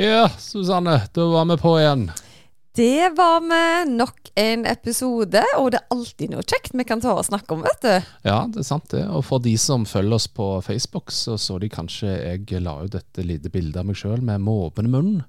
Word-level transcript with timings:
Ja, 0.00 0.28
Susanne, 0.38 1.02
da 1.12 1.24
var 1.28 1.44
vi 1.44 1.56
på 1.60 1.74
igjen. 1.76 2.06
Det 2.76 3.10
var 3.16 3.40
med 3.44 3.90
nok 3.98 4.30
en 4.34 4.62
episode, 4.66 5.42
og 5.58 5.66
det 5.74 5.80
er 5.82 5.92
alltid 5.92 6.32
noe 6.32 6.44
kjekt 6.46 6.72
vi 6.72 6.86
kan 6.88 7.02
ta 7.04 7.12
og 7.18 7.26
snakke 7.26 7.52
om, 7.52 7.66
vet 7.66 7.82
du. 7.84 8.06
Ja, 8.24 8.38
det 8.48 8.62
er 8.62 8.68
sant 8.70 8.88
det. 8.94 9.02
Og 9.12 9.26
for 9.28 9.44
de 9.44 9.52
som 9.60 9.84
følger 9.84 10.16
oss 10.16 10.28
på 10.32 10.46
Facebook, 10.64 11.12
så 11.12 11.36
så 11.36 11.58
de 11.60 11.68
kanskje 11.68 12.14
jeg 12.14 12.62
la 12.64 12.78
ut 12.80 12.96
et 12.96 13.20
lite 13.26 13.52
bilde 13.52 13.76
av 13.76 13.90
meg 13.90 14.00
sjøl 14.00 14.24
med 14.24 14.40
måpende 14.46 14.94
munn. 14.94 15.20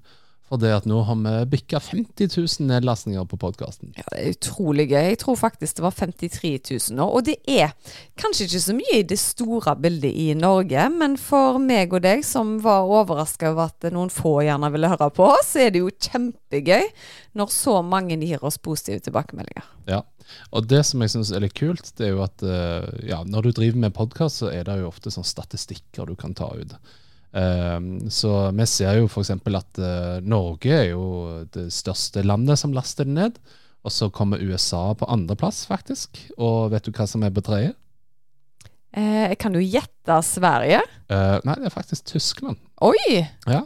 For 0.52 0.60
det 0.60 0.68
at 0.76 0.84
nå 0.84 0.98
har 1.08 1.16
vi 1.16 1.30
bikka 1.54 1.78
50 1.80 2.34
000 2.36 2.66
nedlastninger 2.68 3.24
på 3.24 3.38
podkasten. 3.40 3.94
Ja, 3.96 4.04
Det 4.10 4.18
er 4.20 4.34
utrolig 4.34 4.84
gøy. 4.90 5.06
Jeg 5.06 5.18
tror 5.22 5.38
faktisk 5.40 5.78
det 5.78 5.84
var 5.86 5.94
53 5.96 6.50
000 6.90 6.98
nå. 6.98 7.06
Og 7.08 7.24
det 7.24 7.38
er 7.48 7.72
kanskje 8.20 8.44
ikke 8.44 8.60
så 8.60 8.76
mye 8.76 8.98
i 8.98 9.06
det 9.08 9.16
store 9.22 9.72
bildet 9.80 10.12
i 10.12 10.34
Norge, 10.36 10.84
men 10.92 11.16
for 11.16 11.56
meg 11.56 11.96
og 11.96 12.04
deg 12.04 12.20
som 12.28 12.58
var 12.60 12.84
overraska 12.84 13.54
over 13.54 13.72
at 13.72 13.88
noen 13.96 14.12
få 14.12 14.42
gjerne 14.44 14.68
ville 14.76 14.92
høre 14.92 15.08
på, 15.16 15.32
så 15.40 15.64
er 15.64 15.72
det 15.72 15.86
jo 15.86 15.88
kjempegøy 15.88 16.84
når 17.40 17.56
så 17.56 17.80
mange 17.80 18.20
gir 18.20 18.44
oss 18.44 18.60
positive 18.60 19.00
tilbakemeldinger. 19.08 19.64
Ja, 19.88 20.02
og 20.52 20.68
det 20.68 20.84
som 20.84 21.00
jeg 21.00 21.14
syns 21.14 21.32
er 21.32 21.46
litt 21.46 21.56
kult, 21.56 21.94
det 21.96 22.10
er 22.10 22.12
jo 22.12 22.26
at 22.28 22.44
eh, 22.44 23.08
ja, 23.08 23.24
når 23.24 23.48
du 23.48 23.54
driver 23.56 23.86
med 23.86 23.96
podkast, 23.96 24.44
så 24.44 24.52
er 24.52 24.68
det 24.68 24.82
jo 24.82 24.92
ofte 24.92 25.08
sånn 25.16 25.24
statistikker 25.24 26.12
du 26.12 26.12
kan 26.20 26.36
ta 26.36 26.52
ut. 26.52 26.76
Um, 27.32 28.10
så 28.12 28.50
vi 28.52 28.66
ser 28.68 28.98
jo 29.00 29.08
f.eks. 29.08 29.32
at 29.32 29.80
uh, 29.80 30.20
Norge 30.20 30.72
er 30.72 30.90
jo 30.90 31.04
det 31.54 31.70
største 31.72 32.24
landet 32.26 32.60
som 32.60 32.74
laster 32.76 33.08
det 33.08 33.16
ned. 33.16 33.38
Og 33.82 33.90
så 33.90 34.10
kommer 34.14 34.42
USA 34.42 34.92
på 34.94 35.08
andreplass, 35.10 35.64
faktisk. 35.66 36.20
Og 36.36 36.70
vet 36.74 36.86
du 36.86 36.92
hva 36.94 37.08
som 37.08 37.24
er 37.26 37.32
på 37.34 37.42
tredje? 37.42 37.72
Eh, 38.92 39.32
kan 39.40 39.56
du 39.56 39.58
gjette 39.58 40.18
Sverige. 40.22 40.82
Uh, 41.10 41.40
nei, 41.48 41.56
det 41.58 41.70
er 41.70 41.74
faktisk 41.74 42.12
Tyskland. 42.12 42.60
Oi! 42.84 43.24
Ja. 43.48 43.64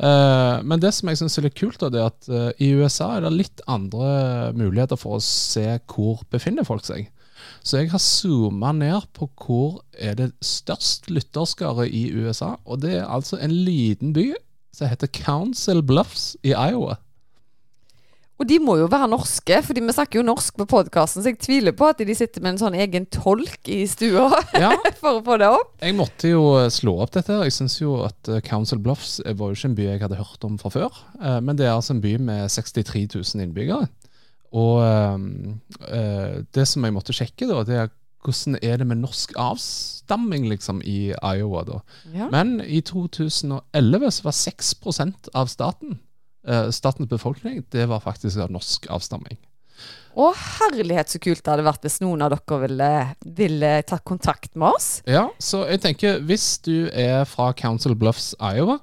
Uh, 0.00 0.60
men 0.62 0.78
det 0.82 0.92
som 0.94 1.10
jeg 1.10 1.18
syns 1.18 1.38
er 1.40 1.48
litt 1.48 1.58
kult, 1.58 1.80
da, 1.80 1.90
det 1.90 2.02
er 2.02 2.12
at 2.12 2.60
i 2.62 2.70
USA 2.78 3.16
er 3.16 3.26
det 3.26 3.32
litt 3.34 3.64
andre 3.66 4.52
muligheter 4.54 5.00
for 5.00 5.18
å 5.18 5.24
se 5.24 5.80
hvor 5.90 6.22
befinner 6.30 6.68
folk 6.68 6.86
seg. 6.86 7.08
Så 7.62 7.80
jeg 7.80 7.90
har 7.92 8.02
zooma 8.02 8.72
ned 8.76 9.08
på 9.16 9.28
hvor 9.40 9.82
er 9.92 10.16
det 10.18 10.32
størst 10.44 11.10
lytterskare 11.12 11.88
i 11.88 12.08
USA. 12.14 12.56
Og 12.64 12.82
det 12.84 12.98
er 13.00 13.10
altså 13.10 13.38
en 13.40 13.52
liten 13.52 14.14
by 14.16 14.32
som 14.76 14.90
heter 14.90 15.10
Council 15.12 15.82
Bluffs 15.82 16.34
i 16.46 16.54
Iowa. 16.54 16.96
Og 18.40 18.46
de 18.48 18.56
må 18.62 18.78
jo 18.80 18.86
være 18.88 19.10
norske, 19.12 19.58
fordi 19.66 19.82
vi 19.84 19.92
snakker 19.92 20.16
jo 20.16 20.24
norsk 20.24 20.56
på 20.62 20.64
podkasten, 20.70 21.20
så 21.20 21.28
jeg 21.28 21.42
tviler 21.44 21.74
på 21.76 21.90
at 21.92 21.98
de 22.00 22.14
sitter 22.16 22.40
med 22.40 22.54
en 22.54 22.60
sånn 22.62 22.76
egen 22.80 23.04
tolk 23.12 23.68
i 23.68 23.82
stua 23.90 24.30
ja. 24.56 24.70
for 25.02 25.18
å 25.18 25.24
få 25.26 25.36
det 25.42 25.50
opp. 25.52 25.74
Jeg 25.84 25.96
måtte 25.98 26.30
jo 26.32 26.46
slå 26.72 26.96
opp 27.04 27.12
dette. 27.18 27.36
her. 27.36 27.44
Jeg 27.44 27.58
syns 27.58 27.76
jo 27.82 27.98
at 28.06 28.32
eh, 28.32 28.40
Council 28.46 28.80
Bluffs 28.80 29.18
var 29.26 29.52
jo 29.52 29.58
ikke 29.58 29.68
en 29.68 29.76
by 29.76 29.88
jeg 29.90 30.02
hadde 30.06 30.20
hørt 30.22 30.48
om 30.48 30.56
fra 30.62 30.72
før. 30.72 31.02
Eh, 31.20 31.36
men 31.44 31.60
det 31.60 31.68
er 31.68 31.74
altså 31.74 31.98
en 31.98 32.00
by 32.00 32.14
med 32.30 32.48
63 32.48 33.10
000 33.12 33.44
innbyggere. 33.44 33.90
Og 34.50 34.82
øh, 34.82 36.44
det 36.54 36.66
som 36.68 36.84
jeg 36.84 36.94
måtte 36.94 37.14
sjekke, 37.14 37.46
da, 37.46 37.62
det 37.66 37.76
er 37.78 37.90
hvordan 38.24 38.58
er 38.62 38.76
det 38.76 38.86
med 38.86 39.00
norsk 39.00 39.32
avstamming 39.40 40.48
liksom 40.50 40.82
i 40.84 41.12
Iowa. 41.12 41.64
da. 41.64 41.80
Ja. 42.12 42.28
Men 42.32 42.60
i 42.60 42.80
2011 42.80 44.10
så 44.10 44.26
var 44.26 44.36
6% 44.36 45.30
av 45.34 45.46
staten, 45.46 46.00
øh, 46.46 46.70
statens 46.70 47.08
befolkning 47.08 47.64
det 47.72 47.88
var 47.88 48.00
faktisk 48.04 48.36
av 48.38 48.52
norsk 48.52 48.90
avstamming. 48.90 49.38
Å, 50.10 50.32
herlighet 50.34 51.08
så 51.08 51.20
kult 51.22 51.44
det 51.44 51.52
hadde 51.52 51.64
vært 51.64 51.84
hvis 51.86 52.00
noen 52.02 52.20
av 52.26 52.32
dere 52.34 52.56
ville, 52.64 52.90
ville 53.38 53.70
tatt 53.86 54.04
kontakt 54.04 54.56
med 54.58 54.74
oss. 54.74 54.88
Ja, 55.06 55.28
så 55.38 55.62
jeg 55.70 55.80
tenker 55.80 56.18
hvis 56.26 56.58
du 56.66 56.90
er 56.90 57.22
fra 57.30 57.52
Council 57.56 57.94
Bluffs, 57.96 58.34
Iowa, 58.42 58.80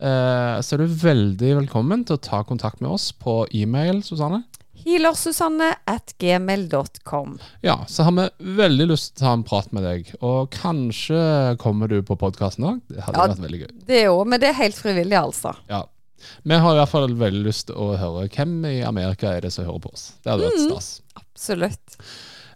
eh, 0.00 0.56
så 0.64 0.74
er 0.74 0.82
du 0.82 0.96
veldig 1.04 1.52
velkommen 1.60 2.02
til 2.08 2.16
å 2.16 2.24
ta 2.24 2.40
kontakt 2.48 2.80
med 2.80 2.90
oss 2.96 3.10
på 3.12 3.44
e-mail, 3.54 4.00
Susanne 4.02 4.42
healersusanne.gmail.com. 4.84 7.38
Ja, 7.66 7.76
så 7.88 8.02
har 8.06 8.12
vi 8.16 8.24
veldig 8.58 8.86
lyst 8.90 9.08
til 9.14 9.22
å 9.22 9.24
ta 9.26 9.32
en 9.38 9.46
prat 9.46 9.68
med 9.76 9.82
deg. 9.86 10.00
Og 10.20 10.40
kanskje 10.54 11.22
kommer 11.62 11.86
du 11.90 11.98
på 12.06 12.14
podkasten 12.20 12.64
òg. 12.66 12.76
Det 12.90 13.00
hadde 13.06 13.18
ja, 13.18 13.22
vært 13.32 13.44
veldig 13.46 13.60
gøy. 13.62 13.70
Det 13.88 14.02
òg, 14.10 14.22
men 14.28 14.36
det 14.42 14.48
er 14.50 14.56
helt 14.60 14.78
frivillig, 14.78 15.18
altså. 15.20 15.50
Ja. 15.70 15.82
Vi 16.44 16.54
har 16.54 16.72
i 16.74 16.78
hvert 16.82 16.92
fall 16.92 17.14
veldig 17.16 17.44
lyst 17.46 17.64
til 17.70 17.76
å 17.80 17.96
høre 18.00 18.28
hvem 18.32 18.52
i 18.68 18.70
Amerika 18.84 19.26
er 19.34 19.40
det 19.46 19.52
som 19.54 19.64
hører 19.68 19.82
på 19.86 19.92
oss. 19.94 20.04
Det 20.20 20.28
hadde 20.32 20.46
vært 20.48 20.60
mm, 20.60 20.68
stas. 20.68 20.88
absolutt. 21.22 21.86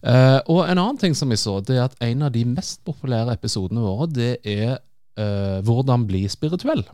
Uh, 0.04 0.40
og 0.52 0.60
en 0.66 0.76
annen 0.76 0.98
ting 1.00 1.14
som 1.16 1.28
vi 1.32 1.38
så, 1.40 1.54
det 1.64 1.74
er 1.78 1.84
at 1.86 1.96
en 2.04 2.22
av 2.26 2.30
de 2.34 2.44
mest 2.48 2.78
populære 2.84 3.32
episodene 3.38 3.80
våre, 3.84 4.06
det 4.12 4.34
er 4.44 4.70
uh, 4.76 5.58
hvordan 5.64 6.08
bli 6.10 6.22
spirituell. 6.28 6.84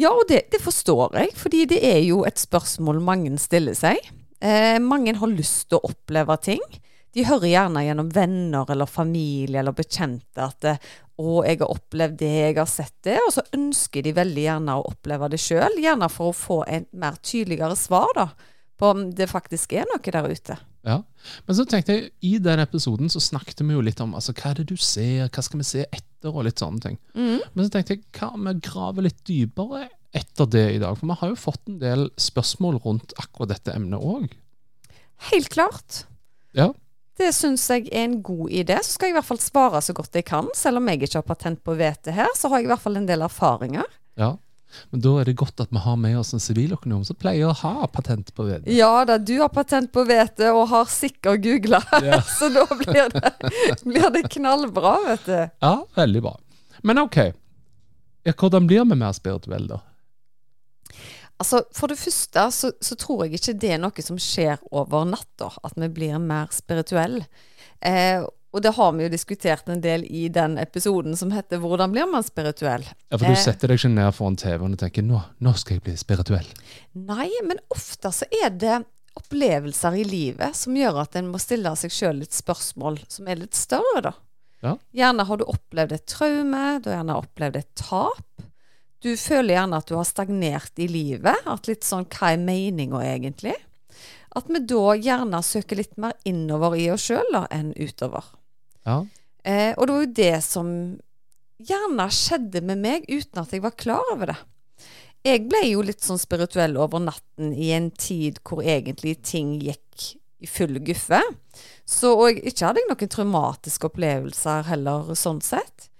Ja, 0.00 0.14
og 0.16 0.28
det, 0.30 0.46
det, 0.52 0.62
forstår 0.64 1.16
jeg, 1.18 1.34
fordi 1.36 1.66
det 1.68 1.80
er 1.84 1.98
jo 2.06 2.22
et 2.28 2.40
spørsmål 2.40 3.02
mange 3.04 3.34
stiller 3.42 3.76
seg. 3.76 3.98
Eh, 4.40 4.78
mange 4.80 5.12
har 5.18 5.32
lyst 5.32 5.68
til 5.68 5.80
å 5.80 5.90
oppleve 5.90 6.36
ting. 6.40 6.62
De 7.12 7.26
hører 7.26 7.50
gjerne 7.50 7.82
gjennom 7.84 8.08
venner 8.14 8.70
eller 8.72 8.88
familie 8.88 9.60
eller 9.60 9.76
bekjente 9.76 10.46
at 10.46 10.68
eh, 10.70 10.80
'Å, 11.20 11.42
jeg 11.44 11.58
har 11.60 11.68
opplevd 11.68 12.16
det, 12.16 12.30
jeg 12.32 12.56
har 12.56 12.68
sett 12.70 12.94
det', 13.04 13.18
og 13.26 13.34
så 13.34 13.42
ønsker 13.52 14.06
de 14.06 14.14
veldig 14.16 14.44
gjerne 14.46 14.78
å 14.78 14.86
oppleve 14.88 15.28
det 15.28 15.42
sjøl. 15.42 15.76
Gjerne 15.76 16.08
for 16.08 16.30
å 16.30 16.38
få 16.38 16.62
en 16.64 16.86
mer 16.96 17.18
tydeligere 17.20 17.76
svar 17.76 18.08
da, 18.16 18.30
på 18.80 18.94
om 18.94 19.02
det 19.12 19.28
faktisk 19.28 19.74
er 19.76 19.84
noe 19.90 20.00
der 20.00 20.30
ute. 20.32 20.56
Ja, 20.86 21.02
Men 21.44 21.56
så 21.56 21.66
tenkte 21.68 21.92
jeg, 21.92 22.10
i 22.24 22.38
den 22.40 22.62
episoden 22.62 23.10
så 23.12 23.20
snakket 23.20 23.60
vi 23.60 23.74
jo 23.74 23.82
litt 23.84 24.00
om 24.00 24.14
altså, 24.16 24.32
hva 24.32 24.52
er 24.52 24.62
det 24.62 24.70
du 24.70 24.78
ser, 24.80 25.28
hva 25.28 25.44
skal 25.44 25.60
vi 25.60 25.66
se 25.68 25.84
etter, 25.84 26.30
og 26.32 26.46
litt 26.46 26.60
sånne 26.62 26.80
ting. 26.84 26.98
Mm. 27.12 27.40
Men 27.52 27.66
så 27.66 27.72
tenkte 27.74 27.96
jeg, 27.96 28.04
hva 28.16 28.30
om 28.36 28.48
vi 28.48 28.54
graver 28.64 29.06
litt 29.08 29.20
dypere 29.28 29.88
etter 30.16 30.48
det 30.52 30.66
i 30.76 30.80
dag? 30.80 30.96
For 30.96 31.10
vi 31.10 31.18
har 31.20 31.32
jo 31.32 31.40
fått 31.40 31.68
en 31.68 31.80
del 31.82 32.06
spørsmål 32.20 32.80
rundt 32.86 33.12
akkurat 33.20 33.52
dette 33.52 33.76
emnet 33.76 34.00
òg. 34.00 34.30
Helt 35.30 35.52
klart. 35.52 36.04
Ja. 36.56 36.70
Det 37.20 37.28
syns 37.36 37.66
jeg 37.68 37.90
er 37.92 38.06
en 38.06 38.20
god 38.24 38.48
idé. 38.48 38.78
Så 38.80 38.96
skal 38.96 39.10
jeg 39.10 39.14
i 39.14 39.18
hvert 39.18 39.28
fall 39.28 39.42
svare 39.44 39.82
så 39.84 39.92
godt 39.96 40.16
jeg 40.16 40.24
kan. 40.30 40.48
Selv 40.56 40.80
om 40.80 40.88
jeg 40.88 41.02
ikke 41.04 41.20
har 41.20 41.28
patent 41.28 41.60
på 41.66 41.76
hvete 41.76 42.14
her, 42.16 42.32
så 42.36 42.48
har 42.48 42.62
jeg 42.62 42.70
i 42.70 42.72
hvert 42.72 42.84
fall 42.84 42.96
en 42.96 43.08
del 43.08 43.26
erfaringer. 43.26 43.98
Ja. 44.20 44.34
Men 44.90 45.02
da 45.04 45.12
er 45.20 45.28
det 45.28 45.36
godt 45.40 45.62
at 45.62 45.72
vi 45.74 45.82
har 45.82 45.98
med 46.00 46.18
oss 46.20 46.32
en 46.36 46.42
siviløkonom 46.42 47.02
som 47.06 47.18
pleier 47.18 47.50
å 47.50 47.56
ha 47.62 47.88
patent 47.92 48.32
på 48.36 48.46
hvete. 48.46 48.70
Ja 48.74 49.04
da, 49.08 49.18
du 49.18 49.36
har 49.40 49.50
patent 49.54 49.92
på 49.94 50.04
hvete 50.08 50.52
og 50.54 50.68
har 50.72 50.88
sikkert 50.90 51.42
googla, 51.44 51.82
ja. 52.08 52.20
så 52.22 52.50
da 52.54 52.66
blir 52.70 53.12
det, 53.14 53.34
blir 53.84 54.08
det, 54.14 54.24
knallbra, 54.36 54.96
vet 55.08 55.28
du. 55.28 55.38
Ja, 55.66 55.74
veldig 55.98 56.24
bra. 56.26 56.34
Men 56.86 57.02
OK. 57.04 57.20
Hvordan 58.30 58.66
blir 58.68 58.84
vi 58.84 58.98
mer 58.98 59.14
spirituelle, 59.16 59.78
da? 59.78 59.80
Altså, 61.40 61.62
For 61.72 61.88
det 61.88 61.96
første 61.96 62.42
så, 62.52 62.72
så, 62.84 62.96
tror 63.00 63.24
jeg 63.24 63.38
ikke 63.40 63.56
det 63.62 63.70
er 63.72 63.80
noe 63.80 64.04
som 64.04 64.18
skjer 64.20 64.60
over 64.76 65.06
natta, 65.08 65.48
at 65.64 65.78
vi 65.80 65.88
blir 65.88 66.18
mer 66.20 66.52
spirituelle. 66.52 67.24
Eh, 67.80 68.20
og 68.50 68.62
det 68.64 68.72
har 68.74 68.94
vi 68.96 69.04
jo 69.04 69.10
diskutert 69.12 69.68
en 69.70 69.82
del 69.82 70.02
i 70.10 70.24
den 70.32 70.56
episoden 70.58 71.16
som 71.16 71.30
heter 71.30 71.58
'Hvordan 71.62 71.92
blir 71.92 72.06
man 72.10 72.22
spirituell?' 72.22 72.88
Ja, 73.10 73.18
For 73.18 73.26
du 73.26 73.32
eh, 73.32 73.44
setter 73.44 73.68
deg 73.68 73.78
ikke 73.78 73.94
ned 73.94 74.14
foran 74.14 74.36
TV-en 74.36 74.72
og 74.74 74.78
tenker 74.78 75.02
nå, 75.02 75.22
'nå 75.40 75.52
skal 75.56 75.76
jeg 75.76 75.82
bli 75.82 75.94
spirituell'? 75.94 76.50
Nei, 76.94 77.30
men 77.46 77.62
ofte 77.70 78.10
så 78.10 78.26
er 78.44 78.50
det 78.50 78.84
opplevelser 79.16 80.00
i 80.00 80.04
livet 80.04 80.56
som 80.56 80.74
gjør 80.74 81.02
at 81.02 81.16
en 81.16 81.30
må 81.30 81.38
stille 81.38 81.70
seg 81.76 81.90
sjøl 81.94 82.20
litt 82.22 82.34
spørsmål 82.34 83.00
som 83.08 83.28
er 83.28 83.36
litt 83.36 83.54
større, 83.54 84.02
da. 84.02 84.12
Ja. 84.62 84.76
Gjerne 84.92 85.24
har 85.24 85.36
du 85.40 85.44
opplevd 85.44 85.92
et 85.92 86.06
traume, 86.06 86.80
du 86.82 86.90
har 86.90 87.00
gjerne 87.00 87.16
opplevd 87.16 87.56
et 87.56 87.70
tap. 87.74 88.44
Du 89.00 89.16
føler 89.16 89.54
gjerne 89.54 89.78
at 89.80 89.88
du 89.88 89.94
har 89.96 90.04
stagnert 90.04 90.82
i 90.82 90.88
livet. 90.90 91.46
At 91.48 91.70
litt 91.70 91.86
sånn 91.88 92.04
Hva 92.04 92.34
er 92.34 92.42
meninga 92.42 93.00
egentlig? 93.00 93.54
At 94.36 94.50
vi 94.52 94.60
da 94.60 94.94
gjerne 95.00 95.40
søker 95.42 95.80
litt 95.80 95.96
mer 95.96 96.12
innover 96.28 96.76
i 96.76 96.90
oss 96.92 97.08
sjøl 97.08 97.40
enn 97.48 97.72
utover. 97.80 98.28
Ja. 98.90 99.00
Eh, 99.46 99.72
og 99.76 99.86
det 99.86 99.94
var 99.94 100.04
jo 100.04 100.14
det 100.20 100.36
som 100.44 100.70
gjerne 101.60 102.06
skjedde 102.12 102.62
med 102.64 102.80
meg 102.80 103.04
uten 103.08 103.42
at 103.42 103.52
jeg 103.54 103.64
var 103.64 103.76
klar 103.78 104.14
over 104.14 104.32
det. 104.32 104.38
Jeg 105.26 105.44
ble 105.50 105.60
jo 105.68 105.82
litt 105.84 106.00
sånn 106.00 106.20
spirituell 106.20 106.78
over 106.80 107.02
natten 107.04 107.52
i 107.52 107.74
en 107.76 107.90
tid 107.92 108.38
hvor 108.46 108.64
egentlig 108.64 109.18
ting 109.26 109.58
gikk 109.60 110.14
i 110.40 110.48
full 110.48 110.78
guffe. 110.80 111.20
Så 111.84 112.14
og 112.16 112.38
ikke 112.38 112.70
hadde 112.70 112.80
jeg 112.80 112.88
noen 112.88 113.12
traumatiske 113.12 113.90
opplevelser 113.90 114.64
heller, 114.70 115.12
sånn 115.18 115.42
sett. 115.44 115.90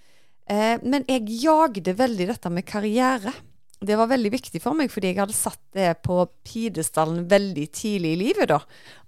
Eh, 0.49 0.81
men 0.81 1.05
jeg 1.11 1.29
jagde 1.43 1.95
veldig 1.99 2.31
dette 2.33 2.53
med 2.53 2.67
karriere. 2.69 3.35
Det 3.81 3.97
var 3.97 4.11
veldig 4.11 4.31
viktig 4.35 4.61
for 4.61 4.77
meg, 4.77 4.91
fordi 4.93 5.15
jeg 5.15 5.21
hadde 5.23 5.37
satt 5.37 5.61
det 5.73 5.89
på 6.05 6.19
pidestallen 6.45 7.23
veldig 7.31 7.65
tidlig 7.73 8.11
i 8.13 8.19
livet. 8.27 8.51
da. 8.51 8.59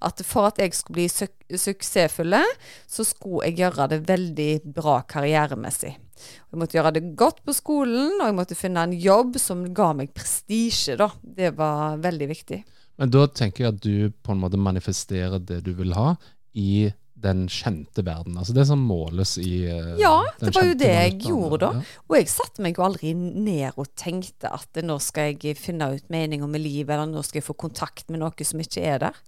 At 0.00 0.22
for 0.24 0.48
at 0.48 0.60
jeg 0.62 0.72
skulle 0.72 1.02
bli 1.02 1.08
su 1.12 1.26
suksessfulle, 1.52 2.40
så 2.88 3.04
skulle 3.04 3.50
jeg 3.50 3.58
gjøre 3.60 3.90
det 3.92 3.98
veldig 4.08 4.52
bra 4.72 5.02
karrieremessig. 5.04 5.92
Jeg 5.92 6.56
måtte 6.58 6.78
gjøre 6.78 6.94
det 6.96 7.04
godt 7.20 7.42
på 7.44 7.52
skolen, 7.52 8.16
og 8.16 8.30
jeg 8.30 8.38
måtte 8.38 8.56
finne 8.56 8.86
en 8.86 8.96
jobb 8.96 9.36
som 9.36 9.66
ga 9.74 9.90
meg 9.98 10.14
prestisje. 10.16 10.96
da. 10.96 11.10
Det 11.20 11.52
var 11.58 12.00
veldig 12.00 12.28
viktig. 12.32 12.62
Men 12.96 13.12
da 13.12 13.26
tenker 13.28 13.64
jeg 13.64 13.74
at 13.74 13.84
du 13.84 14.12
på 14.24 14.32
en 14.32 14.40
måte 14.40 14.56
manifesterer 14.56 15.42
det 15.42 15.60
du 15.66 15.72
vil 15.76 15.92
ha, 15.92 16.14
i 16.56 16.88
den 17.22 17.44
kjente 17.50 18.04
verden. 18.04 18.36
Altså 18.38 18.54
det 18.56 18.64
som 18.68 18.80
måles 18.82 19.36
i 19.40 19.64
uh, 19.68 19.94
Ja, 20.00 20.14
det 20.40 20.52
var 20.56 20.66
jo 20.66 20.76
det 20.78 20.90
jeg 20.90 21.14
verden. 21.14 21.26
gjorde 21.28 21.58
da. 21.62 21.70
Ja. 21.78 22.00
Og 22.08 22.16
jeg 22.18 22.30
satte 22.32 22.64
meg 22.64 22.78
jo 22.78 22.86
aldri 22.86 23.12
ned 23.16 23.78
og 23.80 23.90
tenkte 23.98 24.52
at 24.52 24.82
nå 24.84 24.98
skal 25.02 25.32
jeg 25.32 25.58
finne 25.60 25.92
ut 25.94 26.12
meninga 26.12 26.48
med 26.50 26.64
livet, 26.64 26.94
eller 26.94 27.10
nå 27.10 27.24
skal 27.26 27.40
jeg 27.40 27.48
få 27.48 27.56
kontakt 27.64 28.10
med 28.10 28.22
noe 28.22 28.48
som 28.48 28.62
ikke 28.62 28.86
er 28.94 29.02
der. 29.06 29.20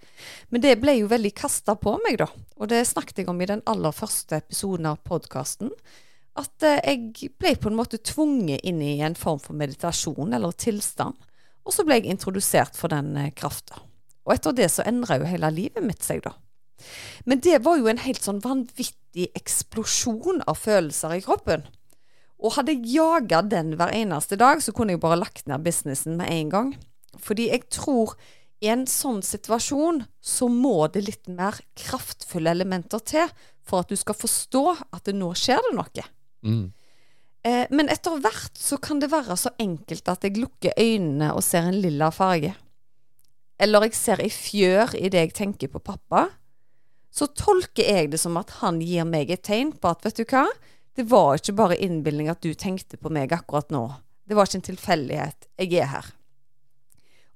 Men 0.50 0.64
det 0.64 0.76
ble 0.82 0.99
jo 1.00 1.11
veldig 1.12 1.35
kasta 1.38 1.76
på 1.79 1.96
meg, 2.05 2.19
da. 2.23 2.31
Og 2.58 2.70
det 2.73 2.85
snakket 2.91 3.23
jeg 3.23 3.31
om 3.32 3.43
i 3.43 3.50
den 3.50 3.64
aller 3.70 3.94
første 3.94 4.43
episoden 4.43 4.91
av 4.91 5.02
podkasten. 5.06 5.73
At 6.35 6.67
uh, 6.67 6.81
jeg 6.82 7.31
ble 7.38 7.55
på 7.56 7.70
en 7.70 7.79
måte 7.79 8.02
tvunget 8.02 8.64
inn 8.67 8.82
i 8.82 8.99
en 9.06 9.19
form 9.19 9.41
for 9.43 9.56
meditasjon 9.58 10.35
eller 10.35 10.55
tilstand. 10.58 11.19
Og 11.64 11.73
så 11.73 11.85
ble 11.87 12.00
jeg 12.00 12.11
introdusert 12.12 12.76
for 12.76 12.93
den 12.93 13.14
eh, 13.17 13.31
krafta. 13.32 13.79
Og 14.25 14.35
etter 14.35 14.56
det 14.56 14.70
så 14.73 14.85
endra 14.88 15.19
jo 15.20 15.29
hele 15.29 15.50
livet 15.52 15.85
mitt 15.85 16.05
seg, 16.05 16.23
da. 16.25 16.35
Men 17.24 17.40
det 17.44 17.62
var 17.64 17.78
jo 17.80 17.88
en 17.90 18.02
helt 18.02 18.24
sånn 18.24 18.42
vanvittig 18.44 19.30
eksplosjon 19.38 20.42
av 20.50 20.58
følelser 20.60 21.16
i 21.16 21.24
kroppen. 21.24 21.66
Og 22.44 22.56
hadde 22.58 22.74
jeg 22.74 22.96
jaga 22.98 23.40
den 23.46 23.74
hver 23.78 23.94
eneste 23.94 24.36
dag, 24.40 24.60
så 24.60 24.74
kunne 24.76 24.96
jeg 24.96 25.02
bare 25.04 25.20
lagt 25.20 25.46
ned 25.48 25.64
businessen 25.64 26.18
med 26.18 26.32
en 26.32 26.50
gang. 26.52 26.72
Fordi 27.22 27.48
jeg 27.48 27.68
tror 27.72 28.16
i 28.64 28.70
en 28.72 28.84
sånn 28.88 29.22
situasjon 29.24 30.02
så 30.24 30.48
må 30.48 30.86
det 30.92 31.04
litt 31.06 31.28
mer 31.28 31.56
kraftfulle 31.78 32.52
elementer 32.54 33.02
til 33.04 33.30
for 33.64 33.84
at 33.84 33.92
du 33.92 33.96
skal 33.96 34.16
forstå 34.16 34.64
at 34.92 35.04
det 35.08 35.16
nå 35.16 35.30
skjer 35.38 35.62
det 35.64 35.72
noe. 35.76 36.04
Mm. 36.44 36.64
Eh, 37.44 37.64
men 37.76 37.90
etter 37.92 38.20
hvert 38.24 38.56
så 38.60 38.78
kan 38.80 39.00
det 39.00 39.12
være 39.12 39.36
så 39.40 39.52
enkelt 39.60 40.08
at 40.08 40.24
jeg 40.24 40.40
lukker 40.40 40.76
øynene 40.80 41.32
og 41.36 41.44
ser 41.44 41.68
en 41.68 41.80
lilla 41.80 42.10
farge. 42.14 42.54
Eller 43.60 43.86
jeg 43.86 43.96
ser 43.96 44.22
ei 44.24 44.32
fjør 44.32 44.96
i 44.98 45.10
det 45.12 45.28
jeg 45.28 45.36
tenker 45.36 45.72
på 45.72 45.82
pappa. 45.84 46.26
Så 47.14 47.28
tolker 47.38 47.87
jeg 47.87 48.11
det 48.11 48.19
som 48.19 48.37
at 48.40 48.50
han 48.58 48.81
gir 48.82 49.06
meg 49.06 49.31
et 49.31 49.44
tegn 49.46 49.70
på 49.78 49.93
at 49.93 50.02
vet 50.02 50.19
du 50.19 50.25
hva, 50.26 50.49
det 50.99 51.06
var 51.11 51.38
ikke 51.38 51.56
bare 51.58 51.78
innbilning 51.78 52.31
at 52.31 52.43
du 52.43 52.55
tenkte 52.58 52.99
på 52.99 53.11
meg 53.14 53.32
akkurat 53.34 53.70
nå. 53.75 53.87
Det 54.26 54.34
var 54.34 54.49
ikke 54.49 54.61
en 54.62 54.69
tilfeldighet. 54.70 55.49
Jeg 55.61 55.82
er 55.82 55.90
her. 55.93 56.08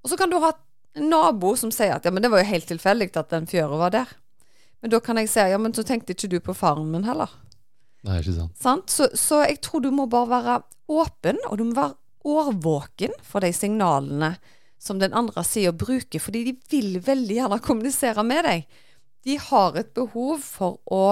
Og 0.03 0.11
så 0.11 0.19
kan 0.19 0.31
du 0.31 0.39
ha 0.43 0.53
en 0.99 1.11
nabo 1.13 1.53
som 1.59 1.71
sier 1.75 1.95
at 1.97 2.07
ja, 2.07 2.13
men 2.15 2.25
det 2.25 2.31
var 2.33 2.43
jo 2.43 2.51
helt 2.51 2.69
tilfeldig 2.71 3.11
at 3.19 3.35
den 3.35 3.47
fjøra 3.51 3.79
var 3.79 3.95
der. 3.95 4.17
Men 4.83 4.95
da 4.95 5.01
kan 5.03 5.19
jeg 5.19 5.31
si 5.31 5.47
ja, 5.51 5.59
men 5.59 5.75
så 5.75 5.85
tenkte 5.87 6.15
ikke 6.15 6.31
du 6.31 6.39
på 6.43 6.55
faren 6.57 6.91
min 6.91 7.07
heller. 7.07 7.31
Nei, 8.07 8.21
ikke 8.23 8.37
sant. 8.37 8.59
Sant? 8.63 8.95
Så, 8.95 9.09
så 9.19 9.43
jeg 9.45 9.61
tror 9.63 9.83
du 9.83 9.91
må 9.95 10.07
bare 10.11 10.31
være 10.31 10.59
åpen, 10.89 11.41
og 11.51 11.59
du 11.59 11.67
må 11.69 11.79
være 11.79 11.99
årvåken 12.29 13.15
for 13.27 13.45
de 13.45 13.51
signalene 13.55 14.37
som 14.79 15.01
den 15.03 15.15
andre 15.17 15.43
sida 15.47 15.73
bruker, 15.75 16.23
fordi 16.23 16.45
de 16.47 16.55
vil 16.71 17.01
veldig 17.03 17.41
gjerne 17.41 17.59
kommunisere 17.65 18.23
med 18.27 18.47
deg. 18.47 18.79
De 19.29 19.37
har 19.49 19.77
et 19.77 19.91
behov 19.97 20.41
for 20.41 20.79
å 20.89 21.03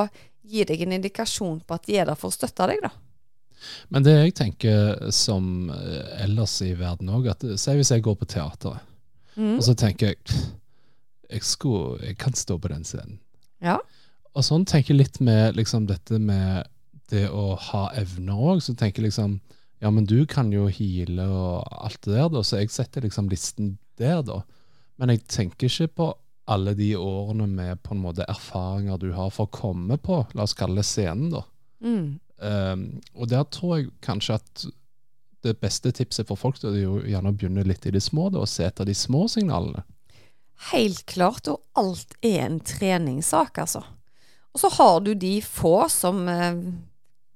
gi 0.47 0.65
deg 0.65 0.83
en 0.87 0.95
indikasjon 0.97 1.59
på 1.67 1.77
at 1.77 1.85
de 1.89 1.99
er 2.01 2.09
der 2.09 2.17
for 2.17 2.33
å 2.33 2.37
støtte 2.37 2.69
deg, 2.71 2.81
da. 2.87 2.93
Men 3.91 4.05
det 4.07 4.13
jeg 4.15 4.35
tenker 4.39 5.09
som 5.17 5.71
eh, 5.75 6.23
ellers 6.25 6.55
i 6.65 6.71
verden 6.79 7.11
òg, 7.13 7.27
at 7.33 7.45
eh, 7.45 7.57
si 7.61 7.75
hvis 7.77 7.91
jeg 7.95 8.05
går 8.07 8.19
på 8.23 8.29
teateret, 8.37 8.93
Mm. 9.37 9.59
og 9.59 9.65
så 9.67 9.75
tenker 9.77 10.15
jeg 10.15 10.17
jeg, 11.29 11.43
skulle, 11.45 11.99
jeg 12.07 12.17
kan 12.17 12.33
stå 12.33 12.55
på 12.57 12.71
den 12.73 12.87
scenen. 12.89 13.19
Ja. 13.61 13.75
Og 14.33 14.45
sånn 14.47 14.65
tenker 14.65 14.95
jeg 14.95 15.03
litt 15.03 15.19
med 15.21 15.59
liksom 15.59 15.85
dette 15.91 16.17
med 16.17 16.65
det 17.13 17.27
å 17.29 17.51
ha 17.67 17.83
evner 18.01 18.33
òg. 18.55 18.63
Så 18.65 18.73
tenker 18.81 19.03
jeg 19.03 19.11
liksom 19.11 19.35
Ja, 19.85 19.91
men 19.93 20.07
du 20.09 20.23
kan 20.25 20.49
jo 20.55 20.71
heale 20.73 21.27
og 21.29 21.69
alt 21.85 22.01
det 22.07 22.15
der, 22.17 22.31
da, 22.33 22.41
så 22.41 22.63
jeg 22.63 22.73
setter 22.73 23.05
liksom 23.05 23.29
listen 23.29 23.75
der, 24.01 24.23
da. 24.25 24.39
Men 24.97 25.13
jeg 25.13 25.27
tenker 25.29 25.69
ikke 25.69 25.91
på 26.01 26.07
alle 26.47 26.77
de 26.79 26.93
årene 26.97 27.49
med 27.51 27.83
på 27.83 27.95
en 27.95 28.03
måte 28.05 28.27
erfaringer 28.31 29.01
du 29.03 29.11
har 29.17 29.33
for 29.35 29.49
å 29.49 29.55
komme 29.55 29.99
på, 29.99 30.23
la 30.35 30.47
oss 30.47 30.55
kalle 30.57 30.81
det 30.81 30.87
scenen, 30.87 31.33
da. 31.35 31.43
Mm. 31.83 32.19
Um, 32.37 32.85
og 33.17 33.31
der 33.33 33.47
tror 33.51 33.79
jeg 33.79 33.91
kanskje 34.05 34.37
at 34.39 34.67
det 35.47 35.57
beste 35.63 35.93
tipset 35.95 36.29
for 36.29 36.39
folk 36.39 36.59
da, 36.61 36.71
det 36.73 36.83
er 36.83 36.87
jo 36.87 37.03
gjerne 37.07 37.33
å 37.33 37.37
begynne 37.37 37.67
litt 37.67 37.87
i 37.89 37.95
det 37.95 38.03
små, 38.05 38.29
da, 38.35 38.45
og 38.45 38.51
se 38.51 38.67
etter 38.67 38.89
de 38.89 38.95
små 38.97 39.27
signalene. 39.31 39.83
Helt 40.71 41.05
klart, 41.11 41.51
og 41.53 41.63
alt 41.77 42.17
er 42.25 42.41
en 42.47 42.61
treningssak, 42.65 43.59
altså. 43.63 43.83
Og 44.55 44.63
så 44.63 44.71
har 44.79 45.01
du 45.05 45.13
de 45.19 45.35
få 45.45 45.75
som 45.93 46.23
eh, 46.33 46.63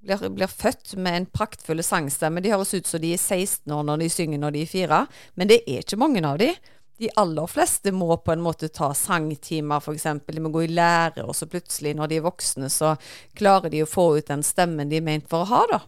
blir, 0.01 0.23
blir 0.33 0.49
født 0.49 0.95
med 0.97 1.19
en 1.19 1.27
praktfull 1.29 1.83
sangstemme. 1.85 2.41
De 2.41 2.53
høres 2.55 2.73
ut 2.73 2.89
som 2.89 3.03
de 3.03 3.12
er 3.12 3.21
16 3.21 3.75
år 3.77 3.85
når 3.85 4.05
de 4.05 4.09
synger 4.15 4.41
når 4.41 4.57
de 4.57 4.62
er 4.65 4.71
fire, 4.71 5.01
men 5.37 5.51
det 5.51 5.61
er 5.67 5.85
ikke 5.85 6.01
mange 6.01 6.25
av 6.25 6.41
de. 6.41 6.55
De 7.00 7.08
aller 7.17 7.49
fleste 7.49 7.93
må 7.97 8.12
på 8.20 8.35
en 8.35 8.43
måte 8.44 8.69
ta 8.69 8.91
sangtimer, 8.97 9.81
f.eks. 9.81 10.05
De 10.26 10.43
må 10.44 10.50
gå 10.52 10.67
i 10.67 10.73
lære, 10.73 11.25
og 11.25 11.32
så 11.37 11.49
plutselig, 11.49 11.94
når 11.97 12.11
de 12.11 12.19
er 12.20 12.26
voksne, 12.26 12.69
så 12.69 12.93
klarer 13.38 13.73
de 13.73 13.81
å 13.85 13.88
få 13.88 14.11
ut 14.19 14.29
den 14.29 14.44
stemmen 14.44 14.91
de 14.91 14.99
er 15.00 15.06
ment 15.06 15.29
for 15.31 15.47
å 15.47 15.49
ha, 15.49 15.62
da. 15.70 15.81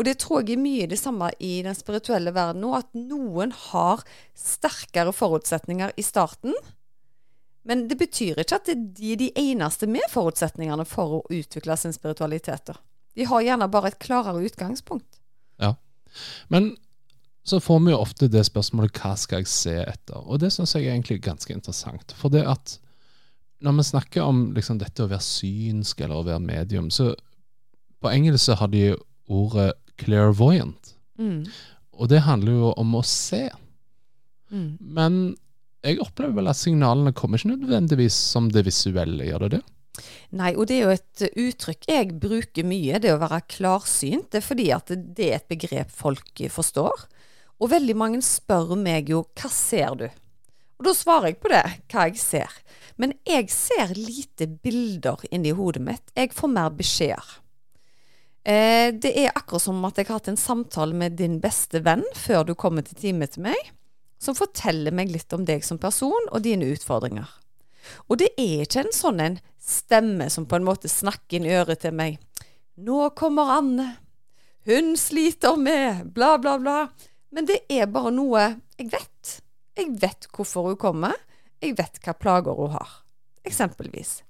Og 0.00 0.06
det 0.08 0.16
tror 0.22 0.42
jeg 0.42 0.56
er 0.56 0.62
mye 0.62 0.88
det 0.90 0.98
samme 0.98 1.28
i 1.38 1.60
den 1.62 1.76
spirituelle 1.78 2.32
verden 2.34 2.64
nå, 2.64 2.72
at 2.74 2.90
noen 2.96 3.52
har 3.68 4.02
sterkere 4.34 5.14
forutsetninger 5.14 5.94
i 5.94 6.04
starten. 6.06 6.56
Men 7.68 7.86
det 7.86 8.00
betyr 8.00 8.40
ikke 8.42 8.58
at 8.58 8.70
de 8.72 9.12
er 9.12 9.20
de 9.20 9.30
eneste 9.38 9.86
med 9.86 10.08
forutsetningene 10.10 10.86
for 10.88 11.20
å 11.20 11.24
utvikle 11.30 11.76
sin 11.78 11.94
spiritualitet. 11.94 12.66
da. 12.66 12.80
De 13.14 13.28
har 13.28 13.44
gjerne 13.46 13.70
bare 13.70 13.92
et 13.92 14.00
klarere 14.02 14.42
utgangspunkt. 14.42 15.20
Ja. 15.62 15.76
Men 16.50 16.72
så 17.42 17.58
får 17.60 17.80
vi 17.82 17.90
jo 17.90 17.98
ofte 17.98 18.28
det 18.30 18.44
spørsmålet 18.46 19.00
hva 19.02 19.16
skal 19.18 19.42
jeg 19.42 19.50
se 19.50 19.74
etter? 19.82 20.22
Og 20.22 20.38
det 20.42 20.52
syns 20.54 20.76
jeg 20.76 20.86
er 20.86 20.94
egentlig 20.94 21.22
ganske 21.24 21.54
interessant. 21.54 22.14
For 22.18 22.30
det 22.32 22.44
at 22.46 22.76
når 23.62 23.78
vi 23.78 23.86
snakker 23.86 24.26
om 24.26 24.44
liksom 24.54 24.78
dette 24.78 25.04
å 25.04 25.10
være 25.10 25.26
synsk 25.26 26.02
eller 26.02 26.20
å 26.20 26.26
være 26.26 26.42
medium, 26.42 26.90
så 26.90 27.12
på 28.02 28.10
engelsk 28.10 28.46
så 28.46 28.58
har 28.58 28.70
de 28.72 28.92
ordet 29.30 29.72
clairvoyant. 30.02 30.94
Mm. 31.18 31.44
Og 31.98 32.10
det 32.10 32.24
handler 32.26 32.58
jo 32.58 32.72
om 32.78 32.96
å 32.98 33.04
se. 33.06 33.44
Mm. 34.50 34.78
Men 34.80 35.20
jeg 35.82 36.00
opplever 36.02 36.38
vel 36.38 36.50
at 36.50 36.58
signalene 36.58 37.14
kommer 37.14 37.38
ikke 37.38 37.56
nødvendigvis 37.56 38.16
som 38.34 38.50
det 38.54 38.66
visuelle, 38.68 39.26
gjør 39.26 39.46
det 39.46 39.56
det? 39.58 39.62
Nei, 40.38 40.54
og 40.56 40.66
det 40.70 40.78
er 40.78 40.86
jo 40.86 40.94
et 40.94 41.22
uttrykk 41.42 41.88
jeg 41.90 42.14
bruker 42.22 42.66
mye, 42.66 43.00
det 43.02 43.12
å 43.12 43.20
være 43.20 43.42
klarsynt. 43.50 44.30
Det 44.32 44.40
er 44.40 44.46
fordi 44.46 44.68
at 44.74 44.92
det 44.94 45.26
er 45.28 45.40
et 45.40 45.50
begrep 45.50 45.92
folk 45.92 46.44
forstår. 46.54 47.06
Og 47.62 47.70
veldig 47.70 47.94
mange 47.94 48.22
spør 48.26 48.74
meg 48.78 49.12
jo 49.12 49.22
hva 49.38 49.50
ser 49.52 49.94
du? 50.00 50.08
Og 50.80 50.88
da 50.88 50.94
svarer 50.98 51.30
jeg 51.30 51.38
på 51.38 51.52
det, 51.52 51.62
hva 51.92 52.08
jeg 52.08 52.18
ser. 52.18 52.56
Men 52.98 53.14
jeg 53.28 53.46
ser 53.54 53.94
lite 53.94 54.48
bilder 54.50 55.22
inni 55.30 55.52
hodet 55.54 55.84
mitt. 55.86 56.10
Jeg 56.18 56.32
får 56.34 56.50
mer 56.50 56.72
beskjeder. 56.74 57.28
Eh, 58.42 58.90
det 58.90 59.12
er 59.14 59.30
akkurat 59.30 59.62
som 59.62 59.78
at 59.86 60.00
jeg 60.00 60.08
har 60.08 60.18
hatt 60.18 60.32
en 60.32 60.40
samtale 60.40 60.96
med 60.98 61.14
din 61.20 61.38
beste 61.42 61.78
venn 61.86 62.02
før 62.18 62.48
du 62.48 62.56
kommer 62.58 62.82
til 62.82 62.98
time 62.98 63.28
til 63.30 63.46
meg, 63.46 63.70
som 64.18 64.34
forteller 64.34 64.90
meg 64.90 65.12
litt 65.14 65.30
om 65.34 65.46
deg 65.46 65.62
som 65.62 65.78
person 65.78 66.26
og 66.32 66.42
dine 66.42 66.66
utfordringer. 66.74 67.30
Og 68.10 68.18
det 68.18 68.32
er 68.34 68.64
ikke 68.64 68.82
en 68.82 68.94
sånn 68.94 69.22
en 69.22 69.38
stemme 69.62 70.26
som 70.30 70.48
på 70.50 70.58
en 70.58 70.66
måte 70.66 70.90
snakker 70.90 71.38
inn 71.38 71.46
øret 71.46 71.84
til 71.86 71.94
meg. 71.94 72.18
Nå 72.82 73.12
kommer 73.14 73.54
Anne. 73.60 73.88
Hun 74.66 74.96
sliter 74.98 75.54
med 75.58 76.10
bla, 76.14 76.34
bla, 76.42 76.58
bla. 76.58 76.76
Men 77.32 77.48
det 77.48 77.62
er 77.72 77.88
bare 77.90 78.12
noe 78.14 78.42
jeg 78.78 78.90
vet. 78.92 79.38
Jeg 79.78 79.94
vet 80.02 80.28
hvorfor 80.34 80.68
hun 80.68 80.80
kommer. 80.80 81.16
Jeg 81.62 81.78
vet 81.78 82.00
hva 82.04 82.14
plager 82.18 82.58
hun 82.58 82.74
har. 82.74 82.98
Eksempelvis. 83.48 84.20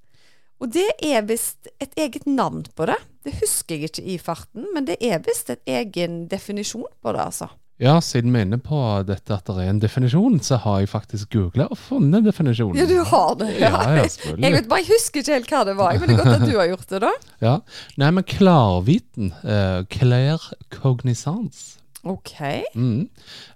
Og 0.63 0.71
det 0.71 0.87
er 1.03 1.25
visst 1.27 1.67
et 1.83 1.97
eget 1.99 2.29
navn 2.31 2.63
på 2.79 2.87
det. 2.87 3.01
Det 3.27 3.35
husker 3.41 3.75
jeg 3.75 3.91
ikke 3.91 4.05
i 4.15 4.21
farten, 4.23 4.69
men 4.75 4.87
det 4.87 5.01
er 5.03 5.19
visst 5.27 5.51
et 5.51 5.63
egen 5.67 6.29
definisjon 6.31 6.87
på 7.03 7.15
det, 7.17 7.25
altså. 7.25 7.49
Ja, 7.83 7.97
siden 8.05 8.31
vi 8.31 8.39
er 8.39 8.47
inne 8.47 8.61
på 8.63 8.79
dette 9.09 9.35
at 9.35 9.49
det 9.49 9.65
er 9.65 9.73
en 9.73 9.81
definisjon, 9.83 10.37
så 10.45 10.61
har 10.63 10.85
jeg 10.85 10.91
faktisk 10.93 11.33
googla 11.35 11.67
og 11.73 11.81
funnet 11.81 12.23
definisjonen. 12.29 12.79
Ja, 12.79 12.87
du 12.87 13.01
har 13.11 13.35
det. 13.41 13.49
Ja, 13.59 13.73
ja, 13.73 13.97
Jeg 13.99 14.13
selvfølgelig. 14.15 14.53
vet 14.55 14.69
bare, 14.71 14.85
jeg 14.85 14.91
husker 14.93 15.25
ikke 15.25 15.39
helt 15.41 15.51
hva 15.57 15.63
det 15.67 15.77
var. 15.81 15.99
Men 15.99 16.07
det 16.13 16.15
er 16.15 16.23
godt 16.23 16.37
at 16.37 16.47
du 16.47 16.59
har 16.61 16.71
gjort 16.71 16.89
det, 16.95 17.01
da. 17.09 17.13
Ja. 17.49 17.55
Nei, 17.99 18.11
men 18.15 18.29
klarviten, 18.37 19.33
uh, 19.43 19.83
clair 19.91 20.47
cognizance 20.71 21.82
Ok. 22.03 22.35
Mm. 22.75 23.07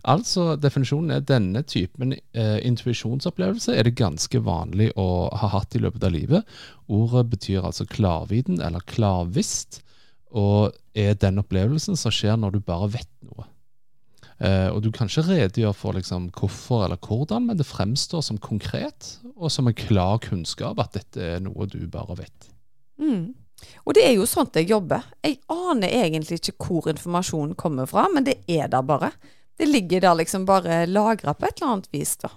Altså, 0.07 0.55
Definisjonen 0.61 1.17
er 1.17 1.25
denne 1.27 1.65
typen 1.67 2.15
eh, 2.15 2.61
intuisjonsopplevelse 2.67 3.75
er 3.75 3.89
det 3.89 3.97
ganske 3.99 4.39
vanlig 4.47 4.93
å 4.95 5.27
ha 5.35 5.51
hatt 5.57 5.75
i 5.75 5.83
løpet 5.83 6.07
av 6.07 6.15
livet. 6.15 6.57
Ordet 6.87 7.25
betyr 7.33 7.67
altså 7.67 7.89
klarviten 7.91 8.63
eller 8.63 8.87
klarvisst. 8.87 9.83
og 10.37 10.75
er 10.95 11.15
den 11.15 11.39
opplevelsen 11.39 11.97
som 11.97 12.13
skjer 12.13 12.37
når 12.37 12.57
du 12.57 12.61
bare 12.61 12.89
vet 12.93 13.13
noe. 13.25 13.47
Eh, 14.37 14.69
og 14.69 14.83
du 14.85 14.91
kan 14.93 15.09
ikke 15.09 15.25
redegjøre 15.31 15.77
for 15.77 15.97
liksom, 15.97 16.29
hvorfor 16.37 16.85
eller 16.85 17.01
hvordan, 17.01 17.47
men 17.49 17.57
det 17.57 17.69
fremstår 17.69 18.25
som 18.25 18.41
konkret 18.43 19.15
og 19.35 19.49
som 19.53 19.69
en 19.69 19.77
klar 19.77 20.19
kunnskap 20.25 20.81
at 20.83 20.97
dette 20.99 21.23
er 21.37 21.41
noe 21.45 21.69
du 21.71 21.81
bare 21.89 22.19
vet. 22.19 22.51
Mm. 23.01 23.33
Og 23.85 23.95
det 23.97 24.05
er 24.07 24.17
jo 24.17 24.27
sånt 24.29 24.57
jeg 24.59 24.71
jobber. 24.71 25.07
Jeg 25.25 25.41
aner 25.53 25.93
egentlig 26.03 26.41
ikke 26.41 26.57
hvor 26.67 26.91
informasjonen 26.93 27.57
kommer 27.59 27.89
fra, 27.91 28.07
men 28.13 28.27
det 28.27 28.41
er 28.51 28.69
der 28.73 28.85
bare. 28.87 29.13
Det 29.57 29.69
ligger 29.69 30.05
der 30.05 30.19
liksom 30.19 30.45
bare 30.49 30.85
lagra 30.87 31.35
på 31.35 31.47
et 31.47 31.61
eller 31.61 31.77
annet 31.77 31.95
vis, 31.95 32.17
da. 32.21 32.33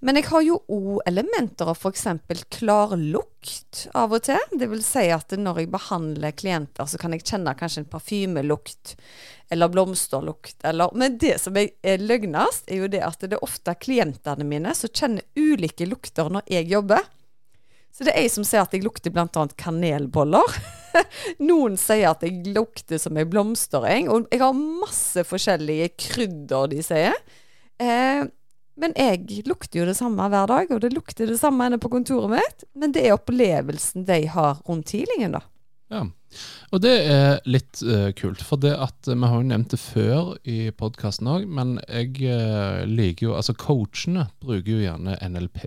Men 0.00 0.16
jeg 0.18 0.28
har 0.30 0.42
jo 0.46 0.58
òg 0.72 1.02
elementer 1.06 1.70
av 1.70 1.78
f.eks. 1.78 2.06
klarlukt 2.54 3.84
av 3.98 4.14
og 4.16 4.24
til. 4.26 4.40
Det 4.58 4.68
vil 4.70 4.82
si 4.84 5.08
at 5.14 5.34
når 5.38 5.62
jeg 5.62 5.72
behandler 5.74 6.36
klienter, 6.38 6.88
så 6.88 7.00
kan 7.00 7.14
jeg 7.14 7.26
kjenne 7.26 7.54
kanskje 7.58 7.84
en 7.84 7.90
parfymelukt 7.92 8.94
eller 9.52 9.70
blomsterlukt. 9.72 10.58
Eller, 10.66 10.94
men 10.98 11.18
det 11.20 11.36
som 11.42 11.56
er 11.58 12.02
løgnest, 12.02 12.68
er 12.68 12.84
jo 12.84 12.90
det 12.92 13.04
at 13.04 13.22
det 13.24 13.38
er 13.38 13.44
ofte 13.44 13.76
klientene 13.80 14.46
mine 14.46 14.74
som 14.76 14.92
kjenner 14.92 15.26
ulike 15.38 15.88
lukter 15.88 16.30
når 16.32 16.46
jeg 16.52 16.70
jobber. 16.72 17.06
Så 17.98 18.06
det 18.06 18.12
er 18.14 18.28
jeg 18.28 18.30
som 18.30 18.44
sier 18.46 18.62
at 18.62 18.74
jeg 18.76 18.84
lukter 18.84 19.10
bl.a. 19.10 19.44
kanelboller. 19.58 20.52
Noen 21.48 21.74
sier 21.80 22.12
at 22.12 22.22
jeg 22.22 22.54
lukter 22.54 23.00
som 23.02 23.18
ei 23.18 23.26
blomstereng. 23.26 24.06
Og 24.14 24.28
jeg 24.30 24.38
har 24.38 24.54
masse 24.54 25.24
forskjellige 25.26 25.90
krydder 25.98 26.70
de 26.70 26.84
sier. 26.86 27.18
Eh, 27.82 28.22
men 28.78 28.94
jeg 28.94 29.42
lukter 29.50 29.80
jo 29.80 29.88
det 29.88 29.96
samme 29.98 30.28
hver 30.30 30.46
dag, 30.46 30.70
og 30.70 30.84
det 30.84 30.92
lukter 30.94 31.26
det 31.26 31.40
samme 31.40 31.66
inne 31.66 31.80
på 31.82 31.90
kontoret 31.90 32.36
mitt. 32.36 32.62
Men 32.78 32.94
det 32.94 33.02
er 33.02 33.16
opplevelsen 33.18 34.06
de 34.06 34.20
har 34.30 34.62
rundt 34.70 34.94
healingen, 34.94 35.34
da. 35.34 35.42
Ja, 35.90 36.04
og 36.70 36.82
det 36.84 36.94
er 37.10 37.38
litt 37.48 37.82
uh, 37.82 38.12
kult. 38.14 38.46
For 38.46 38.62
det 38.62 38.76
at 38.78 39.10
vi 39.10 39.18
har 39.18 39.40
jo 39.40 39.50
nevnt 39.50 39.74
det 39.74 39.82
før 39.82 40.36
i 40.46 40.68
podkasten 40.70 41.34
òg, 41.34 41.50
men 41.50 41.80
jeg 41.88 42.14
uh, 42.30 42.86
liker 42.86 43.32
jo 43.32 43.36
Altså, 43.40 43.58
coachene 43.58 44.28
bruker 44.38 44.76
jo 44.76 44.82
gjerne 44.84 45.18
NLP 45.32 45.64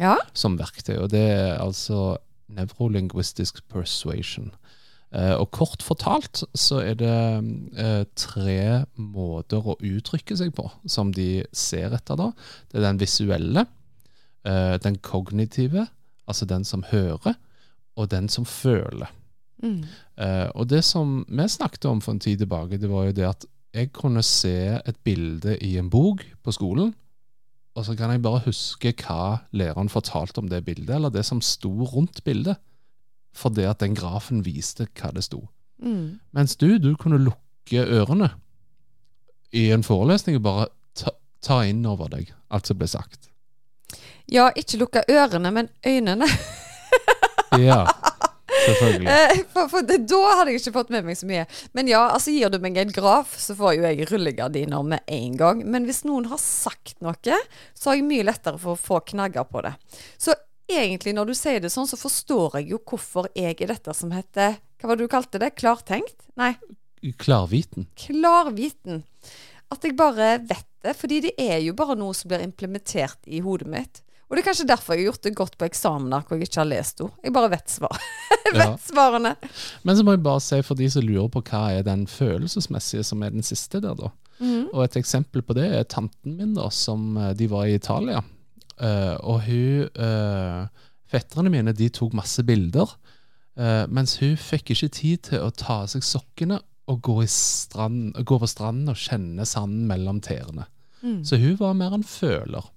ja. 0.00 0.16
som 0.34 0.58
verktøy, 0.58 0.96
og 0.98 1.10
det 1.12 1.26
er 1.28 1.60
altså 1.60 2.18
nevrolinguistisk 2.50 3.62
Persuasion. 3.70 4.50
Uh, 5.10 5.34
og 5.42 5.48
kort 5.50 5.82
fortalt 5.82 6.44
så 6.54 6.84
er 6.86 6.94
det 7.00 7.14
uh, 7.74 8.04
tre 8.14 8.84
måter 8.94 9.64
å 9.66 9.74
uttrykke 9.82 10.36
seg 10.38 10.52
på 10.54 10.68
som 10.86 11.10
de 11.14 11.42
ser 11.50 11.96
etter. 11.96 12.18
da. 12.18 12.28
Det 12.70 12.78
er 12.78 12.86
den 12.86 13.00
visuelle, 13.02 13.64
uh, 14.46 14.76
den 14.82 15.00
kognitive, 15.02 15.88
altså 16.30 16.46
den 16.46 16.66
som 16.66 16.86
hører, 16.92 17.34
og 17.98 18.10
den 18.12 18.30
som 18.30 18.46
føler. 18.46 19.10
Mm. 19.60 19.82
og 20.56 20.70
det 20.70 20.78
som 20.88 21.18
vi 21.28 21.44
snakket 21.52 21.84
om 21.84 21.98
for 22.00 22.14
en 22.14 22.20
tid 22.24 22.38
tilbake, 22.40 22.78
det 22.80 22.88
var 22.88 23.10
jo 23.10 23.12
det 23.12 23.26
at 23.28 23.42
jeg 23.76 23.90
kunne 23.92 24.22
se 24.24 24.78
et 24.80 24.96
bilde 25.04 25.58
i 25.60 25.74
en 25.76 25.90
bok 25.92 26.22
på 26.40 26.54
skolen, 26.56 26.94
og 27.78 27.86
så 27.86 27.94
kan 27.96 28.10
jeg 28.10 28.22
bare 28.22 28.42
huske 28.46 28.92
hva 29.04 29.46
læreren 29.56 29.90
fortalte 29.92 30.42
om 30.42 30.48
det 30.50 30.64
bildet, 30.66 30.94
eller 30.96 31.12
det 31.14 31.24
som 31.26 31.42
sto 31.44 31.72
rundt 31.86 32.24
bildet 32.24 32.58
fordi 33.36 33.62
at 33.62 33.78
den 33.78 33.94
grafen 33.94 34.40
viste 34.42 34.88
hva 34.98 35.12
det 35.14 35.22
sto. 35.22 35.44
Mm. 35.78 36.18
Mens 36.34 36.56
du, 36.58 36.78
du 36.82 36.96
kunne 36.98 37.20
lukke 37.22 37.84
ørene 37.86 38.32
i 39.54 39.68
en 39.70 39.84
forelesning 39.86 40.40
og 40.40 40.42
bare 40.42 40.66
ta, 40.98 41.14
ta 41.38 41.60
inn 41.66 41.84
over 41.86 42.10
deg 42.10 42.32
alt 42.50 42.66
som 42.66 42.78
ble 42.80 42.88
sagt. 42.90 43.30
Ja, 44.30 44.50
ikke 44.54 44.78
lukke 44.82 45.04
ørene, 45.10 45.50
men 45.54 45.70
øynene. 45.86 46.26
Ja, 47.58 47.84
selvfølgelig. 48.70 49.14
Eh, 49.14 49.42
for, 49.54 49.70
for 49.72 49.86
det, 49.86 49.98
da 50.10 50.20
hadde 50.38 50.54
jeg 50.54 50.62
ikke 50.62 50.74
fått 50.78 50.92
med 50.94 51.08
meg 51.08 51.18
så 51.20 51.28
mye. 51.30 51.46
Men 51.76 51.90
ja, 51.90 52.02
altså 52.14 52.34
gir 52.34 52.52
du 52.52 52.58
meg 52.62 52.78
en 52.80 52.92
graf, 52.94 53.34
så 53.40 53.56
får 53.58 53.76
jo 53.78 53.84
jeg 53.88 54.08
rullegardiner 54.10 54.86
med 54.94 55.04
en 55.20 55.36
gang. 55.40 55.64
Men 55.66 55.88
hvis 55.88 56.02
noen 56.08 56.28
har 56.32 56.40
sagt 56.42 56.96
noe, 57.04 57.40
så 57.74 57.90
har 57.90 57.98
jeg 58.00 58.08
mye 58.08 58.26
lettere 58.28 58.60
for 58.62 58.76
å 58.76 58.80
få 58.80 59.00
knagger 59.12 59.46
på 59.50 59.64
det. 59.66 59.74
Så 60.20 60.34
egentlig, 60.70 61.14
når 61.16 61.30
du 61.30 61.34
sier 61.38 61.62
det 61.62 61.72
sånn, 61.74 61.88
så 61.90 61.98
forstår 62.00 62.60
jeg 62.60 62.70
jo 62.74 62.80
hvorfor 62.86 63.30
jeg 63.34 63.56
er 63.58 63.72
dette 63.72 63.94
som 63.96 64.12
heter 64.14 64.58
Hva 64.80 64.90
var 64.92 64.96
det 65.00 65.06
du 65.08 65.12
kalte 65.12 65.40
det? 65.42 65.54
Klartenkt? 65.58 66.16
Nei, 66.40 66.54
Klarviten. 67.20 67.86
klarviten. 67.96 69.02
At 69.72 69.84
jeg 69.86 69.96
bare 69.96 70.34
vet 70.44 70.66
det. 70.84 70.94
Fordi 70.98 71.20
det 71.28 71.32
er 71.40 71.58
jo 71.64 71.74
bare 71.78 71.96
noe 71.98 72.14
som 72.16 72.28
blir 72.30 72.42
implementert 72.44 73.18
i 73.26 73.40
hodet 73.44 73.68
mitt. 73.70 74.02
Og 74.30 74.36
det 74.36 74.44
er 74.44 74.46
kanskje 74.46 74.68
derfor 74.70 74.94
jeg 74.94 75.02
har 75.02 75.10
gjort 75.10 75.24
det 75.26 75.34
godt 75.34 75.56
på 75.58 75.66
eksamener 75.66 76.22
hvor 76.22 76.38
jeg 76.38 76.46
ikke 76.46 76.60
har 76.62 76.68
lest 76.70 77.02
henne. 77.02 77.16
Jeg 77.26 77.34
bare 77.34 77.50
vet 77.50 77.72
svar. 77.72 77.96
vet 78.54 78.62
Ja. 78.62 78.76
svarene. 78.78 79.34
Men 79.82 79.98
så 79.98 80.06
må 80.06 80.14
jeg 80.14 80.22
bare 80.22 80.42
si 80.44 80.60
for 80.62 80.78
de 80.78 80.86
som 80.90 81.02
lurer 81.02 81.30
på 81.34 81.42
hva 81.50 81.64
er 81.74 81.86
den 81.86 82.06
følelsesmessige 82.10 83.02
som 83.06 83.24
er 83.26 83.34
den 83.34 83.46
siste 83.46 83.82
der, 83.82 83.98
da. 83.98 84.12
Og 84.72 84.84
et 84.84 84.96
eksempel 84.96 85.42
på 85.44 85.54
det 85.58 85.66
er 85.68 85.88
tanten 85.90 86.38
min, 86.38 86.54
da, 86.56 86.70
som 86.72 87.16
eh, 87.18 87.34
de 87.36 87.48
var 87.50 87.66
i 87.68 87.76
Italia. 87.76 88.22
Uh, 88.80 89.16
og 89.28 89.42
hun 89.44 89.90
uh, 90.00 90.86
Fetterne 91.10 91.50
mine 91.52 91.74
de 91.76 91.90
tok 91.92 92.14
masse 92.16 92.40
bilder, 92.48 92.94
uh, 93.60 93.84
mens 93.92 94.14
hun 94.22 94.38
fikk 94.40 94.70
ikke 94.72 94.88
tid 94.94 95.24
til 95.26 95.42
å 95.44 95.50
ta 95.52 95.82
av 95.82 95.90
seg 95.92 96.06
sokkene 96.06 96.60
og 96.88 97.02
gå, 97.04 97.16
i 97.26 97.28
strand, 97.28 98.14
gå 98.14 98.38
på 98.40 98.48
stranden 98.48 98.88
og 98.88 98.98
kjenne 98.98 99.44
sanden 99.46 99.84
mellom 99.90 100.22
tærne. 100.24 100.64
Mm. 101.02 101.20
Så 101.26 101.36
hun 101.42 101.58
var 101.60 101.76
mer 101.76 101.92
en 101.98 102.06
føler. 102.06 102.70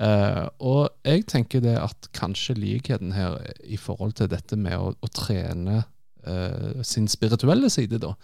Eh, 0.00 0.44
og 0.64 0.88
jeg 1.04 1.26
tenker 1.28 1.60
det 1.64 1.74
at 1.78 2.08
kanskje 2.16 2.56
likheten 2.56 3.12
her 3.12 3.36
i 3.64 3.76
forhold 3.76 4.16
til 4.18 4.30
dette 4.32 4.56
med 4.56 4.78
å, 4.78 4.92
å 4.96 5.10
trene 5.12 5.82
eh, 6.24 6.80
sin 6.86 7.10
spirituelle 7.12 7.70
side, 7.72 8.00
da, 8.02 8.14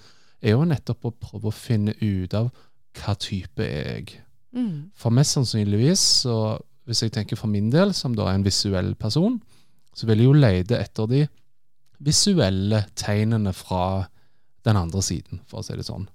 er 0.40 0.56
jo 0.56 0.64
nettopp 0.68 1.10
å 1.10 1.16
prøve 1.18 1.50
å 1.50 1.54
finne 1.54 1.94
ut 2.00 2.34
av 2.38 2.50
hva 2.98 3.14
type 3.20 3.62
er 3.62 3.90
jeg. 3.92 4.22
Mm. 4.56 4.88
For 4.96 5.14
mest 5.14 5.36
sannsynligvis, 5.36 6.04
så 6.24 6.56
hvis 6.88 7.04
jeg 7.04 7.12
tenker 7.14 7.38
for 7.38 7.52
min 7.52 7.68
del, 7.72 7.92
som 7.94 8.14
da 8.16 8.30
er 8.30 8.38
en 8.38 8.46
visuell 8.46 8.94
person, 8.98 9.36
så 9.94 10.08
vil 10.08 10.22
jeg 10.22 10.30
jo 10.30 10.38
lete 10.38 10.78
etter 10.78 11.10
de 11.10 11.26
visuelle 12.04 12.84
tegnene 12.96 13.52
fra 13.56 14.06
den 14.66 14.78
andre 14.78 15.02
siden, 15.04 15.42
for 15.48 15.60
å 15.60 15.66
si 15.66 15.76
det 15.78 15.86
sånn. 15.86 16.06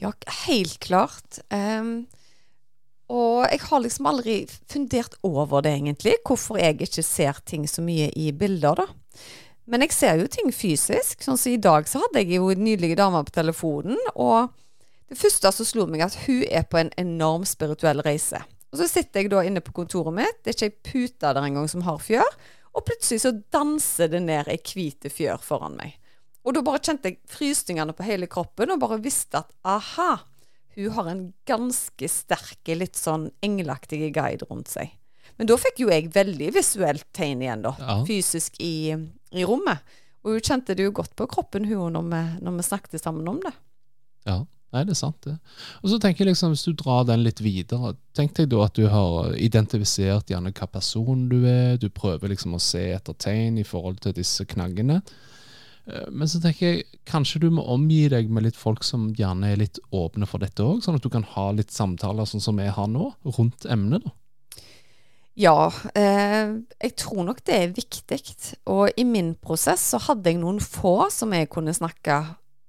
Ja, 0.00 0.12
helt 0.46 0.78
klart. 0.84 1.40
Ehm, 1.54 2.08
og 3.08 3.46
jeg 3.48 3.60
har 3.64 3.80
liksom 3.80 4.08
aldri 4.10 4.38
fundert 4.68 5.14
over 5.24 5.62
det, 5.64 5.72
egentlig. 5.78 6.18
Hvorfor 6.26 6.60
jeg 6.60 6.76
ikke 6.84 7.04
ser 7.04 7.40
ting 7.48 7.64
så 7.68 7.84
mye 7.84 8.10
i 8.12 8.30
bilder, 8.36 8.82
da. 8.82 8.88
Men 9.68 9.84
jeg 9.84 9.92
ser 9.96 10.20
jo 10.20 10.28
ting 10.32 10.52
fysisk. 10.52 11.22
Sånn 11.24 11.40
som 11.40 11.52
i 11.52 11.60
dag 11.60 11.88
så 11.88 12.02
hadde 12.04 12.22
jeg 12.22 12.38
jo 12.38 12.50
en 12.52 12.64
nydelig 12.64 12.96
dame 13.00 13.20
på 13.24 13.34
telefonen. 13.36 13.98
Og 14.14 14.52
det 15.08 15.18
første 15.20 15.52
som 15.56 15.68
slo 15.68 15.86
meg, 15.88 16.04
at 16.04 16.16
hun 16.26 16.44
er 16.48 16.68
på 16.68 16.80
en 16.80 16.92
enorm 17.00 17.44
spirituell 17.48 18.04
reise. 18.04 18.40
Og 18.68 18.82
så 18.82 18.88
sitter 18.90 19.24
jeg 19.24 19.32
da 19.32 19.42
inne 19.48 19.64
på 19.64 19.72
kontoret 19.76 20.12
mitt, 20.12 20.42
det 20.44 20.52
er 20.52 20.56
ikke 20.58 20.68
ei 20.68 20.90
pute 20.92 21.32
der 21.32 21.44
engang 21.44 21.68
som 21.72 21.84
har 21.86 22.00
fjør. 22.04 22.28
Og 22.76 22.84
plutselig 22.84 23.24
så 23.24 23.32
danser 23.52 24.12
det 24.12 24.20
ned 24.26 24.50
ei 24.52 24.60
hvit 24.60 25.08
fjør 25.12 25.40
foran 25.42 25.78
meg. 25.80 25.96
Og 26.44 26.54
da 26.56 26.62
bare 26.64 26.80
kjente 26.84 27.10
jeg 27.10 27.18
frysningene 27.28 27.96
på 27.96 28.06
hele 28.06 28.28
kroppen, 28.30 28.72
og 28.72 28.80
bare 28.80 29.00
visste 29.04 29.40
at 29.40 29.50
aha, 29.68 30.14
hun 30.78 30.94
har 30.94 31.10
en 31.10 31.22
ganske 31.48 32.08
sterk, 32.10 32.60
litt 32.78 32.98
sånn 32.98 33.28
engelaktig 33.42 34.12
guide 34.14 34.46
rundt 34.50 34.70
seg. 34.70 34.92
Men 35.38 35.48
da 35.50 35.56
fikk 35.60 35.82
jo 35.82 35.88
jeg 35.90 36.10
veldig 36.14 36.52
visuelt 36.56 37.06
tegn 37.14 37.42
igjen, 37.44 37.64
da. 37.66 37.74
Ja. 37.78 37.96
Fysisk 38.06 38.58
i, 38.62 38.94
i 39.34 39.46
rommet. 39.46 39.82
Og 40.24 40.34
hun 40.34 40.44
kjente 40.44 40.74
det 40.76 40.86
jo 40.86 40.94
godt 40.94 41.14
på 41.18 41.28
kroppen, 41.30 41.66
hun, 41.68 41.94
når 41.94 42.06
vi, 42.10 42.22
når 42.44 42.56
vi 42.58 42.68
snakket 42.68 43.02
sammen 43.02 43.28
om 43.30 43.38
det. 43.44 43.52
Ja, 44.26 44.40
nei, 44.74 44.82
det 44.84 44.96
er 44.96 45.00
sant 45.00 45.20
det. 45.26 45.36
Og 45.82 45.92
så 45.92 46.00
tenker 46.02 46.24
jeg 46.24 46.32
liksom, 46.32 46.54
hvis 46.56 46.66
du 46.66 46.74
drar 46.78 47.06
den 47.08 47.22
litt 47.26 47.42
videre, 47.44 47.94
tenk 48.18 48.34
deg 48.38 48.50
da 48.52 48.64
at 48.66 48.78
du 48.78 48.88
har 48.90 49.32
identifisert 49.38 50.32
gjerne 50.32 50.52
hva 50.54 50.70
person 50.74 51.28
du 51.30 51.40
er, 51.46 51.78
du 51.78 51.88
prøver 51.94 52.34
liksom 52.34 52.58
å 52.58 52.62
se 52.62 52.88
etter 52.96 53.16
tegn 53.18 53.60
i 53.62 53.66
forhold 53.66 54.02
til 54.04 54.16
disse 54.18 54.46
knaggene. 54.48 55.00
Eh, 55.88 56.06
Men 56.10 56.28
så 56.28 56.40
tenker 56.42 56.66
jeg, 56.66 56.86
kanskje 57.08 57.42
du 57.46 57.50
må 57.54 57.64
omgi 57.72 58.06
deg 58.12 58.30
med 58.30 58.44
litt 58.46 58.58
folk 58.58 58.84
som 58.86 59.10
gjerne 59.16 59.52
er 59.52 59.60
litt 59.60 59.80
åpne 59.94 60.28
for 60.28 60.44
dette 60.44 60.64
òg, 60.64 60.82
sånn 60.84 60.98
at 60.98 61.04
du 61.04 61.10
kan 61.12 61.26
ha 61.34 61.50
litt 61.56 61.72
samtaler 61.74 62.28
sånn 62.28 62.44
som 62.44 62.60
vi 62.60 62.68
har 62.68 62.90
nå, 62.92 63.12
rundt 63.38 63.68
emnet. 63.70 64.04
da. 64.04 64.14
Ja, 65.38 65.70
eh, 65.94 66.56
jeg 66.82 66.96
tror 66.98 67.22
nok 67.28 67.44
det 67.46 67.54
er 67.54 67.74
viktig. 67.76 68.18
Og 68.66 68.90
i 68.98 69.04
min 69.06 69.36
prosess 69.38 69.84
så 69.92 70.00
hadde 70.08 70.32
jeg 70.32 70.40
noen 70.40 70.58
få 70.58 71.12
som 71.14 71.32
jeg 71.32 71.50
kunne 71.52 71.74
snakke 71.76 72.24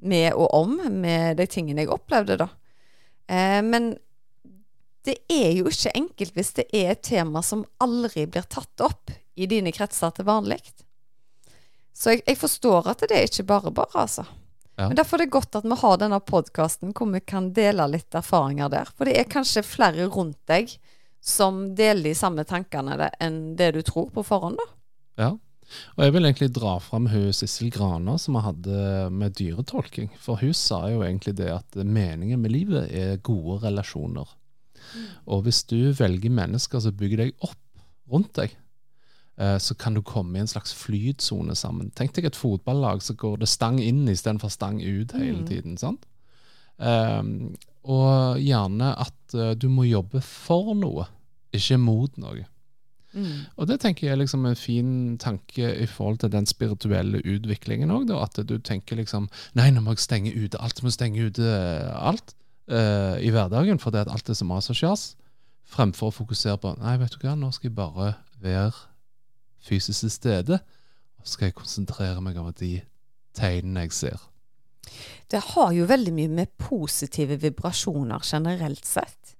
med 0.05 0.33
og 0.38 0.53
om, 0.53 0.77
med 1.01 1.39
de 1.41 1.47
tingene 1.49 1.81
jeg 1.83 1.91
opplevde, 1.91 2.38
da. 2.38 2.47
Eh, 3.27 3.61
men 3.65 3.95
det 5.07 5.17
er 5.31 5.55
jo 5.57 5.65
ikke 5.71 5.95
enkelt 5.97 6.38
hvis 6.38 6.53
det 6.59 6.67
er 6.75 6.93
et 6.93 7.01
tema 7.01 7.41
som 7.45 7.65
aldri 7.81 8.27
blir 8.29 8.45
tatt 8.45 8.85
opp 8.85 9.09
i 9.39 9.47
dine 9.49 9.73
kretser 9.73 10.13
til 10.13 10.27
vanlig. 10.29 10.61
Så 11.99 12.13
jeg, 12.15 12.23
jeg 12.27 12.39
forstår 12.39 12.87
at 12.93 13.01
det 13.03 13.15
er 13.17 13.27
ikke 13.27 13.47
bare 13.49 13.73
bare, 13.75 14.05
altså. 14.05 14.23
Ja. 14.79 14.87
Men 14.87 14.95
derfor 14.95 15.19
er 15.19 15.25
det 15.25 15.33
godt 15.35 15.57
at 15.59 15.65
vi 15.67 15.75
har 15.81 15.97
denne 15.99 16.21
podkasten 16.23 16.93
hvor 16.95 17.09
vi 17.11 17.19
kan 17.27 17.49
dele 17.55 17.89
litt 17.91 18.15
erfaringer 18.15 18.71
der. 18.71 18.87
For 18.95 19.09
det 19.09 19.17
er 19.19 19.27
kanskje 19.27 19.65
flere 19.67 20.07
rundt 20.07 20.39
deg 20.47 20.71
som 21.19 21.65
deler 21.75 22.07
de 22.07 22.15
samme 22.15 22.45
tankene 22.47 22.95
det- 22.97 23.11
enn 23.19 23.57
det 23.59 23.73
du 23.75 23.81
tror 23.83 24.07
på 24.15 24.23
forhånd, 24.23 24.55
da. 24.55 24.67
Ja. 25.19 25.29
Og 25.97 26.03
jeg 26.05 26.13
vil 26.15 26.25
egentlig 26.25 26.49
dra 26.55 26.77
fram 26.79 27.09
hun 27.11 27.33
Sissel 27.35 27.69
Grana 27.69 28.15
som 28.17 28.37
vi 28.37 28.41
hadde 28.41 29.11
med 29.11 29.35
dyretolking. 29.37 30.09
For 30.17 30.39
hun 30.39 30.53
sa 30.53 30.87
jo 30.89 31.03
egentlig 31.03 31.35
det 31.35 31.51
at 31.51 31.75
meningen 31.75 32.39
med 32.41 32.55
livet 32.55 32.89
er 32.89 33.17
gode 33.17 33.59
relasjoner. 33.67 34.31
Og 35.27 35.43
hvis 35.45 35.61
du 35.69 35.91
velger 35.93 36.31
mennesker 36.33 36.81
som 36.81 36.95
bygger 36.97 37.25
deg 37.25 37.45
opp 37.45 37.59
rundt 38.09 38.33
deg, 38.39 38.55
så 39.60 39.75
kan 39.79 39.96
du 39.96 40.01
komme 40.03 40.36
i 40.38 40.41
en 40.43 40.50
slags 40.51 40.74
flytsone 40.75 41.55
sammen. 41.55 41.91
Tenk 41.96 42.12
deg 42.17 42.25
et 42.27 42.36
fotballag 42.39 43.01
så 43.05 43.13
går 43.15 43.38
det 43.39 43.48
stang 43.48 43.79
inn 43.79 44.01
istedenfor 44.12 44.51
stang 44.51 44.81
ut 44.84 45.13
hele 45.15 45.39
Mm. 45.41 45.48
tiden. 45.48 45.77
sant? 45.77 46.05
Um, 46.77 47.55
og 47.84 48.39
gjerne 48.39 48.93
at 49.00 49.34
eh, 49.36 49.53
du 49.55 49.67
må 49.72 49.84
jobbe 49.88 50.22
for 50.24 50.74
noe, 50.75 51.05
ikke 51.55 51.77
mot 51.79 52.17
noe. 52.19 52.46
Mm. 53.13 53.46
Og 53.58 53.65
det 53.67 53.79
tenker 53.81 54.05
jeg 54.08 54.13
er 54.13 54.19
liksom 54.22 54.46
en 54.46 54.55
fin 54.60 54.91
tanke 55.17 55.72
i 55.81 55.88
forhold 55.89 56.19
til 56.22 56.29
den 56.29 56.46
spirituelle 56.46 57.22
utviklingen 57.24 57.89
òg. 57.91 58.12
At 58.13 58.38
du 58.46 58.60
tenker 58.60 59.00
liksom 59.00 59.29
Nei, 59.58 59.72
nå 59.72 59.81
må 59.81 59.96
jeg 59.96 60.03
stenge 60.05 60.36
ute 60.36 60.60
alt. 60.62 60.84
Må 60.84 60.91
stenge 60.93 61.25
ute 61.25 61.41
eh, 61.41 61.89
alt 61.96 62.36
uh, 62.69 63.17
i 63.17 63.31
hverdagen 63.34 63.79
fordi 63.81 64.03
at 64.03 64.12
alt 64.13 64.29
er 64.29 64.38
så 64.38 64.46
mas 64.46 64.69
og 64.69 64.77
sjas. 64.77 65.15
Fremfor 65.69 66.12
å 66.12 66.15
fokusere 66.19 66.60
på 66.62 66.75
Nei, 66.79 66.98
vet 67.01 67.15
du 67.17 67.25
hva, 67.25 67.34
nå 67.36 67.50
skal 67.55 67.72
jeg 67.72 67.75
bare 67.79 68.13
være 68.39 68.72
fysisk 69.65 70.05
til 70.05 70.13
stede. 70.13 70.59
Og 71.19 71.27
så 71.27 71.35
skal 71.35 71.49
jeg 71.49 71.59
konsentrere 71.59 72.23
meg 72.23 72.39
over 72.39 72.55
de 72.55 72.79
tegnene 73.37 73.87
jeg 73.87 73.95
ser. 73.95 74.25
Det 75.29 75.41
har 75.53 75.73
jo 75.75 75.87
veldig 75.89 76.13
mye 76.15 76.31
med 76.41 76.53
positive 76.57 77.37
vibrasjoner 77.41 78.23
generelt 78.25 78.85
sett. 78.87 79.35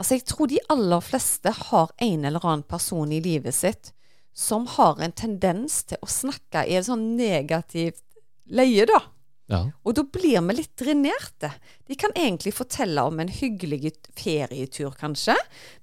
Altså, 0.00 0.16
jeg 0.16 0.26
tror 0.26 0.48
de 0.48 0.62
aller 0.72 1.02
fleste 1.04 1.52
har 1.68 1.92
en 2.00 2.24
eller 2.24 2.44
annen 2.46 2.64
person 2.66 3.12
i 3.12 3.20
livet 3.22 3.54
sitt 3.54 3.92
som 4.32 4.64
har 4.78 5.00
en 5.02 5.12
tendens 5.12 5.82
til 5.90 6.00
å 6.00 6.08
snakke 6.08 6.64
i 6.64 6.78
et 6.78 6.86
sånn 6.86 7.12
negativt 7.18 8.02
leie, 8.50 8.86
da. 8.88 9.02
Ja. 9.50 9.64
Og 9.82 9.96
da 9.98 10.04
blir 10.06 10.38
vi 10.46 10.54
litt 10.54 10.76
drenerte. 10.78 11.50
De 11.90 11.96
kan 11.98 12.12
egentlig 12.14 12.52
fortelle 12.54 13.02
om 13.02 13.18
en 13.18 13.32
hyggelig 13.34 13.96
ferietur, 14.14 14.92
kanskje, 14.98 15.34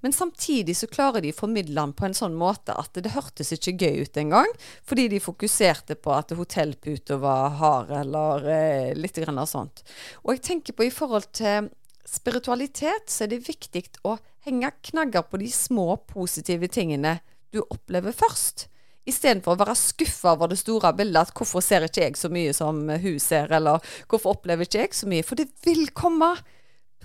men 0.06 0.16
samtidig 0.16 0.78
så 0.80 0.88
klarer 0.88 1.26
de 1.26 1.34
å 1.34 1.38
formidle 1.38 1.76
den 1.82 1.96
på 1.98 2.08
en 2.08 2.16
sånn 2.16 2.38
måte 2.38 2.76
at 2.80 2.96
det 2.96 3.12
hørtes 3.12 3.52
ikke 3.58 3.76
gøy 3.76 4.06
ut 4.08 4.22
engang, 4.22 4.54
fordi 4.88 5.10
de 5.12 5.20
fokuserte 5.24 5.98
på 6.00 6.16
at 6.16 6.32
hotellputa 6.38 7.20
var 7.20 7.58
hard, 7.60 7.92
eller 8.06 8.48
eh, 8.54 8.96
litt 8.96 9.20
grann 9.20 9.44
av 9.44 9.52
sånt. 9.52 9.84
Og 10.24 10.38
jeg 10.38 10.46
tenker 10.48 10.78
på 10.78 10.88
i 10.88 10.94
forhold 10.94 11.28
til 11.36 11.68
spiritualitet, 12.08 13.12
så 13.12 13.26
er 13.26 13.36
det 13.36 13.44
viktig 13.50 13.84
å 14.08 14.16
henge 14.48 14.72
knagger 14.90 15.28
på 15.28 15.44
de 15.44 15.52
små 15.52 15.98
positive 16.08 16.72
tingene 16.72 17.18
du 17.52 17.60
opplever 17.68 18.16
først. 18.16 18.70
Istedenfor 19.08 19.56
å 19.56 19.62
være 19.62 19.76
skuffa 19.80 20.34
over 20.36 20.52
det 20.52 20.60
store 20.60 20.92
bildet. 20.94 21.30
At 21.30 21.34
'Hvorfor 21.34 21.64
ser 21.64 21.86
ikke 21.88 22.04
jeg 22.04 22.18
så 22.18 22.30
mye 22.30 22.54
som 22.54 22.90
hun 22.90 23.20
ser?' 23.20 23.52
Eller 23.52 23.80
'Hvorfor 24.08 24.36
opplever 24.36 24.68
ikke 24.68 24.82
jeg 24.84 24.94
så 24.94 25.08
mye?' 25.08 25.24
For 25.24 25.36
det 25.36 25.48
vil 25.64 25.88
komme. 25.92 26.36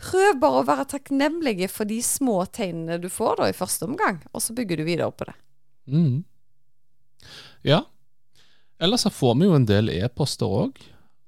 Prøv 0.03 0.41
bare 0.41 0.63
å 0.63 0.67
være 0.67 0.89
takknemlige 0.91 1.69
for 1.71 1.85
de 1.85 2.01
små 2.03 2.43
tegnene 2.51 3.01
du 3.01 3.09
får 3.09 3.37
da 3.37 3.49
i 3.49 3.53
første 3.55 3.87
omgang, 3.87 4.23
og 4.35 4.43
så 4.43 4.55
bygger 4.55 4.77
du 4.77 4.85
videre 4.85 5.13
på 5.13 5.29
det. 5.29 5.35
Mm. 5.87 6.25
Ja. 7.63 7.85
Ellers 8.81 9.05
så 9.07 9.11
får 9.11 9.39
vi 9.39 9.47
jo 9.47 9.55
en 9.55 9.69
del 9.69 9.91
e-poster 9.91 10.47
òg. 10.47 10.81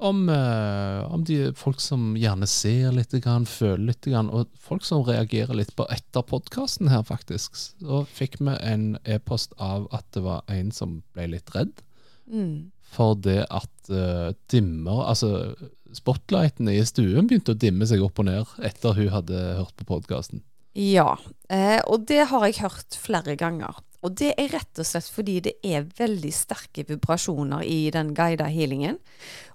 Om, 0.05 0.27
eh, 0.29 1.13
om 1.15 1.23
de 1.25 1.39
folk 1.57 1.81
som 1.81 2.13
gjerne 2.21 2.45
ser 2.51 2.93
litt, 2.93 3.15
grann, 3.25 3.47
føler 3.49 3.87
litt, 3.93 4.05
grann, 4.05 4.29
og 4.29 4.51
folk 4.61 4.85
som 4.85 5.05
reagerer 5.07 5.57
litt 5.57 5.73
på 5.79 5.87
etter 5.89 6.27
podkasten 6.29 6.91
her, 6.93 7.07
faktisk. 7.09 7.57
Så 7.57 8.03
fikk 8.13 8.37
vi 8.43 8.57
en 8.61 8.99
e-post 9.09 9.57
av 9.57 9.89
at 9.97 10.05
det 10.13 10.27
var 10.27 10.45
en 10.53 10.71
som 10.77 10.99
ble 11.17 11.31
litt 11.39 11.55
redd 11.57 11.81
Mm. 12.25 12.71
for 12.81 13.19
det 13.21 13.43
at 13.53 13.91
uh, 13.93 14.33
dimmer 14.49 15.03
Altså 15.11 15.53
spotlightene 15.93 16.73
i 16.73 16.85
stuen 16.89 17.29
begynte 17.29 17.53
å 17.53 17.59
dimme 17.61 17.85
seg 17.85 18.01
opp 18.01 18.23
og 18.23 18.29
ned 18.31 18.55
etter 18.65 18.97
hun 18.97 19.11
hadde 19.13 19.43
hørt 19.59 19.75
på 19.77 19.87
podkasten. 19.93 20.41
Ja, 20.75 21.19
eh, 21.53 21.81
og 21.87 22.09
det 22.09 22.25
har 22.33 22.47
jeg 22.49 22.63
hørt 22.65 22.97
flere 22.99 23.37
ganger. 23.39 23.79
Og 24.05 24.13
det 24.21 24.35
er 24.37 24.51
rett 24.53 24.81
og 24.81 24.87
slett 24.87 25.09
fordi 25.09 25.39
det 25.47 25.55
er 25.65 25.87
veldig 25.97 26.33
sterke 26.37 26.85
vibrasjoner 26.89 27.65
i 27.65 27.89
den 27.95 28.13
guida 28.17 28.51
healingen. 28.53 28.99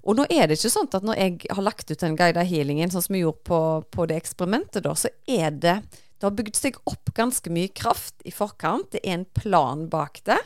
Og 0.02 0.18
nå 0.18 0.26
er 0.34 0.50
det 0.50 0.58
ikke 0.58 0.74
sånn 0.74 0.90
at 0.90 1.06
når 1.06 1.22
jeg 1.22 1.52
har 1.54 1.66
lagt 1.66 1.92
ut 1.92 2.02
den 2.02 2.18
guida 2.18 2.46
healingen, 2.48 2.90
sånn 2.90 3.06
som 3.06 3.18
vi 3.18 3.22
gjorde 3.22 3.46
på, 3.46 3.62
på 3.94 4.08
det 4.10 4.18
eksperimentet, 4.18 4.82
da, 4.88 4.96
så 4.98 5.12
er 5.30 5.54
det 5.54 5.82
Det 6.20 6.28
har 6.28 6.36
bygd 6.36 6.58
seg 6.58 6.76
opp 6.84 7.14
ganske 7.16 7.48
mye 7.48 7.70
kraft 7.72 8.26
i 8.28 8.32
forkant. 8.36 8.90
Det 8.92 9.00
er 9.06 9.14
en 9.22 9.30
plan 9.38 9.86
bak 9.88 10.20
det. 10.28 10.42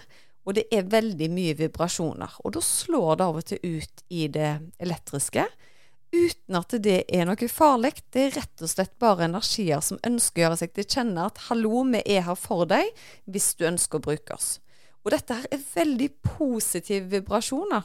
Og 0.45 0.53
det 0.53 0.67
er 0.69 0.85
veldig 0.85 1.29
mye 1.33 1.55
vibrasjoner. 1.57 2.35
Og 2.45 2.53
da 2.53 2.61
slår 2.61 3.15
det 3.17 3.25
av 3.25 3.39
og 3.39 3.47
til 3.49 3.63
ut 3.63 4.03
i 4.13 4.27
det 4.29 4.51
elektriske 4.77 5.47
uten 6.13 6.57
at 6.59 6.75
det 6.85 6.99
er 7.09 7.25
noe 7.27 7.49
farlig. 7.49 7.95
Det 8.13 8.27
er 8.27 8.35
rett 8.37 8.63
og 8.63 8.71
slett 8.71 8.93
bare 9.01 9.27
energier 9.27 9.81
som 9.83 10.01
ønsker 10.05 10.41
å 10.41 10.45
gjøre 10.45 10.59
seg 10.61 10.73
til 10.73 10.87
kjenne 10.95 11.25
at 11.25 11.41
'hallo, 11.47 11.83
vi 11.89 12.03
er 12.05 12.27
her 12.27 12.37
for 12.39 12.65
deg', 12.69 12.93
hvis 13.25 13.55
du 13.57 13.65
ønsker 13.67 13.99
å 13.99 14.05
bruke 14.07 14.37
oss. 14.37 14.59
Og 15.03 15.11
dette 15.11 15.35
her 15.35 15.47
er 15.51 15.67
veldig 15.73 16.09
positive 16.23 17.09
vibrasjoner. 17.11 17.83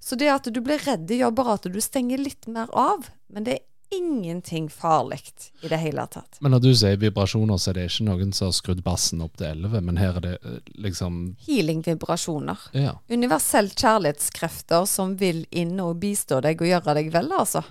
Så 0.00 0.16
det 0.18 0.30
at 0.32 0.48
du 0.50 0.60
blir 0.64 0.80
redd, 0.86 1.10
gjør 1.10 1.34
bare 1.36 1.58
at 1.58 1.68
du 1.70 1.80
stenger 1.80 2.18
litt 2.18 2.48
mer 2.50 2.70
av. 2.72 3.10
Men 3.28 3.44
det 3.44 3.58
er 3.58 3.66
ingenting 3.90 4.70
farlig 4.70 5.20
i 5.60 5.68
det 5.68 5.76
hele 5.76 6.06
tatt. 6.06 6.38
Men 6.40 6.52
når 6.54 6.62
du 6.64 6.68
sier 6.76 6.98
vibrasjoner, 7.00 7.58
så 7.60 7.70
er 7.70 7.78
det 7.78 7.86
ikke 7.88 8.06
noen 8.08 8.32
som 8.36 8.48
har 8.48 8.56
skrudd 8.56 8.82
bassen 8.86 9.22
opp 9.24 9.38
til 9.40 9.48
11, 9.50 9.84
men 9.86 10.00
her 10.00 10.18
er 10.20 10.24
det 10.24 10.34
eh, 10.42 10.58
liksom 10.86 11.20
Healing-vibrasjoner. 11.46 12.68
Ja. 12.76 12.96
Universell 13.08 13.70
kjærlighetskrefter 13.72 14.88
som 14.90 15.16
vil 15.20 15.44
inn 15.50 15.78
og 15.84 15.98
bistå 16.02 16.42
deg 16.44 16.60
og 16.60 16.72
gjøre 16.72 16.98
deg 17.00 17.12
vel, 17.14 17.32
altså. 17.38 17.64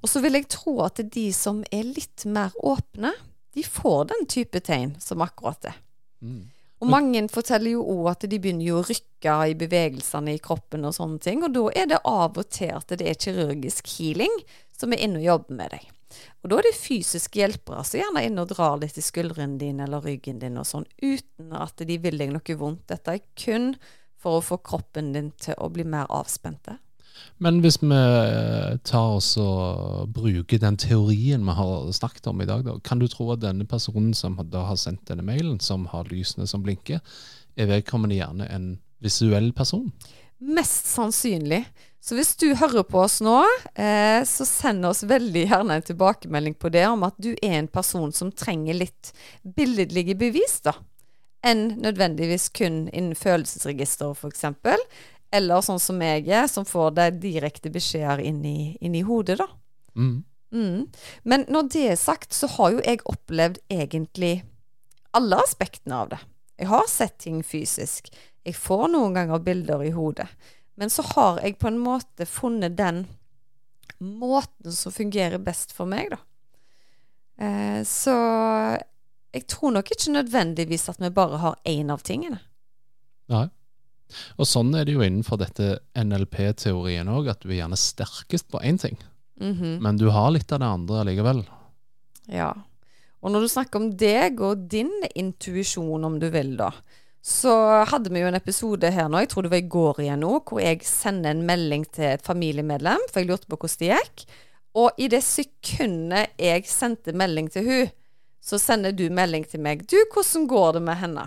Og 0.00 0.08
så 0.08 0.22
vil 0.24 0.38
jeg 0.38 0.48
tro 0.52 0.78
at 0.86 1.02
de 1.12 1.26
som 1.36 1.60
er 1.72 1.84
litt 1.88 2.24
mer 2.24 2.56
åpne, 2.56 3.12
de 3.54 3.66
får 3.66 4.08
den 4.14 4.26
type 4.30 4.62
tegn 4.64 4.94
som 5.02 5.22
akkurat 5.24 5.60
det. 5.66 5.76
Mm. 6.22 6.48
Og 6.80 6.88
mange 6.88 7.20
forteller 7.28 7.74
jo 7.74 7.82
òg 7.92 8.06
at 8.14 8.24
de 8.30 8.38
begynner 8.40 8.64
jo 8.64 8.78
å 8.80 8.86
rykke 8.86 9.34
i 9.50 9.56
bevegelsene 9.58 10.32
i 10.36 10.40
kroppen 10.40 10.86
og 10.88 10.94
sånne 10.96 11.20
ting, 11.20 11.42
og 11.44 11.52
da 11.52 11.66
er 11.76 11.90
det 11.90 12.00
av 12.08 12.38
og 12.40 12.48
til 12.48 12.72
at 12.72 12.94
det 12.96 13.04
er 13.04 13.18
kirurgisk 13.20 13.90
healing 13.98 14.32
som 14.80 14.92
er 14.92 15.04
inne 15.04 15.20
og 15.20 15.26
jobber 15.26 15.58
med 15.60 15.74
deg. 15.76 15.88
Og 16.42 16.50
da 16.50 16.58
er 16.58 16.66
det 16.66 16.78
fysiske 16.80 17.38
hjelpere 17.38 17.84
som 17.86 18.00
gjerne 18.00 18.22
er 18.22 18.30
inne 18.30 18.42
og 18.42 18.50
drar 18.50 18.78
litt 18.80 18.98
i 18.98 19.04
skuldrene 19.04 19.60
dine 19.60 19.86
eller 19.86 20.02
ryggen 20.02 20.40
din 20.42 20.58
og 20.58 20.66
sånn, 20.66 20.88
uten 21.02 21.54
at 21.54 21.84
de 21.86 21.98
vil 22.02 22.18
deg 22.18 22.32
noe 22.34 22.56
vondt. 22.58 22.88
Dette 22.90 23.18
er 23.18 23.26
kun 23.38 23.74
for 24.20 24.38
å 24.38 24.44
få 24.44 24.60
kroppen 24.64 25.12
din 25.14 25.30
til 25.40 25.56
å 25.60 25.70
bli 25.72 25.86
mer 25.86 26.10
avspente. 26.12 26.80
Men 27.40 27.60
hvis 27.64 27.78
vi 27.82 27.90
eh, 27.92 28.76
tar 28.86 29.16
oss 29.18 29.34
og 29.40 30.10
bruker 30.14 30.60
den 30.60 30.78
teorien 30.80 31.44
vi 31.44 31.56
har 31.56 31.90
snakket 31.96 32.30
om 32.32 32.40
i 32.40 32.48
dag, 32.48 32.64
da, 32.64 32.76
kan 32.84 33.00
du 33.00 33.08
tro 33.12 33.30
at 33.34 33.42
denne 33.44 33.66
personen 33.68 34.14
som 34.16 34.38
da 34.52 34.64
har 34.68 34.80
sendt 34.80 35.08
denne 35.08 35.24
mailen, 35.26 35.58
som 35.60 35.86
har 35.92 36.08
lysene 36.12 36.48
som 36.48 36.64
blinker, 36.64 37.00
er 37.60 37.70
vedkommende 37.70 38.18
gjerne 38.18 38.48
en 38.48 38.70
visuell 39.04 39.52
person? 39.56 39.88
Mest 40.40 40.88
sannsynlig. 40.88 41.64
Så 42.00 42.16
hvis 42.16 42.32
du 42.40 42.46
hører 42.56 42.84
på 42.88 43.02
oss 43.02 43.18
nå, 43.20 43.36
eh, 43.74 44.22
så 44.24 44.46
send 44.48 44.86
oss 44.88 45.02
veldig 45.04 45.42
gjerne 45.44 45.76
en 45.76 45.84
tilbakemelding 45.84 46.56
på 46.56 46.70
det, 46.72 46.86
om 46.88 47.04
at 47.04 47.18
du 47.20 47.34
er 47.34 47.58
en 47.58 47.68
person 47.68 48.12
som 48.16 48.32
trenger 48.32 48.78
litt 48.78 49.12
billedlige 49.44 50.16
bevis, 50.18 50.62
da. 50.64 50.74
Enn 51.44 51.76
nødvendigvis 51.80 52.48
kun 52.56 52.86
innen 52.88 53.16
følelsesregisteret, 53.16 54.16
f.eks. 54.16 54.46
Eller 55.30 55.62
sånn 55.64 55.80
som 55.80 56.00
jeg 56.02 56.24
er, 56.26 56.48
som 56.50 56.66
får 56.68 56.96
deg 56.96 57.20
direkte 57.22 57.72
beskjeder 57.72 58.24
inn 58.24 58.40
i, 58.48 58.74
inn 58.80 58.96
i 58.96 59.04
hodet, 59.04 59.36
da. 59.40 59.46
Mm. 59.94 60.16
Mm. 60.50 60.88
Men 61.22 61.44
når 61.52 61.68
det 61.72 61.84
er 61.92 62.00
sagt, 62.00 62.32
så 62.34 62.48
har 62.56 62.74
jo 62.74 62.82
jeg 62.82 63.04
opplevd 63.08 63.60
egentlig 63.70 64.40
alle 65.16 65.38
aspektene 65.44 66.00
av 66.00 66.10
det. 66.14 66.20
Jeg 66.60 66.68
har 66.72 66.88
sett 66.90 67.20
ting 67.24 67.44
fysisk. 67.46 68.10
Jeg 68.44 68.56
får 68.56 68.88
noen 68.92 69.14
ganger 69.16 69.44
bilder 69.44 69.84
i 69.84 69.92
hodet. 69.94 70.28
Men 70.80 70.90
så 70.92 71.04
har 71.14 71.40
jeg 71.44 71.58
på 71.60 71.68
en 71.68 71.78
måte 71.82 72.26
funnet 72.28 72.76
den 72.78 73.02
måten 74.00 74.72
som 74.72 74.92
fungerer 74.96 75.40
best 75.44 75.74
for 75.76 75.88
meg, 75.90 76.08
da. 76.14 76.20
Eh, 77.40 77.80
så 77.88 78.14
jeg 79.34 79.46
tror 79.48 79.74
nok 79.76 79.90
ikke 79.92 80.14
nødvendigvis 80.14 80.88
at 80.92 81.00
vi 81.02 81.10
bare 81.14 81.40
har 81.42 81.58
én 81.68 81.92
av 81.92 82.02
tingene. 82.06 82.40
Nei. 83.30 83.46
Og 84.40 84.48
sånn 84.48 84.72
er 84.74 84.88
det 84.88 84.96
jo 84.96 85.04
innenfor 85.06 85.38
dette 85.38 85.76
NLP-teorien 85.94 87.08
òg, 87.12 87.28
at 87.30 87.44
du 87.44 87.52
er 87.52 87.60
gjerne 87.60 87.78
sterkest 87.78 88.48
på 88.50 88.58
én 88.64 88.80
ting, 88.80 88.96
Mhm. 89.40 89.78
men 89.80 89.96
du 89.96 90.08
har 90.10 90.30
litt 90.32 90.50
av 90.52 90.58
det 90.60 90.66
andre 90.66 91.04
allikevel. 91.04 91.44
Ja. 92.26 92.52
Og 93.22 93.30
når 93.32 93.40
du 93.40 93.48
snakker 93.48 93.76
om 93.76 93.90
deg 93.96 94.40
og 94.40 94.66
din 94.68 94.90
intuisjon, 95.14 96.04
om 96.04 96.18
du 96.18 96.28
vil, 96.30 96.56
da, 96.56 96.72
så 97.20 97.52
hadde 97.90 98.12
vi 98.12 98.22
jo 98.22 98.28
en 98.30 98.38
episode 98.38 98.90
her 98.94 99.08
nå, 99.10 99.20
jeg 99.20 99.30
tror 99.32 99.44
det 99.44 99.52
var 99.52 99.60
i 99.60 99.72
går 99.72 99.98
igjen 100.06 100.22
nå, 100.24 100.38
hvor 100.48 100.62
jeg 100.62 100.80
sender 100.88 101.34
en 101.34 101.42
melding 101.48 101.84
til 101.92 102.14
et 102.14 102.24
familiemedlem, 102.24 103.02
for 103.10 103.20
jeg 103.20 103.28
lurte 103.28 103.50
på 103.50 103.58
hvordan 103.60 103.82
det 103.82 103.90
gikk. 103.92 104.24
Og 104.80 105.02
i 105.02 105.08
det 105.12 105.20
sekundet 105.26 106.38
jeg 106.40 106.68
sendte 106.70 107.12
melding 107.16 107.50
til 107.52 107.66
hun, 107.66 107.90
så 108.40 108.56
sender 108.60 108.94
du 108.96 109.04
melding 109.12 109.44
til 109.48 109.60
meg. 109.60 109.84
Du, 109.84 109.98
hvordan 110.14 110.46
går 110.48 110.78
det 110.78 110.82
med 110.86 111.00
henne? 111.02 111.26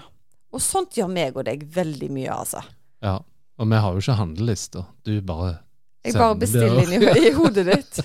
Og 0.53 0.61
sånt 0.61 0.97
gjør 0.97 1.11
meg 1.13 1.37
og 1.37 1.45
deg 1.45 1.67
veldig 1.75 2.09
mye, 2.13 2.31
altså. 2.33 2.63
Ja. 3.05 3.19
Og 3.61 3.69
vi 3.69 3.77
har 3.77 3.93
jo 3.93 4.01
ikke 4.01 4.17
handlelister. 4.17 4.87
Du 5.05 5.13
bare 5.21 5.59
Jeg 6.03 6.17
bare 6.19 6.35
bestiller 6.35 6.89
inn 6.91 7.03
i, 7.07 7.27
i 7.29 7.31
hodet 7.31 7.63
ditt. 7.69 7.99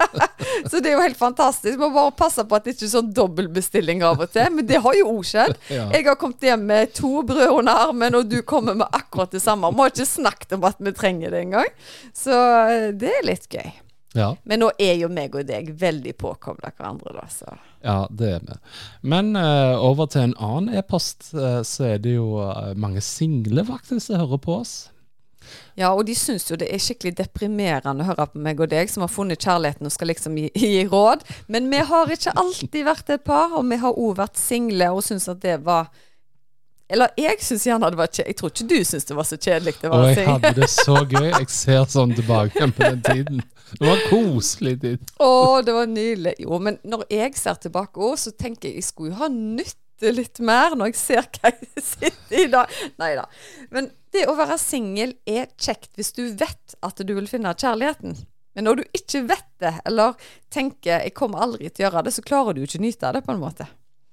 så 0.70 0.80
det 0.82 0.90
er 0.90 0.96
jo 0.96 1.02
helt 1.04 1.18
fantastisk. 1.18 1.78
Må 1.78 1.92
bare 1.94 2.10
passe 2.18 2.42
på 2.42 2.58
at 2.58 2.66
det 2.66 2.74
ikke 2.74 2.88
er 2.88 2.92
sånn 2.96 3.12
dobbeltbestilling 3.14 4.02
av 4.06 4.24
og 4.24 4.32
til. 4.34 4.50
Men 4.56 4.66
det 4.66 4.80
har 4.82 4.98
jo 4.98 5.12
òg 5.12 5.22
skjedd. 5.30 5.54
Jeg 5.94 6.02
har 6.08 6.18
kommet 6.18 6.42
hjem 6.42 6.66
med 6.66 6.94
to 6.96 7.22
brød 7.26 7.60
under 7.60 7.86
armen, 7.86 8.18
og 8.18 8.26
du 8.32 8.40
kommer 8.42 8.74
med 8.78 8.90
akkurat 8.90 9.30
det 9.30 9.44
samme. 9.44 9.70
Vi 9.70 9.84
har 9.84 9.94
ikke 9.94 10.08
snakket 10.10 10.56
om 10.58 10.66
at 10.66 10.82
vi 10.82 10.94
trenger 10.96 11.36
det 11.36 11.44
engang. 11.46 11.70
Så 12.16 12.34
eh, 12.34 12.88
det 12.98 13.14
er 13.20 13.28
litt 13.30 13.46
gøy. 13.46 13.70
ja. 14.18 14.32
Men 14.42 14.64
nå 14.64 14.72
er 14.82 14.98
jo 14.98 15.12
meg 15.12 15.38
og 15.38 15.46
deg 15.46 15.70
veldig 15.78 16.16
påkobla 16.18 16.74
hverandre, 16.74 17.14
da. 17.14 17.28
Så. 17.30 17.54
Ja, 17.86 18.00
det 18.10 18.32
er 18.40 18.42
vi. 18.42 18.58
Men 19.06 19.36
uh, 19.38 19.78
over 19.78 20.10
til 20.10 20.32
en 20.32 20.36
annen 20.42 20.74
e-post, 20.74 21.30
uh, 21.38 21.62
så 21.62 21.92
er 21.92 22.02
det 22.02 22.18
jo 22.18 22.40
uh, 22.42 22.74
mange 22.74 23.04
single 23.04 23.62
faktisk 23.70 24.08
som 24.08 24.24
hører 24.24 24.42
på 24.42 24.60
oss. 24.64 24.76
Ja, 25.76 25.92
og 25.92 26.06
de 26.08 26.14
syns 26.16 26.48
jo 26.50 26.56
det 26.60 26.68
er 26.72 26.80
skikkelig 26.82 27.14
deprimerende 27.18 28.04
å 28.04 28.08
høre 28.10 28.26
på 28.32 28.42
meg 28.42 28.60
og 28.64 28.70
deg, 28.72 28.90
som 28.92 29.04
har 29.04 29.12
funnet 29.12 29.42
kjærligheten 29.42 29.88
og 29.88 29.94
skal 29.94 30.10
liksom 30.12 30.38
gi, 30.40 30.50
gi 30.76 30.82
råd. 30.90 31.24
Men 31.52 31.70
vi 31.72 31.82
har 31.90 32.12
ikke 32.12 32.34
alltid 32.36 32.86
vært 32.88 33.14
et 33.16 33.24
par, 33.26 33.54
og 33.58 33.66
vi 33.70 33.80
har 33.82 33.96
òg 33.96 34.18
vært 34.22 34.40
single 34.40 34.90
og 34.96 35.04
syns 35.06 35.28
at 35.32 35.42
det 35.44 35.60
var 35.66 35.88
Eller 36.88 37.10
jeg 37.18 37.40
syns 37.42 37.64
gjerne 37.66 37.88
det 37.90 37.98
var 37.98 38.06
kjedelig. 38.06 38.30
Jeg 38.30 38.38
tror 38.38 38.50
ikke 38.52 38.68
du 38.70 38.76
syns 38.86 39.08
det 39.08 39.16
var 39.18 39.26
så 39.26 39.36
kjedelig 39.36 39.72
det 39.80 39.88
var 39.90 40.04
å 40.04 40.10
jeg 40.12 40.26
hadde 40.28 40.52
det 40.60 40.68
så 40.70 41.00
gøy. 41.14 41.30
Jeg 41.32 41.48
ser 41.50 41.88
sånn 41.90 42.12
tilbake 42.14 42.68
på 42.76 42.84
den 42.84 43.02
tiden. 43.02 43.42
Det 43.72 43.88
var 43.88 44.04
koselig 44.06 44.76
tid. 44.84 45.10
Å, 45.18 45.32
det 45.66 45.74
var 45.74 45.90
nydelig. 45.90 46.36
Jo, 46.44 46.60
men 46.62 46.78
når 46.86 47.02
jeg 47.10 47.34
ser 47.40 47.58
tilbake 47.64 47.98
òg, 47.98 48.14
så 48.22 48.30
tenker 48.38 48.70
jeg 48.70 48.78
jeg 48.78 48.86
skulle 48.86 49.10
jo 49.10 49.18
ha 49.24 49.28
nytte 49.96 50.12
litt 50.14 50.40
mer 50.40 50.76
når 50.76 50.92
jeg 50.92 50.98
ser 51.00 51.28
hva 51.36 51.52
jeg 51.52 51.82
sitter 51.82 52.44
i 52.44 52.46
da. 52.50 52.66
Nei 52.98 53.14
da. 53.16 53.26
Men 53.70 53.90
det 54.12 54.26
å 54.28 54.36
være 54.36 54.58
singel 54.58 55.16
er 55.26 55.48
kjekt 55.58 55.96
hvis 55.96 56.12
du 56.12 56.34
vet 56.36 56.76
at 56.82 57.00
du 57.00 57.14
vil 57.14 57.28
finne 57.28 57.54
kjærligheten. 57.54 58.16
Men 58.54 58.64
når 58.64 58.76
du 58.76 58.84
ikke 58.96 59.26
vet 59.28 59.48
det, 59.60 59.74
eller 59.84 60.14
tenker 60.50 61.02
'jeg 61.02 61.14
kommer 61.14 61.42
aldri 61.42 61.68
til 61.68 61.84
å 61.84 61.90
gjøre 61.90 62.04
det', 62.04 62.14
så 62.14 62.22
klarer 62.22 62.54
du 62.54 62.62
ikke 62.62 62.78
å 62.78 62.86
nyte 62.86 63.06
av 63.06 63.14
det, 63.14 63.24
på 63.24 63.32
en 63.32 63.40
måte. 63.40 63.66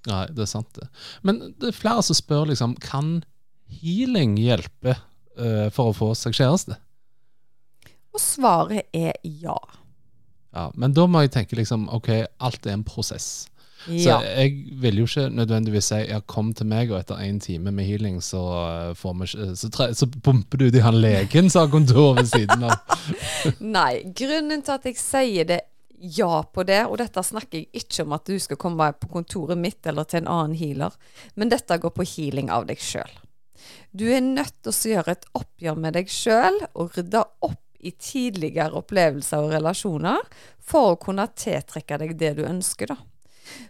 Nei, 0.07 0.27
det 0.27 0.43
er 0.43 0.51
sant 0.51 0.73
det. 0.75 0.89
Men 1.23 1.55
det 1.59 1.69
er 1.69 1.79
flere 1.79 2.03
som 2.03 2.15
spør 2.15 2.49
liksom, 2.51 2.75
kan 2.75 3.23
healing 3.67 4.35
hjelpe 4.37 4.97
uh, 5.39 5.69
for 5.71 5.91
å 5.91 5.95
få 5.95 6.13
seg 6.13 6.35
kjæreste? 6.35 6.75
Og 8.13 8.19
svaret 8.19 8.91
er 8.91 9.15
ja. 9.23 9.55
Ja, 10.53 10.71
men 10.75 10.93
da 10.93 11.07
må 11.07 11.23
jeg 11.23 11.31
tenke 11.31 11.55
liksom, 11.55 11.87
ok, 11.89 12.27
alt 12.43 12.67
er 12.67 12.75
en 12.75 12.83
prosess. 12.83 13.47
Så 13.85 14.15
jeg 14.23 14.53
vil 14.79 15.01
jo 15.01 15.07
ikke 15.09 15.25
nødvendigvis 15.35 15.89
si 15.91 15.99
ja, 16.07 16.21
kom 16.29 16.53
til 16.55 16.69
meg, 16.71 16.91
og 16.93 17.01
etter 17.01 17.19
én 17.23 17.41
time 17.43 17.73
med 17.75 17.87
healing, 17.87 18.21
så, 18.23 18.43
eh, 18.61 18.93
får 18.95 19.17
vi, 19.19 19.27
så, 19.59 19.69
tre, 19.73 19.89
så 19.97 20.07
pumper 20.07 20.61
du 20.61 20.67
ut 20.69 20.77
i 20.79 20.83
han 20.85 20.99
legen 21.03 21.49
som 21.51 21.65
har 21.65 21.73
kontor 21.73 22.15
ved 22.21 22.31
siden 22.31 22.63
av. 22.69 22.97
Nei, 23.77 24.03
grunnen 24.15 24.63
til 24.63 24.77
at 24.77 24.87
jeg 24.87 24.99
sier 25.01 25.49
det 25.49 25.61
ja 26.03 26.43
på 26.43 26.65
det, 26.67 26.81
og 26.89 26.97
dette 26.99 27.23
snakker 27.23 27.61
jeg 27.61 27.83
ikke 27.83 28.03
om 28.03 28.15
at 28.17 28.27
du 28.27 28.35
skal 28.41 28.59
komme 28.59 28.89
på 28.99 29.09
kontoret 29.11 29.59
mitt 29.59 29.87
eller 29.87 30.07
til 30.07 30.23
en 30.23 30.31
annen 30.31 30.57
healer, 30.59 30.95
men 31.39 31.51
dette 31.51 31.79
går 31.79 31.93
på 31.95 32.07
healing 32.15 32.51
av 32.51 32.67
deg 32.67 32.81
sjøl. 32.83 33.11
Du 33.95 34.09
er 34.11 34.23
nødt 34.25 34.55
til 34.65 34.73
å 34.73 34.93
gjøre 34.97 35.15
et 35.15 35.27
oppgjør 35.39 35.79
med 35.79 35.95
deg 35.95 36.11
sjøl 36.11 36.59
og 36.73 36.97
rydde 36.97 37.23
opp 37.47 37.59
i 37.83 37.91
tidligere 37.99 38.79
opplevelser 38.79 39.43
og 39.43 39.53
relasjoner 39.53 40.19
for 40.63 40.93
å 40.93 40.99
kunne 40.99 41.27
tiltrekke 41.39 41.99
deg 42.01 42.15
det 42.19 42.35
du 42.39 42.45
ønsker, 42.47 42.93
da. 42.93 42.99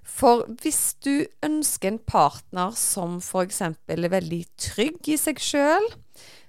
For 0.04 0.46
hvis 0.62 0.96
du 1.04 1.26
ønsker 1.46 1.94
en 1.94 2.00
partner 2.00 2.76
som 2.78 3.18
f.eks. 3.20 3.62
er 3.66 4.10
veldig 4.14 4.44
trygg 4.62 5.10
i 5.10 5.18
seg 5.20 5.42
sjøl, 5.42 5.88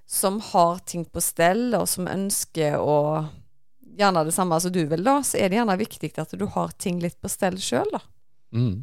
som 0.07 0.41
har 0.53 0.83
ting 0.87 1.07
på 1.09 1.23
stell, 1.25 1.71
og 1.79 1.89
som 1.91 2.11
ønsker 2.11 2.79
å 2.81 2.99
Gjerne 3.95 4.25
det 4.27 4.33
samme 4.35 4.57
som 4.59 4.73
du 4.75 4.81
vil, 4.91 5.05
da, 5.07 5.21
så 5.23 5.39
er 5.39 5.53
det 5.53 5.55
gjerne 5.55 5.75
viktig 5.79 6.09
at 6.19 6.33
du 6.35 6.41
har 6.51 6.73
ting 6.83 6.97
litt 6.99 7.15
på 7.23 7.29
stell 7.31 7.61
sjøl, 7.63 7.87
da. 7.95 8.01
Mm. 8.51 8.81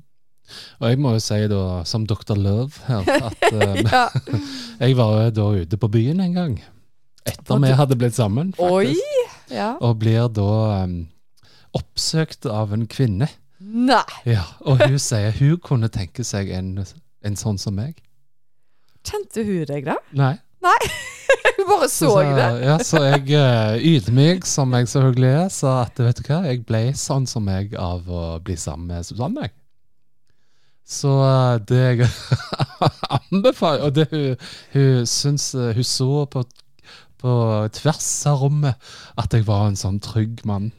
Og 0.79 0.85
jeg 0.87 0.99
må 1.03 1.11
jo 1.17 1.23
si 1.23 1.39
da, 1.51 1.63
som 1.83 2.05
Dr. 2.07 2.39
Love 2.39 2.79
her, 2.87 3.09
at 3.27 3.43
eh, 3.49 3.81
Ja. 3.91 4.05
jeg 4.79 4.95
var 4.95 5.17
jo 5.25 5.33
da 5.35 5.49
ute 5.65 5.81
på 5.81 5.89
byen 5.91 6.23
en 6.23 6.37
gang. 6.37 6.55
Etter 7.27 7.59
vi 7.59 7.73
hadde 7.77 7.97
blitt 7.99 8.15
sammen, 8.15 8.55
Oi! 8.55 8.93
faktisk. 8.95 9.51
Ja. 9.51 9.73
Og 9.83 9.99
blir 9.99 10.29
da 10.31 10.85
um, 10.85 10.95
oppsøkt 11.75 12.47
av 12.47 12.71
en 12.75 12.87
kvinne. 12.89 13.27
Nei! 13.61 14.03
Ja, 14.25 14.43
og 14.65 14.81
hun 14.81 14.97
sier 15.01 15.35
hun 15.37 15.59
kunne 15.61 15.89
tenke 15.93 16.25
seg 16.25 16.49
en, 16.55 16.73
en 17.21 17.37
sånn 17.37 17.59
som 17.61 17.77
meg. 17.77 17.99
Kjente 19.05 19.45
hun 19.45 19.67
deg, 19.69 19.85
da? 19.85 19.97
Nei. 20.17 20.35
Nei, 20.61 20.77
Hun 21.57 21.65
bare 21.69 21.87
så 21.89 22.11
det. 22.21 22.49
Ja, 22.61 22.75
så 22.85 22.99
jeg 23.01 23.23
uh, 23.33 23.77
ydmyk, 23.81 24.45
som 24.45 24.73
jeg 24.77 24.89
selvfølgelig 24.91 25.31
er, 25.31 25.47
sa 25.53 25.71
at 25.87 25.97
vet 25.97 26.19
du 26.21 26.27
hva, 26.27 26.43
jeg 26.45 26.61
ble 26.67 26.83
sånn 26.97 27.25
som 27.29 27.45
meg 27.47 27.73
av 27.81 28.05
å 28.05 28.25
bli 28.45 28.57
sammen 28.59 28.91
med 28.91 29.07
Susanne. 29.07 29.49
Så 30.91 31.11
eh, 31.23 31.57
det 31.69 31.81
jeg 31.81 32.07
anbefaler 33.17 33.85
Og 33.85 33.93
det 33.95 34.07
hun, 34.11 34.47
hun 34.73 35.05
syns 35.07 35.51
eh, 35.55 35.69
Hun 35.77 35.85
så 35.87 36.25
på, 36.33 36.41
på 37.21 37.35
tvers 37.77 38.09
av 38.27 38.41
rommet 38.41 38.89
at 39.21 39.37
jeg 39.37 39.45
var 39.47 39.69
en 39.69 39.79
sånn 39.79 40.01
trygg 40.03 40.41
mann. 40.49 40.71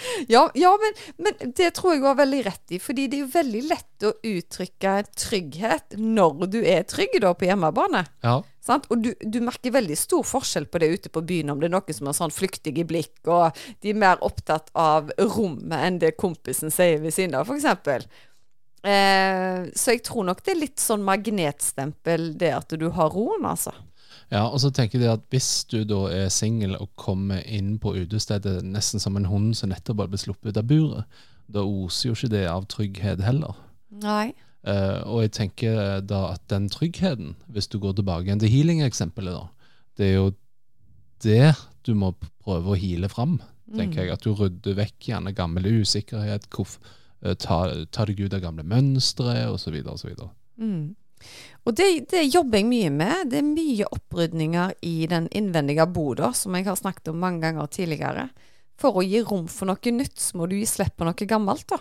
Ja, 0.32 0.44
ja 0.54 0.70
men, 0.80 0.96
men 1.16 1.52
det 1.56 1.72
tror 1.76 1.94
jeg 1.94 2.04
har 2.04 2.18
veldig 2.18 2.44
rett 2.46 2.74
i. 2.74 2.80
Fordi 2.82 3.06
det 3.10 3.18
er 3.18 3.24
jo 3.24 3.32
veldig 3.34 3.62
lett 3.68 4.06
å 4.06 4.14
uttrykke 4.26 4.94
trygghet 5.18 5.98
når 6.00 6.46
du 6.52 6.60
er 6.62 6.86
trygg 6.88 7.18
da 7.22 7.34
på 7.36 7.48
hjemmebane. 7.48 8.04
Ja. 8.24 8.40
Sant? 8.64 8.86
Og 8.92 9.02
du, 9.04 9.10
du 9.20 9.40
merker 9.44 9.74
veldig 9.74 9.96
stor 9.98 10.24
forskjell 10.26 10.68
på 10.70 10.80
det 10.82 10.90
ute 10.94 11.12
på 11.12 11.24
byen, 11.26 11.52
om 11.52 11.60
det 11.60 11.70
er 11.70 11.74
noen 11.74 11.96
som 11.96 12.10
har 12.10 12.16
sånn 12.16 12.34
flyktige 12.34 12.84
blikk, 12.88 13.16
og 13.26 13.56
de 13.80 13.92
er 13.92 14.02
mer 14.02 14.20
opptatt 14.24 14.68
av 14.78 15.12
rommet 15.18 15.78
enn 15.80 16.00
det 16.02 16.16
kompisen 16.20 16.72
sier 16.72 17.00
ved 17.02 17.16
siden 17.16 17.38
av, 17.40 17.48
f.eks. 17.48 18.10
Eh, 18.80 19.62
så 19.76 19.96
jeg 19.96 20.04
tror 20.06 20.28
nok 20.28 20.44
det 20.44 20.54
er 20.54 20.60
litt 20.62 20.80
sånn 20.80 21.04
magnetstempel, 21.04 22.34
det 22.40 22.52
at 22.56 22.76
du 22.80 22.88
har 22.96 23.12
roen, 23.16 23.48
altså. 23.48 23.74
Ja, 24.30 24.44
og 24.46 24.60
så 24.62 24.70
tenker 24.70 25.02
jeg 25.02 25.10
at 25.10 25.24
hvis 25.34 25.64
du 25.70 25.80
da 25.88 26.04
er 26.14 26.28
singel 26.30 26.76
og 26.78 26.92
kommer 27.00 27.42
inn 27.50 27.74
på 27.82 27.96
utestedet 27.98 28.60
nesten 28.62 29.02
som 29.02 29.18
en 29.18 29.26
hund 29.26 29.56
som 29.58 29.72
nettopp 29.72 30.04
har 30.04 30.12
blitt 30.12 30.22
sluppet 30.22 30.52
ut 30.52 30.60
av 30.60 30.68
buret, 30.70 31.18
da 31.50 31.64
oser 31.66 32.10
jo 32.10 32.14
ikke 32.14 32.30
det 32.36 32.44
av 32.46 32.68
trygghet 32.70 33.24
heller. 33.26 33.58
Nei. 34.04 34.30
Uh, 34.60 35.00
og 35.08 35.24
jeg 35.24 35.32
tenker 35.38 36.02
da 36.04 36.34
at 36.34 36.44
den 36.52 36.68
tryggheten, 36.70 37.34
hvis 37.50 37.70
du 37.72 37.80
går 37.82 37.96
tilbake 37.98 38.28
igjen 38.28 38.42
til 38.42 38.52
healing-eksempelet, 38.52 39.34
da, 39.34 39.72
det 39.98 40.06
er 40.06 40.14
jo 40.18 40.30
det 41.24 41.52
du 41.88 41.94
må 41.98 42.12
prøve 42.44 42.70
å 42.74 42.78
heale 42.78 43.10
fram, 43.10 43.38
tenker 43.74 44.04
jeg. 44.04 44.14
At 44.14 44.24
du 44.26 44.34
rydder 44.36 44.76
vekk 44.78 45.10
gjerne 45.10 45.34
gammel 45.34 45.66
usikkerhet, 45.80 46.46
uh, 46.54 46.78
tar 47.34 47.34
ta, 47.42 47.60
ta 47.90 48.06
deg 48.06 48.22
ut 48.22 48.36
av 48.36 48.44
gamle 48.44 48.66
mønstre, 48.68 49.40
osv., 49.50 49.80
osv. 49.90 50.12
Mm. 50.60 50.92
Og 51.68 51.76
det, 51.76 51.88
det 52.10 52.24
jobber 52.28 52.60
jeg 52.60 52.68
mye 52.70 52.92
med. 52.94 53.30
Det 53.32 53.40
er 53.40 53.46
mye 53.46 53.88
opprydninger 53.92 54.74
i 54.86 54.94
den 55.10 55.28
innvendige 55.36 55.86
boda, 55.90 56.32
som 56.36 56.56
jeg 56.56 56.66
har 56.68 56.78
snakket 56.78 57.12
om 57.12 57.20
mange 57.20 57.44
ganger 57.44 57.70
tidligere. 57.72 58.28
For 58.80 58.96
å 58.96 59.04
gi 59.04 59.20
rom 59.26 59.46
for 59.52 59.68
noe 59.68 59.92
nytt, 59.92 60.16
så 60.20 60.40
må 60.40 60.48
du 60.48 60.56
gi 60.56 60.66
slipp 60.68 60.96
på 60.96 61.08
noe 61.08 61.28
gammelt, 61.28 61.68
da. 61.68 61.80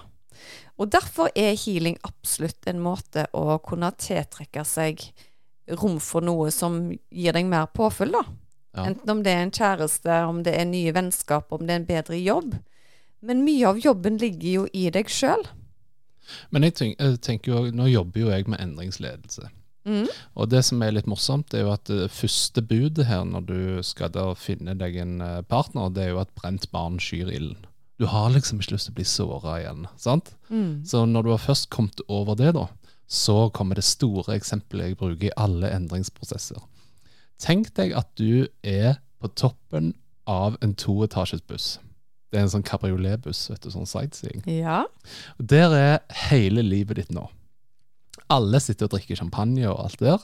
Og 0.79 0.91
derfor 0.91 1.31
er 1.35 1.57
healing 1.59 1.97
absolutt 2.07 2.67
en 2.69 2.79
måte 2.83 3.25
å 3.35 3.57
kunne 3.63 3.91
tiltrekke 3.99 4.63
seg 4.67 5.01
rom 5.79 5.99
for 6.03 6.25
noe 6.25 6.51
som 6.55 6.79
gir 6.91 7.35
deg 7.35 7.47
mer 7.49 7.69
påfyll, 7.75 8.15
da. 8.15 8.23
Ja. 8.75 8.85
Enten 8.85 9.11
om 9.11 9.23
det 9.25 9.33
er 9.33 9.45
en 9.45 9.55
kjæreste, 9.55 10.19
om 10.29 10.43
det 10.45 10.53
er 10.55 10.67
nye 10.69 10.93
vennskap, 10.95 11.51
om 11.55 11.65
det 11.65 11.73
er 11.73 11.81
en 11.81 11.89
bedre 11.89 12.19
jobb. 12.19 12.53
Men 13.25 13.43
mye 13.43 13.67
av 13.67 13.79
jobben 13.83 14.19
ligger 14.21 14.49
jo 14.49 14.67
i 14.73 14.87
deg 14.93 15.09
sjøl. 15.11 15.43
Men 16.51 16.63
jeg 16.67 16.75
tenk- 16.79 16.99
jeg 16.99 17.21
tenker 17.21 17.51
jo, 17.53 17.71
nå 17.71 17.87
jobber 17.91 18.21
jo 18.21 18.29
jeg 18.33 18.47
med 18.47 18.59
endringsledelse. 18.59 19.49
Mm. 19.85 20.07
Og 20.35 20.49
det 20.51 20.63
som 20.67 20.81
er 20.83 20.91
litt 20.91 21.07
morsomt, 21.09 21.53
er 21.53 21.63
jo 21.63 21.71
at 21.73 21.85
det 21.89 22.11
første 22.11 22.61
budet 22.61 23.05
her 23.07 23.23
når 23.25 23.45
du 23.47 23.59
skal 23.83 24.11
da 24.13 24.33
finne 24.37 24.75
deg 24.77 24.97
en 25.01 25.21
eh, 25.21 25.41
partner, 25.49 25.89
det 25.89 26.03
er 26.03 26.09
jo 26.13 26.19
at 26.21 26.33
brent 26.35 26.67
barn 26.71 26.99
skyr 26.99 27.31
ilden. 27.31 27.65
Du 27.99 28.05
har 28.07 28.29
liksom 28.31 28.59
ikke 28.61 28.75
lyst 28.77 28.85
til 28.87 28.93
å 28.93 28.99
bli 28.99 29.07
såra 29.07 29.55
igjen. 29.59 29.87
sant? 29.97 30.33
Mm. 30.49 30.85
Så 30.87 31.05
når 31.09 31.23
du 31.23 31.29
har 31.33 31.41
først 31.43 31.69
kommet 31.69 31.99
over 32.07 32.35
det, 32.39 32.53
da, 32.55 32.67
så 33.07 33.49
kommer 33.51 33.75
det 33.75 33.83
store 33.83 34.35
eksempelet 34.37 34.91
jeg 34.91 34.97
bruker 34.99 35.27
i 35.31 35.35
alle 35.35 35.71
endringsprosesser. 35.73 36.61
Tenk 37.39 37.73
deg 37.75 37.95
at 37.97 38.07
du 38.19 38.47
er 38.63 38.99
på 39.19 39.27
toppen 39.35 39.93
av 40.27 40.55
en 40.61 40.75
toetasjes 40.75 41.41
buss. 41.47 41.79
Det 42.29 42.37
er 42.37 42.43
en 42.45 42.51
sånn 42.53 42.63
kabrioletbuss, 42.65 43.47
vet 43.49 43.61
du, 43.65 43.69
sånn 43.73 43.87
sightseeing. 43.89 44.43
Ja. 44.45 44.83
Der 45.41 45.73
er 45.73 45.99
hele 46.29 46.61
livet 46.61 46.99
ditt 47.01 47.11
nå. 47.15 47.23
Alle 48.29 48.59
sitter 48.61 48.85
og 48.85 48.91
drikker 48.93 49.17
champagne 49.17 49.65
og 49.71 49.79
alt 49.87 49.99
der. 50.03 50.19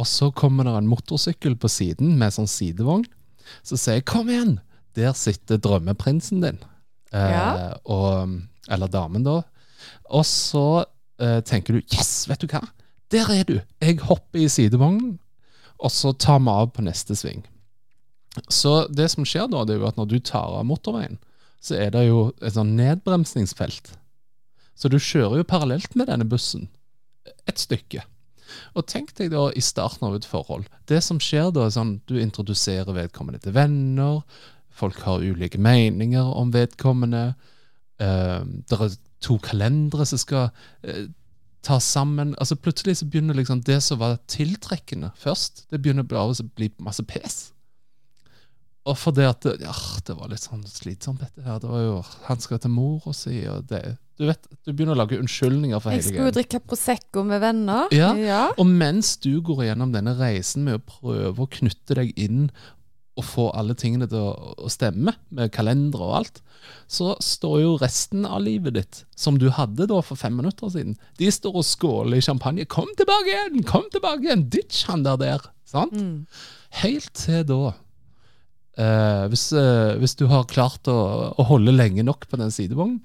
Og 0.00 0.06
så 0.08 0.30
kommer 0.34 0.64
det 0.64 0.72
en 0.78 0.88
motorsykkel 0.88 1.56
på 1.60 1.68
siden 1.68 2.16
med 2.18 2.32
sånn 2.32 2.48
sidevogn. 2.48 3.04
Så 3.62 3.76
sier 3.76 3.94
jeg 4.00 4.04
'kom 4.06 4.28
igjen', 4.28 4.58
der 4.96 5.12
sitter 5.12 5.58
drømmeprinsen 5.58 6.40
din. 6.40 6.58
Eh, 7.12 7.30
Ja. 7.30 7.74
og, 7.84 8.40
eller 8.68 8.86
damen, 8.88 9.22
da. 9.24 9.42
Og 10.10 10.24
så 10.24 10.84
eh, 11.20 11.40
tenker 11.42 11.74
du 11.74 11.80
'yes, 11.82 12.26
vet 12.28 12.40
du 12.40 12.46
hva', 12.46 12.68
der 13.10 13.30
er 13.30 13.44
du. 13.44 13.60
Jeg 13.82 13.98
hopper 14.00 14.38
i 14.38 14.48
sidevognen. 14.48 15.18
og 15.78 15.90
så 15.90 16.12
tar 16.16 16.38
vi 16.38 16.48
av 16.48 16.72
på 16.72 16.82
neste 16.82 17.14
sving. 17.14 17.44
Så 18.50 18.86
det 18.90 19.10
som 19.12 19.26
skjer 19.28 19.46
da, 19.50 19.64
det 19.64 19.76
er 19.76 19.82
jo 19.82 19.90
at 19.90 20.00
når 20.00 20.10
du 20.10 20.18
tar 20.18 20.56
av 20.58 20.66
motorveien, 20.66 21.18
så 21.64 21.76
er 21.80 21.92
det 21.94 22.06
jo 22.08 22.26
et 22.44 22.56
sånn 22.56 22.74
nedbremsningsfelt. 22.78 23.94
Så 24.74 24.90
du 24.90 24.98
kjører 24.98 25.40
jo 25.40 25.48
parallelt 25.48 25.94
med 25.96 26.10
denne 26.10 26.26
bussen 26.28 26.68
et 27.48 27.60
stykke. 27.60 28.02
Og 28.74 28.86
tenk 28.90 29.14
deg 29.18 29.32
da 29.32 29.48
i 29.54 29.62
starten 29.64 30.06
av 30.08 30.16
et 30.18 30.26
forhold. 30.28 30.66
Det 30.90 31.00
som 31.04 31.20
skjer 31.22 31.52
da, 31.54 31.66
er 31.66 31.74
sånn 31.74 31.96
du 32.10 32.18
introduserer 32.20 32.94
vedkommende 32.96 33.40
til 33.42 33.54
venner. 33.56 34.20
Folk 34.74 35.00
har 35.06 35.24
ulike 35.24 35.60
meninger 35.62 36.34
om 36.34 36.52
vedkommende. 36.54 37.34
eh, 37.98 38.40
det 38.44 38.80
er 38.80 38.96
to 39.20 39.38
kalendere 39.38 40.06
som 40.06 40.18
skal 40.18 40.50
eh, 40.82 41.06
tas 41.62 41.84
sammen. 41.84 42.34
Altså 42.38 42.56
Plutselig 42.56 42.98
så 42.98 43.06
begynner 43.08 43.34
liksom 43.34 43.62
det 43.62 43.80
som 43.82 43.98
var 43.98 44.18
tiltrekkende 44.28 45.12
først, 45.16 45.66
det 45.70 45.80
begynner 45.82 46.02
bare 46.02 46.34
å 46.34 46.48
bli 46.56 46.70
masse 46.78 47.02
pes. 47.02 47.53
Og 48.84 48.96
fordi 49.00 49.24
at 49.24 49.46
ja, 49.62 49.74
det 50.04 50.16
var 50.18 50.28
litt 50.28 50.44
sånn 50.44 50.64
slitsomt, 50.68 51.22
dette 51.24 51.44
her. 51.44 51.60
Det 51.62 51.70
var 51.70 51.84
jo, 51.86 52.00
Han 52.28 52.42
skal 52.42 52.60
til 52.60 52.72
mora 52.74 53.14
si, 53.16 53.38
og 53.48 53.64
det 53.70 53.96
Du 54.20 54.26
vet, 54.28 54.46
du 54.62 54.72
begynner 54.72 54.94
å 54.94 55.00
lage 55.00 55.18
unnskyldninger 55.18 55.80
for 55.80 55.96
Jeg 55.96 56.04
skulle 56.10 56.28
jo 56.28 56.36
drikke 56.36 56.60
Prosecco 56.62 57.24
med 57.26 57.40
venner. 57.42 57.88
Ja. 57.96 58.12
ja. 58.20 58.44
Og 58.60 58.68
mens 58.68 59.16
du 59.24 59.40
går 59.44 59.70
gjennom 59.70 59.94
denne 59.94 60.14
reisen 60.20 60.68
med 60.68 60.78
å 60.78 60.84
prøve 60.84 61.46
å 61.46 61.50
knytte 61.50 61.96
deg 61.98 62.12
inn 62.20 62.48
og 63.14 63.26
få 63.26 63.44
alle 63.54 63.76
tingene 63.78 64.08
til 64.10 64.18
å, 64.18 64.54
å 64.66 64.70
stemme, 64.72 65.14
med 65.30 65.52
kalendere 65.54 66.02
og 66.02 66.16
alt, 66.18 66.40
så 66.90 67.12
står 67.22 67.60
jo 67.62 67.76
resten 67.78 68.24
av 68.26 68.42
livet 68.42 68.74
ditt, 68.74 69.02
som 69.14 69.38
du 69.38 69.46
hadde 69.54 69.86
da 69.90 70.00
for 70.02 70.18
fem 70.18 70.34
minutter 70.34 70.72
siden, 70.72 70.96
de 71.20 71.30
står 71.30 71.60
og 71.60 71.66
skåler 71.68 72.18
i 72.18 72.26
champagne. 72.26 72.66
'Kom 72.66 72.90
tilbake 72.98 73.30
igjen! 73.30 73.62
Kom 73.70 73.86
tilbake 73.94 74.26
igjen! 74.26 74.48
Ditch 74.50 74.88
han 74.90 75.06
der 75.06 75.20
der!' 75.20 75.46
Sant? 75.64 75.94
Mm. 75.94 76.26
Helt 76.82 77.14
til 77.14 77.46
da 77.46 77.72
eh, 78.78 79.24
hvis, 79.32 79.48
eh, 79.56 79.94
hvis 80.00 80.16
du 80.20 80.26
har 80.30 80.48
klart 80.50 80.88
å, 80.90 80.98
å 81.34 81.46
holde 81.50 81.74
lenge 81.74 82.04
nok 82.06 82.28
på 82.30 82.40
den 82.40 82.52
sidevognen, 82.54 83.02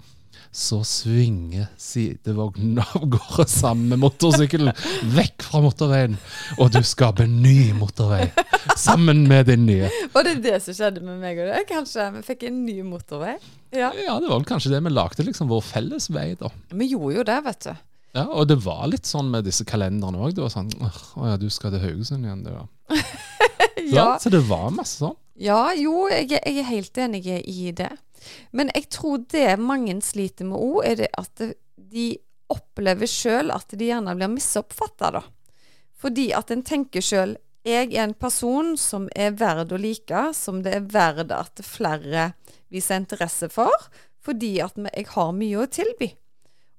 så 0.52 0.80
svinger 0.88 1.68
sidevognen 1.78 2.80
av 2.86 3.04
gårde 3.06 3.46
sammen 3.52 3.92
med 3.92 4.02
motorsykkelen 4.02 4.72
vekk 5.14 5.46
fra 5.46 5.62
motorveien, 5.62 6.16
og 6.58 6.72
du 6.74 6.80
skaper 6.86 7.28
en 7.28 7.36
ny 7.44 7.70
motorvei 7.78 8.32
sammen 8.80 9.28
med 9.30 9.46
din 9.52 9.68
nye. 9.70 9.92
Var 10.14 10.26
det 10.26 10.40
det 10.48 10.56
som 10.66 10.78
skjedde 10.78 11.04
med 11.06 11.22
meg 11.22 11.38
og 11.44 11.52
deg? 11.52 11.68
Kanskje 11.70 12.08
vi 12.18 12.24
fikk 12.32 12.48
en 12.50 12.64
ny 12.66 12.80
motorvei? 12.88 13.36
Ja. 13.76 13.92
Ja, 13.94 14.18
det 14.18 14.32
var 14.32 14.48
kanskje 14.50 14.74
det 14.74 14.82
vi 14.88 14.96
lagde 14.96 15.28
liksom 15.28 15.52
vår 15.52 15.62
felles 15.70 16.10
vei, 16.10 16.32
da. 16.40 16.50
Vi 16.74 16.90
gjorde 16.96 17.20
jo 17.20 17.30
det, 17.30 17.38
vet 17.46 17.70
du. 17.70 17.86
Ja, 18.18 18.26
Og 18.26 18.48
det 18.50 18.58
var 18.66 18.88
litt 18.90 19.06
sånn 19.06 19.30
med 19.30 19.46
disse 19.46 19.62
kalenderne 19.70 20.18
òg. 20.18 20.34
Det 20.34 20.42
var 20.42 20.50
sånn 20.50 20.72
Å 20.82 21.28
ja, 21.30 21.36
du 21.38 21.46
skal 21.54 21.76
til 21.76 21.84
Haugesund 21.84 22.26
igjen, 22.26 22.42
du, 22.42 22.50
ja. 22.56 22.66
Ja, 23.90 24.06
Så 24.22 24.32
det 24.34 24.42
var 24.50 24.72
masse 24.74 24.98
sånn. 24.98 25.16
Ja 25.40 25.74
jo, 25.78 26.08
jeg, 26.12 26.30
jeg 26.36 26.56
er 26.60 26.70
helt 26.70 26.98
enig 27.00 27.24
i 27.48 27.72
det. 27.76 27.92
Men 28.52 28.72
jeg 28.76 28.90
tror 28.92 29.24
det 29.32 29.60
mange 29.62 29.96
sliter 30.04 30.48
med 30.50 30.60
òg, 30.60 30.80
er 30.86 30.98
det 31.04 31.12
at 31.18 31.44
de 31.90 32.10
opplever 32.50 33.08
sjøl 33.10 33.54
at 33.54 33.72
de 33.78 33.92
gjerne 33.92 34.16
blir 34.18 34.32
misoppfatta, 34.34 35.14
da. 35.20 35.24
Fordi 36.00 36.30
at 36.36 36.52
en 36.52 36.66
tenker 36.66 37.04
sjøl 37.04 37.38
jeg 37.68 37.92
er 37.92 38.06
en 38.06 38.16
person 38.16 38.76
som 38.80 39.10
er 39.16 39.34
verd 39.38 39.74
å 39.76 39.80
like, 39.80 40.30
som 40.34 40.62
det 40.64 40.78
er 40.78 40.88
verd 40.90 41.34
at 41.36 41.60
flere 41.66 42.32
viser 42.72 43.02
interesse 43.02 43.50
for, 43.52 43.74
fordi 44.24 44.58
at 44.64 44.80
jeg 44.80 45.10
har 45.12 45.34
mye 45.36 45.60
å 45.60 45.68
tilby. 45.68 46.08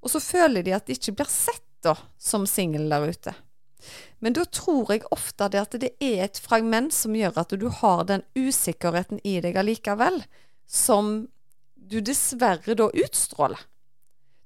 Og 0.01 0.13
så 0.15 0.23
føler 0.25 0.65
de 0.65 0.73
at 0.73 0.89
de 0.89 0.97
ikke 0.97 1.19
blir 1.19 1.31
sett 1.31 1.67
da, 1.85 1.95
som 2.17 2.47
singel 2.49 2.89
der 2.93 3.13
ute. 3.13 3.35
Men 4.21 4.37
da 4.37 4.45
tror 4.45 4.93
jeg 4.93 5.07
ofte 5.15 5.49
det 5.53 5.63
at 5.63 5.77
det 5.83 5.93
er 6.03 6.27
et 6.27 6.41
fragment 6.43 6.95
som 6.95 7.17
gjør 7.17 7.41
at 7.43 7.57
du 7.59 7.69
har 7.81 8.05
den 8.09 8.25
usikkerheten 8.39 9.23
i 9.25 9.39
deg 9.45 9.59
allikevel, 9.61 10.23
som 10.67 11.29
du 11.91 11.99
dessverre 12.05 12.77
da 12.79 12.91
utstråler. 12.91 13.67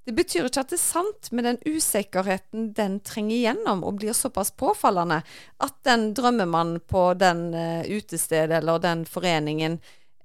Det 0.04 0.12
betyr 0.12 0.50
ikke 0.50 0.60
at 0.60 0.72
det 0.72 0.76
er 0.76 0.82
sant, 0.82 1.30
men 1.32 1.46
den 1.46 1.58
usikkerheten 1.64 2.72
den 2.76 2.98
trenger 3.04 3.36
igjennom 3.38 3.84
og 3.88 4.02
blir 4.02 4.16
såpass 4.16 4.50
påfallende 4.52 5.22
at 5.64 5.76
den 5.88 6.10
drømmemannen 6.16 6.82
på 6.84 7.06
den 7.16 7.46
uh, 7.56 7.80
utestedet 7.88 8.58
eller 8.58 8.82
den 8.84 9.06
foreningen 9.08 9.78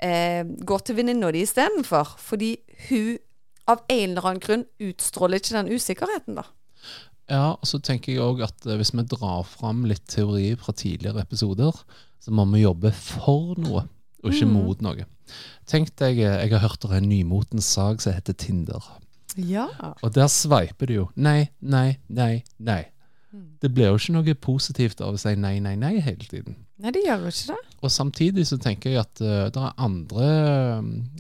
uh, 0.04 0.44
går 0.44 0.84
til 0.84 1.00
venninna 1.00 1.32
di 1.32 1.46
istedenfor. 1.48 2.18
Fordi 2.20 2.58
hun 2.90 3.22
av 3.72 3.86
en 3.88 4.10
eller 4.10 4.28
annen 4.28 4.44
grunn 4.44 4.68
utstråler 4.84 5.40
ikke 5.40 5.56
den 5.62 5.72
usikkerheten, 5.72 6.42
da. 6.42 6.48
Ja, 7.30 7.52
og 7.56 7.66
så 7.70 7.80
tenker 7.82 8.14
jeg 8.14 8.22
òg 8.26 8.42
at 8.44 8.66
eh, 8.66 8.78
hvis 8.80 8.94
vi 8.96 9.04
drar 9.12 9.44
fram 9.46 9.84
litt 9.86 10.06
teori 10.10 10.56
fra 10.58 10.74
tidligere 10.74 11.22
episoder, 11.22 11.76
så 12.20 12.32
må 12.34 12.46
vi 12.52 12.64
jobbe 12.66 12.92
for 12.96 13.56
noe, 13.62 13.86
og 14.24 14.32
ikke 14.34 14.48
Mm. 14.48 14.54
mot 14.54 14.82
noe. 14.82 15.06
Tenk 15.70 15.96
deg, 16.02 16.18
eh, 16.20 16.40
jeg 16.44 16.52
har 16.52 16.60
hørt 16.68 16.82
det 16.82 16.92
er 16.92 16.98
en 16.98 17.10
nymotens 17.10 17.66
sak 17.70 18.02
som 18.02 18.14
heter 18.14 18.34
Tinder. 18.34 18.82
Ja. 19.38 19.68
Og 20.02 20.14
der 20.14 20.28
sveiper 20.28 20.88
du 20.90 20.94
jo 20.94 21.10
nei, 21.16 21.50
nei, 21.62 22.00
nei, 22.10 22.44
nei. 22.60 22.86
Mm. 23.32 23.46
Det 23.62 23.70
blir 23.76 23.92
jo 23.92 24.00
ikke 24.00 24.14
noe 24.16 24.34
positivt 24.34 25.02
av 25.06 25.14
å 25.14 25.20
si 25.22 25.36
nei, 25.36 25.60
nei, 25.60 25.76
nei 25.78 26.00
hele 26.02 26.26
tiden. 26.26 26.56
Nei, 26.80 26.90
det 26.96 27.04
gjør 27.06 27.28
jo 27.28 27.28
ikke 27.28 27.54
det. 27.54 27.60
Og 27.84 27.92
samtidig 27.94 28.48
så 28.48 28.58
tenker 28.58 28.90
jeg 28.90 29.00
at 29.04 29.22
uh, 29.22 29.50
det 29.54 29.62
er 29.62 29.74
andre, 29.78 30.30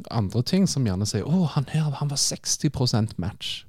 andre 0.09 0.41
ting 0.41 0.65
som 0.67 0.85
gjerne 0.87 1.05
sier 1.05 1.23
'Å, 1.23 1.49
han 1.53 1.65
her 1.69 1.91
han 1.99 2.09
var 2.09 2.17
60% 2.17 3.13
match'. 3.21 3.63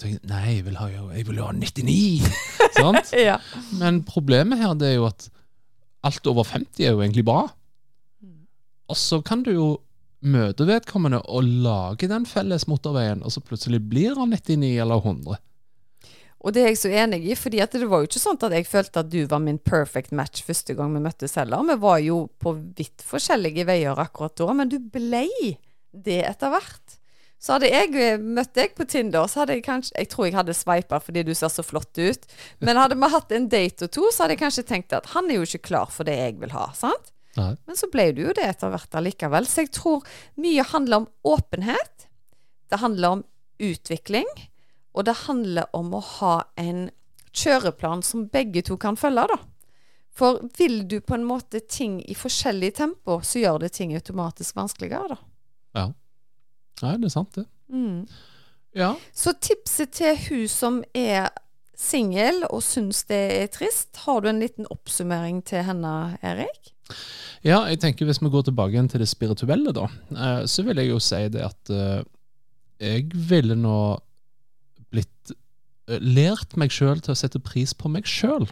Tenker, 0.00 0.20
Nei, 0.28 0.58
jeg 0.58 0.66
vil 0.66 0.76
ha, 0.80 0.90
jeg 0.90 1.26
vil 1.28 1.40
ha 1.40 1.52
99! 1.56 2.26
Sant? 2.78 3.14
Ja. 3.16 3.38
Men 3.80 4.02
problemet 4.08 4.60
her 4.60 4.74
det 4.78 4.92
er 4.92 4.98
jo 4.98 5.08
at 5.08 5.28
alt 6.06 6.28
over 6.30 6.46
50 6.46 6.84
er 6.84 6.94
jo 6.94 7.02
egentlig 7.02 7.24
bra. 7.26 7.46
Mm. 8.22 8.44
Og 8.92 9.00
så 9.00 9.22
kan 9.24 9.42
du 9.46 9.52
jo 9.54 9.68
møte 10.26 10.66
vedkommende 10.68 11.20
og 11.30 11.48
lage 11.64 12.08
den 12.10 12.26
felles 12.28 12.66
motorveien, 12.70 13.22
og 13.22 13.32
så 13.34 13.42
plutselig 13.44 13.82
blir 13.88 14.16
han 14.18 14.32
99 14.34 14.72
eller 14.82 15.02
100. 15.02 15.40
Og 16.46 16.54
det 16.54 16.62
er 16.62 16.68
jeg 16.70 16.78
så 16.78 16.90
enig 16.94 17.22
i, 17.26 17.34
fordi 17.34 17.58
det 17.58 17.86
var 17.88 18.02
jo 18.02 18.08
ikke 18.10 18.22
sånn 18.22 18.38
at 18.38 18.54
jeg 18.54 18.68
følte 18.68 19.02
at 19.02 19.08
du 19.10 19.22
var 19.26 19.40
min 19.42 19.58
perfect 19.58 20.12
match 20.14 20.44
første 20.46 20.76
gang 20.78 20.92
vi 20.94 21.02
møttes 21.02 21.34
heller. 21.40 21.64
Vi 21.66 21.78
var 21.82 21.98
jo 22.04 22.20
på 22.38 22.52
vidt 22.76 23.02
forskjellige 23.02 23.66
veier 23.66 23.98
akkurat 23.98 24.36
da, 24.38 24.52
men 24.54 24.70
du 24.70 24.78
blei 24.78 25.26
det 25.90 26.20
etter 26.28 26.52
hvert. 26.52 26.98
Så 27.42 27.52
hadde 27.56 27.68
jeg 27.68 27.92
eh, 28.00 28.16
møtt 28.18 28.54
deg 28.56 28.72
på 28.78 28.86
Tinder, 28.88 29.26
så 29.28 29.42
hadde 29.42 29.58
jeg 29.58 29.66
kanskje 29.66 29.92
Jeg 29.98 30.08
tror 30.12 30.26
jeg 30.26 30.36
hadde 30.38 30.54
sveipa 30.56 31.00
fordi 31.04 31.22
du 31.26 31.34
ser 31.36 31.52
så 31.52 31.64
flott 31.66 31.98
ut. 31.98 32.24
Men 32.64 32.80
hadde 32.80 32.96
vi 32.98 33.10
hatt 33.12 33.34
en 33.36 33.48
date 33.52 33.88
og 33.88 33.92
to, 33.92 34.08
så 34.10 34.24
hadde 34.24 34.36
jeg 34.38 34.44
kanskje 34.46 34.66
tenkt 34.70 34.96
at 34.96 35.12
han 35.12 35.30
er 35.30 35.40
jo 35.40 35.46
ikke 35.48 35.66
klar 35.68 35.92
for 35.92 36.08
det 36.08 36.16
jeg 36.16 36.40
vil 36.40 36.54
ha. 36.56 36.70
sant? 36.74 37.12
Nei. 37.36 37.52
Men 37.68 37.76
så 37.76 37.88
ble 37.92 38.10
du 38.16 38.22
jo 38.24 38.34
det 38.36 38.46
etter 38.48 38.72
hvert 38.72 38.96
allikevel. 38.96 39.46
Så 39.48 39.66
jeg 39.66 39.74
tror 39.76 40.06
mye 40.40 40.64
handler 40.72 41.04
om 41.04 41.08
åpenhet. 41.36 42.06
Det 42.72 42.80
handler 42.80 43.18
om 43.18 43.24
utvikling. 43.62 44.30
Og 44.96 45.04
det 45.04 45.16
handler 45.26 45.68
om 45.76 45.92
å 45.92 46.00
ha 46.00 46.36
en 46.56 46.86
kjøreplan 47.36 48.00
som 48.06 48.24
begge 48.32 48.62
to 48.64 48.78
kan 48.80 48.96
følge, 48.96 49.26
da. 49.28 49.38
For 50.16 50.40
vil 50.56 50.86
du 50.88 51.02
på 51.04 51.18
en 51.18 51.26
måte 51.28 51.60
ting 51.60 51.98
i 52.08 52.16
forskjellig 52.16 52.72
tempo, 52.78 53.18
så 53.20 53.42
gjør 53.42 53.66
det 53.66 53.74
ting 53.76 53.92
automatisk 53.92 54.56
vanskeligere, 54.56 55.12
da. 55.12 55.18
Ja. 55.76 55.86
Nei, 56.84 56.94
det 57.00 57.08
er 57.08 57.14
sant, 57.14 57.38
det. 57.38 57.46
Mm. 57.72 58.04
Ja. 58.76 58.92
Så 59.16 59.32
tipset 59.40 59.94
til 59.96 60.18
hun 60.28 60.46
som 60.52 60.80
er 60.96 61.30
singel 61.76 62.42
og 62.48 62.62
syns 62.64 63.04
det 63.08 63.22
er 63.36 63.52
trist, 63.52 63.92
har 64.04 64.22
du 64.24 64.30
en 64.30 64.40
liten 64.40 64.68
oppsummering 64.72 65.42
til 65.48 65.64
henne, 65.66 65.92
Erik? 66.24 66.72
Ja, 67.44 67.62
jeg 67.68 67.80
tenker 67.82 68.08
hvis 68.08 68.20
vi 68.22 68.32
går 68.32 68.46
tilbake 68.48 68.82
til 68.90 69.02
det 69.02 69.08
spirituelle, 69.10 69.72
da, 69.76 69.88
eh, 70.16 70.42
så 70.48 70.64
vil 70.66 70.80
jeg 70.80 70.92
jo 70.92 71.00
si 71.02 71.22
det 71.32 71.44
at 71.44 71.72
eh, 71.72 72.04
jeg 72.80 73.10
ville 73.28 73.56
nå 73.56 73.78
blitt 74.92 75.32
eh, 75.32 76.00
Lært 76.02 76.56
meg 76.58 76.72
sjøl 76.74 77.00
til 77.00 77.14
å 77.14 77.18
sette 77.18 77.40
pris 77.42 77.74
på 77.76 77.90
meg 77.92 78.08
sjøl 78.10 78.48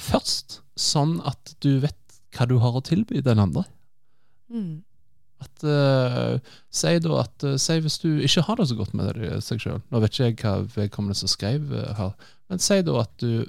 først, 0.00 0.60
sånn 0.78 1.18
at 1.28 1.54
du 1.60 1.74
vet 1.82 1.96
hva 2.36 2.46
du 2.48 2.56
har 2.62 2.76
å 2.78 2.84
tilby 2.84 3.20
den 3.24 3.42
andre. 3.42 3.64
Mm. 4.50 4.82
At, 5.40 5.64
uh, 5.64 6.36
si 6.68 6.98
da 7.00 7.20
at 7.22 7.44
uh, 7.48 7.54
Si 7.56 7.78
hvis 7.80 7.98
du 8.02 8.10
ikke 8.20 8.44
har 8.44 8.58
det 8.60 8.66
så 8.68 8.76
godt 8.76 8.92
med 8.98 9.16
seg 9.40 9.62
sjøl 9.62 9.78
Nå 9.88 10.02
vet 10.02 10.12
ikke 10.12 10.26
jeg 10.26 10.36
hva 10.42 10.52
vedkommende 10.74 11.16
som 11.16 11.30
skrev 11.32 11.70
uh, 11.72 11.94
her, 11.96 12.10
men 12.52 12.60
si 12.60 12.76
da 12.84 12.98
at 13.00 13.14
du 13.22 13.46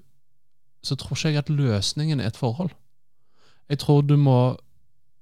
Så 0.87 0.95
tror 0.95 1.17
ikke 1.17 1.33
jeg 1.33 1.41
at 1.43 1.51
løsningen 1.51 2.23
er 2.23 2.31
et 2.31 2.39
forhold. 2.39 2.71
Jeg 3.69 3.83
tror 3.83 4.01
du 4.01 4.15
må 4.17 4.57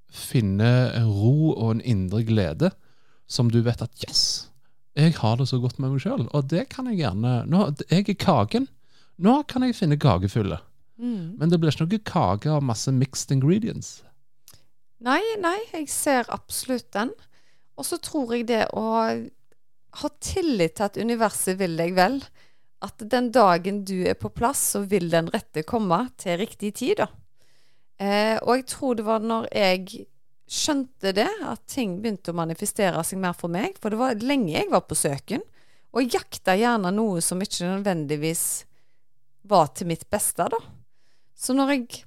finne 0.10 0.70
en 0.98 1.10
ro 1.10 1.52
og 1.52 1.74
en 1.76 1.82
indre 1.86 2.24
glede 2.26 2.72
som 3.30 3.52
du 3.52 3.60
vet 3.66 3.82
at 3.84 4.06
Yes, 4.08 4.50
jeg 4.98 5.14
har 5.20 5.36
det 5.38 5.50
så 5.52 5.60
godt 5.62 5.78
med 5.80 5.94
meg 5.94 6.02
sjøl, 6.02 6.26
og 6.34 6.48
det 6.50 6.66
kan 6.72 6.88
jeg 6.90 7.04
gjerne 7.04 7.44
nå, 7.46 7.68
Jeg 7.92 8.08
er 8.10 8.18
kaken. 8.18 8.68
Nå 9.20 9.42
kan 9.52 9.64
jeg 9.68 9.76
finne 9.76 10.00
kakefyllet. 10.00 10.64
Mm. 11.00 11.36
Men 11.40 11.52
det 11.52 11.60
blir 11.60 11.72
ikke 11.72 11.86
noe 11.86 12.04
kake 12.08 12.52
av 12.52 12.64
masse 12.66 12.92
mixed 12.92 13.32
ingredients. 13.32 14.00
Nei, 15.00 15.22
nei, 15.40 15.60
jeg 15.72 15.88
ser 15.92 16.28
absolutt 16.34 16.92
den. 16.96 17.14
Og 17.80 17.88
så 17.88 18.00
tror 18.04 18.34
jeg 18.36 18.50
det 18.50 18.66
å 18.76 18.84
ha 20.00 20.10
tillit 20.20 20.76
til 20.78 20.88
at 20.90 21.00
universet 21.00 21.60
vil 21.60 21.78
deg 21.80 21.96
vel. 21.98 22.22
at 22.80 22.96
den 23.12 23.26
dagen 23.36 23.82
du 23.84 24.06
er 24.08 24.16
på 24.16 24.30
plass, 24.32 24.62
så 24.72 24.80
vil 24.88 25.10
den 25.12 25.28
rette 25.34 25.66
komme 25.68 25.98
til 26.16 26.38
riktig 26.40 26.70
tid, 26.80 27.02
da. 27.02 27.08
Eh, 28.00 28.38
og 28.40 28.54
jeg 28.56 28.66
tror 28.72 28.96
det 28.96 29.04
var 29.04 29.20
når 29.20 29.50
jeg 29.52 30.06
skjønte 30.48 31.12
det, 31.12 31.28
at 31.28 31.66
ting 31.68 31.98
begynte 32.00 32.32
å 32.32 32.38
manifestere 32.40 33.04
seg 33.04 33.20
mer 33.20 33.36
for 33.36 33.52
meg. 33.52 33.76
For 33.84 33.92
det 33.92 34.00
var 34.00 34.24
lenge 34.24 34.54
jeg 34.56 34.72
var 34.72 34.86
på 34.88 34.96
søken, 34.96 35.44
og 35.92 36.08
jakta 36.16 36.56
gjerne 36.56 36.94
noe 36.96 37.20
som 37.26 37.44
ikke 37.44 37.68
nødvendigvis 37.68 38.46
var 39.52 39.74
til 39.76 39.92
mitt 39.92 40.08
beste, 40.08 40.48
da. 40.48 40.62
Så 41.36 41.52
når 41.58 41.76
jeg 41.76 42.06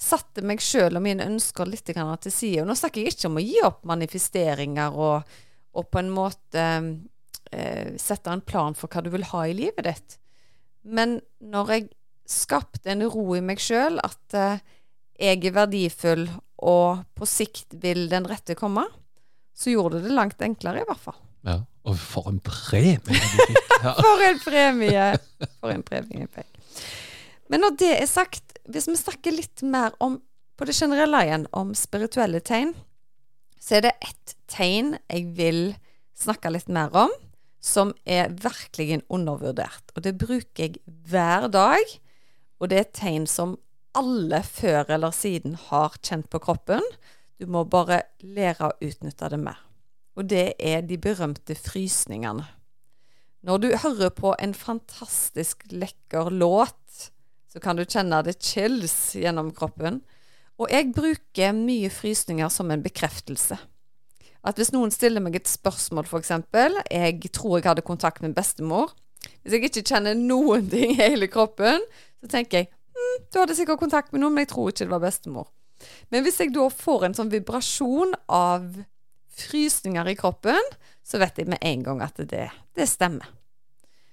satte 0.00 0.42
meg 0.46 0.62
sjøl 0.64 0.96
og 0.96 1.04
mine 1.04 1.26
ønsker 1.28 1.68
litt 1.68 1.84
til 1.84 2.32
side 2.32 2.62
Og 2.62 2.70
nå 2.70 2.76
snakker 2.78 3.02
jeg 3.02 3.14
ikke 3.14 3.28
om 3.28 3.36
å 3.36 3.44
gi 3.44 3.58
opp 3.66 3.82
manifesteringer 3.88 4.96
og, 4.96 5.32
og 5.76 5.88
på 5.92 6.00
en 6.00 6.12
måte 6.14 6.66
eh, 7.52 7.96
sette 8.00 8.32
en 8.32 8.40
plan 8.40 8.74
for 8.74 8.88
hva 8.88 9.04
du 9.04 9.10
vil 9.12 9.26
ha 9.32 9.46
i 9.46 9.56
livet 9.56 9.84
ditt. 9.84 10.16
Men 10.82 11.18
når 11.44 11.74
jeg 11.74 11.88
skapte 12.30 12.92
en 12.92 13.04
ro 13.10 13.26
i 13.36 13.42
meg 13.44 13.60
sjøl, 13.60 14.00
at 14.00 14.36
eh, 14.38 14.62
jeg 15.20 15.42
er 15.44 15.56
verdifull, 15.58 16.24
og 16.64 17.04
på 17.16 17.28
sikt 17.28 17.76
vil 17.82 18.06
den 18.12 18.28
rette 18.28 18.56
komme, 18.56 18.86
så 19.56 19.72
gjorde 19.74 19.98
det 19.98 20.08
det 20.08 20.16
langt 20.16 20.40
enklere, 20.44 20.80
i 20.80 20.88
hvert 20.88 21.02
fall. 21.02 21.18
Ja, 21.44 21.60
Og 21.88 21.96
for 21.96 22.28
en 22.28 22.40
premie! 22.44 23.20
Ja. 23.80 23.94
for 24.04 24.24
en 24.24 24.40
premie! 24.40 25.06
For 25.60 25.72
en 25.72 25.84
premie 25.84 26.24
jeg 26.24 26.32
fikk. 26.34 26.58
Men 27.50 27.64
når 27.64 27.78
det 27.82 27.94
er 27.98 28.06
sagt, 28.06 28.58
hvis 28.70 28.86
vi 28.86 28.98
snakker 28.98 29.34
litt 29.34 29.64
mer 29.66 29.96
om 30.02 30.20
på 30.60 30.66
det 30.68 30.76
generelle 30.76 31.22
igjen, 31.24 31.46
om 31.56 31.72
spirituelle 31.74 32.42
tegn, 32.44 32.74
så 33.60 33.78
er 33.78 33.86
det 33.86 33.94
ett 34.04 34.34
tegn 34.52 34.94
jeg 35.08 35.30
vil 35.38 35.62
snakke 36.20 36.52
litt 36.52 36.68
mer 36.68 36.92
om, 37.06 37.12
som 37.60 37.92
er 38.04 38.30
virkelig 38.40 39.00
undervurdert. 39.12 39.92
Og 39.96 40.04
det 40.04 40.14
bruker 40.20 40.66
jeg 40.66 40.80
hver 41.08 41.48
dag. 41.52 41.96
Og 42.60 42.70
det 42.70 42.76
er 42.76 42.86
et 42.86 42.96
tegn 42.96 43.26
som 43.28 43.56
alle 43.96 44.42
før 44.46 44.92
eller 44.94 45.16
siden 45.16 45.56
har 45.68 45.96
kjent 46.04 46.28
på 46.32 46.40
kroppen. 46.44 46.84
Du 47.40 47.48
må 47.48 47.64
bare 47.64 48.02
lære 48.20 48.68
å 48.68 48.76
utnytte 48.84 49.32
det 49.32 49.40
mer. 49.40 49.60
Og 50.16 50.28
det 50.28 50.52
er 50.60 50.84
de 50.84 50.98
berømte 51.00 51.56
frysningene. 51.56 52.44
Når 53.40 53.62
du 53.62 53.68
hører 53.80 54.12
på 54.12 54.34
en 54.36 54.52
fantastisk 54.52 55.64
lekker 55.72 56.28
låt, 56.34 57.08
så 57.50 57.60
kan 57.62 57.78
du 57.78 57.84
kjenne 57.84 58.22
det 58.26 58.38
chills 58.42 59.16
gjennom 59.18 59.50
kroppen. 59.54 60.00
Og 60.60 60.70
jeg 60.70 60.92
bruker 60.94 61.56
mye 61.56 61.90
frysninger 61.92 62.50
som 62.52 62.70
en 62.70 62.82
bekreftelse. 62.84 63.58
At 64.46 64.56
hvis 64.56 64.72
noen 64.72 64.92
stiller 64.92 65.22
meg 65.24 65.36
et 65.36 65.48
spørsmål, 65.50 66.06
f.eks. 66.08 66.32
Jeg 66.88 67.32
tror 67.36 67.58
jeg 67.58 67.68
hadde 67.68 67.84
kontakt 67.84 68.22
med 68.24 68.36
bestemor. 68.36 68.94
Hvis 69.42 69.56
jeg 69.56 69.68
ikke 69.68 69.84
kjenner 69.84 70.16
noen 70.16 70.68
ting 70.72 70.94
i 70.94 71.00
hele 71.00 71.28
kroppen, 71.32 71.82
så 72.20 72.30
tenker 72.30 72.62
jeg 72.62 72.70
hm, 72.70 73.26
du 73.32 73.40
hadde 73.42 73.56
sikkert 73.56 73.82
kontakt 73.82 74.14
med 74.14 74.22
noen, 74.22 74.36
men 74.36 74.46
jeg 74.46 74.52
tror 74.54 74.70
ikke 74.70 74.86
det 74.86 74.94
var 74.94 75.04
bestemor. 75.04 75.50
Men 76.12 76.24
hvis 76.24 76.40
jeg 76.40 76.54
da 76.54 76.68
får 76.72 77.06
en 77.08 77.16
sånn 77.16 77.32
vibrasjon 77.32 78.14
av 78.32 78.68
frysninger 79.40 80.12
i 80.12 80.16
kroppen, 80.18 80.72
så 81.04 81.20
vet 81.20 81.40
jeg 81.40 81.48
med 81.50 81.60
en 81.64 81.84
gang 81.84 82.02
at 82.04 82.20
det, 82.30 82.48
det 82.76 82.88
stemmer. 82.88 83.28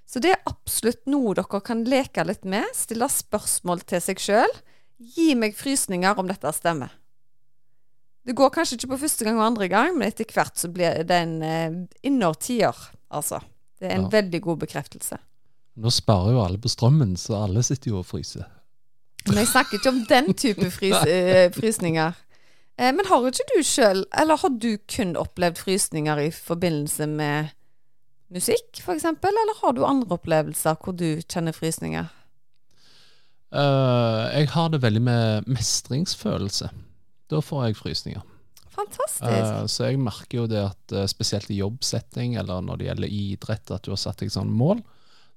Så 0.07 0.21
det 0.23 0.31
er 0.31 0.45
absolutt 0.47 1.03
noe 1.11 1.35
dere 1.35 1.59
kan 1.65 1.83
leke 1.87 2.23
litt 2.27 2.47
med. 2.47 2.65
Stille 2.75 3.09
spørsmål 3.11 3.83
til 3.89 4.03
seg 4.03 4.21
sjøl. 4.23 4.53
Gi 4.97 5.33
meg 5.35 5.57
frysninger 5.57 6.17
om 6.17 6.29
dette 6.29 6.53
stemmer. 6.55 6.93
Det 8.27 8.35
går 8.35 8.51
kanskje 8.55 8.75
ikke 8.75 8.91
på 8.95 9.01
første 9.05 9.23
gang 9.23 9.37
og 9.39 9.45
andre 9.45 9.69
gang, 9.71 9.93
men 9.95 10.09
etter 10.09 10.27
hvert 10.31 10.57
så 10.59 10.67
blir 10.71 11.03
det 11.07 11.19
en 11.23 11.35
eh, 11.43 11.77
innertier, 12.07 12.75
altså. 13.07 13.39
Det 13.77 13.87
er 13.87 13.95
en 13.95 14.07
ja. 14.07 14.13
veldig 14.17 14.41
god 14.43 14.63
bekreftelse. 14.65 15.19
Nå 15.77 15.91
sparer 15.93 16.33
jo 16.33 16.41
alle 16.43 16.59
på 16.59 16.71
strømmen, 16.71 17.13
så 17.19 17.43
alle 17.45 17.61
sitter 17.63 17.93
jo 17.93 18.01
og 18.01 18.07
fryser. 18.09 18.47
Men 19.27 19.43
jeg 19.43 19.51
snakker 19.51 19.77
ikke 19.77 19.93
om 19.93 20.01
den 20.09 20.31
type 20.33 20.71
frys, 20.77 21.03
eh, 21.05 21.51
frysninger. 21.55 22.17
Eh, 22.79 22.91
men 22.95 23.07
har 23.07 23.27
ikke 23.29 23.47
du 23.53 23.61
sjøl, 23.65 24.03
eller 24.11 24.41
har 24.41 24.55
du 24.55 24.71
kun 24.91 25.15
opplevd 25.19 25.61
frysninger 25.61 26.23
i 26.25 26.31
forbindelse 26.33 27.07
med 27.11 27.53
musikk, 28.33 28.81
f.eks., 28.81 29.05
eller 29.07 29.59
har 29.61 29.75
du 29.75 29.83
andre 29.87 30.17
opplevelser 30.17 30.79
hvor 30.83 30.95
du 30.97 31.21
kjenner 31.25 31.55
frysninger? 31.55 32.09
Uh, 33.53 34.27
jeg 34.33 34.49
har 34.51 34.73
det 34.73 34.81
veldig 34.83 35.03
med 35.03 35.47
mestringsfølelse. 35.47 36.67
Da 37.31 37.39
får 37.43 37.69
jeg 37.69 37.79
frysninger. 37.79 38.25
Fantastisk. 38.77 39.23
Uh, 39.23 39.65
så 39.71 39.89
jeg 39.89 40.01
merker 40.01 40.43
jo 40.43 40.45
det 40.51 40.61
at 40.61 40.93
uh, 40.95 41.05
spesielt 41.09 41.49
i 41.53 41.61
jobbsetting, 41.61 42.37
eller 42.39 42.61
når 42.65 42.79
det 42.79 42.89
gjelder 42.89 43.15
idrett, 43.19 43.73
at 43.73 43.85
du 43.85 43.91
har 43.93 44.01
satt 44.01 44.21
deg 44.21 44.33
sånn 44.33 44.53
mål, 44.53 44.83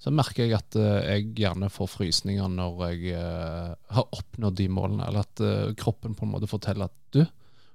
så 0.00 0.12
merker 0.14 0.46
jeg 0.46 0.56
at 0.56 0.76
uh, 0.80 1.00
jeg 1.04 1.30
gjerne 1.40 1.70
får 1.72 1.90
frysninger 1.94 2.52
når 2.52 2.84
jeg 2.88 3.16
har 3.16 4.16
oppnådd 4.16 4.58
de 4.60 4.68
målene. 4.72 5.06
Eller 5.08 5.26
at 5.26 5.76
kroppen 5.80 6.16
på 6.18 6.26
en 6.26 6.34
måte 6.34 6.50
forteller 6.50 6.90
at 6.90 6.96
du, 7.14 7.22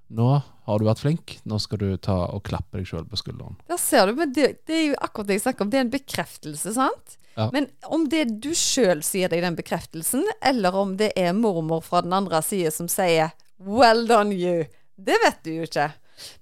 nå 0.07 0.29
har 0.65 0.79
du 0.79 0.85
vært 0.87 1.01
flink, 1.01 1.35
nå 1.45 1.57
skal 1.61 1.81
du 1.81 1.89
ta 2.01 2.17
og 2.33 2.43
klappe 2.47 2.79
deg 2.79 2.87
sjøl 2.89 3.05
på 3.09 3.19
skulderen. 3.19 3.57
Der 3.69 3.79
ser 3.81 4.09
du, 4.09 4.15
men 4.17 4.33
det, 4.33 4.65
det, 4.65 4.75
er 4.75 4.83
jo 4.89 4.97
akkurat 5.05 5.29
det 5.29 5.37
jeg 5.39 5.45
snakker 5.45 5.65
om. 5.65 5.71
Det 5.73 5.79
er 5.79 5.85
en 5.85 5.93
bekreftelse, 5.93 6.73
sant? 6.77 7.17
Ja. 7.35 7.49
Men 7.53 7.67
om 7.91 8.05
det 8.09 8.21
er 8.23 8.31
du 8.45 8.51
sjøl 8.55 9.03
sier 9.05 9.31
deg 9.31 9.43
den 9.43 9.57
bekreftelsen, 9.57 10.23
eller 10.45 10.77
om 10.79 10.95
det 10.99 11.11
er 11.19 11.35
mormor 11.37 11.83
fra 11.85 12.01
den 12.05 12.15
andre 12.15 12.41
side 12.45 12.71
som 12.71 12.87
sier 12.91 13.33
'well 13.59 14.07
done 14.07 14.35
you', 14.35 14.67
det 14.95 15.17
vet 15.23 15.43
du 15.43 15.51
jo 15.57 15.67
ikke. 15.67 15.89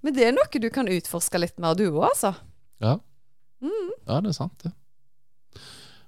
Men 0.02 0.14
det 0.14 0.28
er 0.28 0.36
noe 0.36 0.62
du 0.62 0.70
kan 0.70 0.88
utforske 0.88 1.40
litt 1.42 1.58
mer, 1.60 1.74
du 1.76 1.88
òg, 1.90 2.06
altså. 2.12 2.36
Ja. 2.84 3.00
Mm. 3.64 3.92
ja, 4.08 4.20
det 4.22 4.30
er 4.30 4.38
sant, 4.38 4.64
det. 4.64 4.74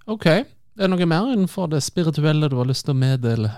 Ok. 0.05 0.25
Er 0.25 0.45
det 0.83 0.91
noe 0.91 1.07
mer 1.07 1.31
innenfor 1.31 1.69
det 1.71 1.81
spirituelle 1.81 2.49
du 2.51 2.57
har 2.59 2.67
lyst 2.67 2.85
til 2.85 2.93
å 2.93 2.99
meddele? 2.99 3.53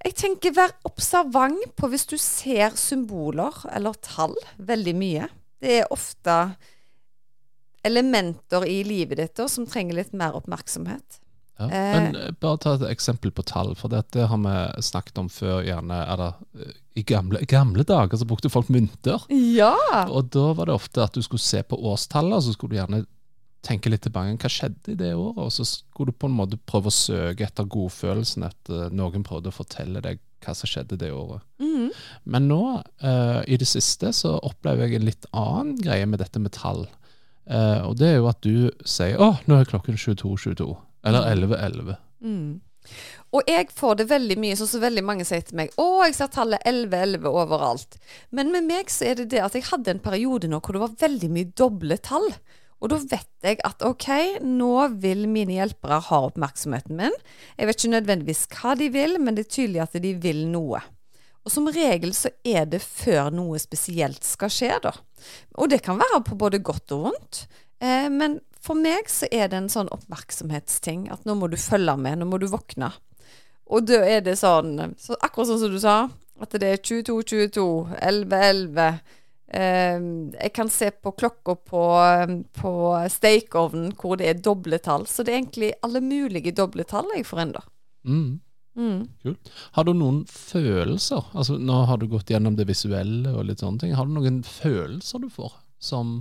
Jeg 0.00 0.16
tenker 0.16 0.54
vær 0.56 0.72
observant 0.88 1.74
på 1.76 1.90
hvis 1.92 2.06
du 2.08 2.16
ser 2.20 2.76
symboler 2.80 3.56
eller 3.74 3.98
tall 4.04 4.36
veldig 4.56 4.94
mye. 4.96 5.28
Det 5.60 5.80
er 5.82 5.92
ofte 5.92 6.36
elementer 7.84 8.64
i 8.68 8.80
livet 8.84 9.20
ditt 9.20 9.42
som 9.48 9.68
trenger 9.68 10.00
litt 10.00 10.14
mer 10.16 10.36
oppmerksomhet. 10.38 11.20
Ja, 11.60 11.68
men 11.68 12.16
eh, 12.16 12.30
bare 12.40 12.56
ta 12.60 12.74
et 12.78 12.86
eksempel 12.88 13.32
på 13.36 13.44
tall, 13.44 13.74
for 13.76 13.92
det, 13.92 14.06
det 14.16 14.24
har 14.30 14.40
vi 14.40 14.82
snakket 14.82 15.18
om 15.20 15.28
før. 15.28 15.60
gjerne, 15.66 15.98
eller 16.12 16.38
eh, 16.56 16.72
I 16.96 17.04
gamle, 17.04 17.42
gamle, 17.48 17.84
dager 17.84 18.16
så 18.16 18.28
brukte 18.28 18.52
folk 18.52 18.70
mynter. 18.72 19.26
Ja. 19.28 19.74
Og 20.08 20.30
da 20.32 20.46
var 20.56 20.70
det 20.70 20.78
ofte 20.78 21.04
at 21.04 21.16
du 21.16 21.20
skulle 21.24 21.44
se 21.44 21.60
på 21.62 21.76
årstallet, 21.76 22.38
og 22.38 22.46
så 22.46 22.56
skulle 22.56 22.72
du 22.72 22.80
gjerne 22.80 23.04
tenke 23.66 23.92
litt 23.92 24.04
tilbake. 24.06 24.38
Hva 24.40 24.50
skjedde 24.52 24.94
i 24.94 24.98
det 24.98 25.12
året? 25.14 25.40
Og 25.44 25.52
så 25.54 25.66
skulle 25.68 26.12
du 26.12 26.18
på 26.18 26.30
en 26.30 26.36
måte 26.38 26.58
prøve 26.70 26.90
å 26.90 26.94
søke 26.94 27.46
etter 27.46 27.68
godfølelsen 27.70 28.46
etter 28.48 28.94
noen 28.94 29.26
prøvde 29.26 29.52
å 29.52 29.56
fortelle 29.56 30.02
deg 30.04 30.20
hva 30.40 30.54
som 30.56 30.70
skjedde 30.70 30.96
det 31.00 31.10
året. 31.12 31.44
Mm. 31.60 31.90
Men 32.32 32.48
nå, 32.48 32.62
uh, 33.04 33.40
i 33.44 33.58
det 33.60 33.68
siste, 33.68 34.12
så 34.16 34.38
opplever 34.38 34.88
jeg 34.88 35.00
en 35.00 35.08
litt 35.10 35.28
annen 35.36 35.76
greie 35.80 36.08
med 36.08 36.22
dette 36.22 36.40
med 36.40 36.54
tall. 36.56 36.86
Uh, 37.50 37.90
og 37.90 37.98
det 38.00 38.08
er 38.08 38.18
jo 38.20 38.30
at 38.30 38.40
du 38.46 38.70
sier 38.86 39.20
'Å, 39.20 39.34
nå 39.44 39.58
er 39.58 39.68
klokken 39.68 39.98
22.22', 40.00 40.76
eller 41.04 41.28
11.11. 41.34 41.96
Mm. 42.24 42.60
Og 43.36 43.46
jeg 43.46 43.68
får 43.76 44.00
det 44.00 44.06
veldig 44.10 44.36
mye, 44.42 44.56
sånn 44.58 44.70
som 44.70 44.82
veldig 44.82 45.02
mange 45.06 45.26
sier 45.28 45.44
til 45.44 45.58
meg 45.60 45.74
'Å, 45.76 46.06
jeg 46.08 46.16
ser 46.16 46.32
tallet 46.34 46.62
1111 46.64 47.28
overalt'. 47.28 47.98
Men 48.30 48.52
med 48.52 48.64
meg 48.64 48.90
så 48.90 49.10
er 49.10 49.20
det 49.20 49.30
det 49.34 49.44
at 49.44 49.54
jeg 49.54 49.68
hadde 49.70 49.90
en 49.90 50.02
periode 50.02 50.48
nå 50.48 50.60
hvor 50.60 50.74
det 50.74 50.84
var 50.86 50.98
veldig 51.08 51.30
mye 51.30 51.52
doble 51.58 51.98
tall. 51.98 52.30
Og 52.80 52.92
da 52.92 52.96
vet 53.00 53.44
jeg 53.44 53.58
at 53.66 53.84
ok, 53.84 54.08
nå 54.44 54.74
vil 55.02 55.26
mine 55.28 55.58
hjelpere 55.58 56.00
ha 56.06 56.20
oppmerksomheten 56.30 56.96
min. 56.96 57.16
Jeg 57.58 57.68
vet 57.68 57.78
ikke 57.78 57.92
nødvendigvis 57.96 58.46
hva 58.54 58.72
de 58.80 58.88
vil, 58.94 59.18
men 59.20 59.36
det 59.36 59.46
er 59.46 59.54
tydelig 59.56 59.82
at 59.84 59.98
de 60.00 60.14
vil 60.22 60.46
noe. 60.48 60.80
Og 61.44 61.52
som 61.52 61.68
regel 61.72 62.12
så 62.16 62.32
er 62.44 62.66
det 62.68 62.82
før 62.84 63.30
noe 63.32 63.60
spesielt 63.60 64.24
skal 64.26 64.52
skje, 64.52 64.72
da. 64.84 64.94
Og 65.60 65.70
det 65.72 65.82
kan 65.84 66.00
være 66.00 66.22
på 66.24 66.36
både 66.40 66.60
godt 66.64 66.96
og 66.96 67.06
vondt. 67.08 67.44
Eh, 67.80 68.08
men 68.12 68.38
for 68.60 68.76
meg 68.76 69.08
så 69.12 69.28
er 69.32 69.48
det 69.48 69.60
en 69.60 69.72
sånn 69.72 69.92
oppmerksomhetsting. 69.92 71.08
At 71.12 71.24
nå 71.28 71.36
må 71.36 71.48
du 71.52 71.56
følge 71.60 71.96
med, 72.00 72.20
nå 72.20 72.28
må 72.28 72.40
du 72.40 72.48
våkne. 72.52 72.92
Og 73.70 73.86
da 73.88 74.02
er 74.04 74.24
det 74.26 74.36
sånn, 74.40 74.76
så 74.98 75.16
akkurat 75.20 75.52
sånn 75.52 75.62
som 75.62 75.72
du 75.72 75.80
sa, 75.80 75.96
at 76.40 76.56
det 76.60 76.68
er 76.74 76.80
22, 76.80 77.20
22, 77.52 77.66
11, 78.00 78.44
11. 78.50 79.16
Ehm, 79.50 80.30
jeg 80.36 80.52
kan 80.54 80.68
se 80.70 80.90
på 80.90 81.12
klokka 81.18 81.56
på, 81.66 81.82
på 82.54 82.72
stekeovnen 83.10 83.90
hvor 83.98 84.20
det 84.20 84.28
er 84.30 84.44
doble 84.44 84.78
tall. 84.82 85.08
Så 85.10 85.26
det 85.26 85.34
er 85.34 85.40
egentlig 85.40 85.72
alle 85.86 86.02
mulige 86.04 86.54
doble 86.54 86.86
tall 86.88 87.10
jeg 87.16 87.26
får 87.26 87.44
ennå. 87.46 87.64
Mm. 88.06 88.30
Mm. 88.78 89.00
Kult. 89.22 89.50
Har 89.74 89.84
du 89.84 89.92
noen 89.98 90.22
følelser? 90.30 91.26
Altså 91.34 91.58
Nå 91.58 91.82
har 91.90 91.98
du 91.98 92.06
gått 92.08 92.30
gjennom 92.30 92.54
det 92.56 92.68
visuelle 92.68 93.34
og 93.34 93.48
litt 93.48 93.64
sånne 93.64 93.82
ting. 93.82 93.96
Har 93.98 94.06
du 94.06 94.14
noen 94.14 94.42
følelser 94.46 95.24
du 95.24 95.28
får 95.32 95.58
som 95.82 96.20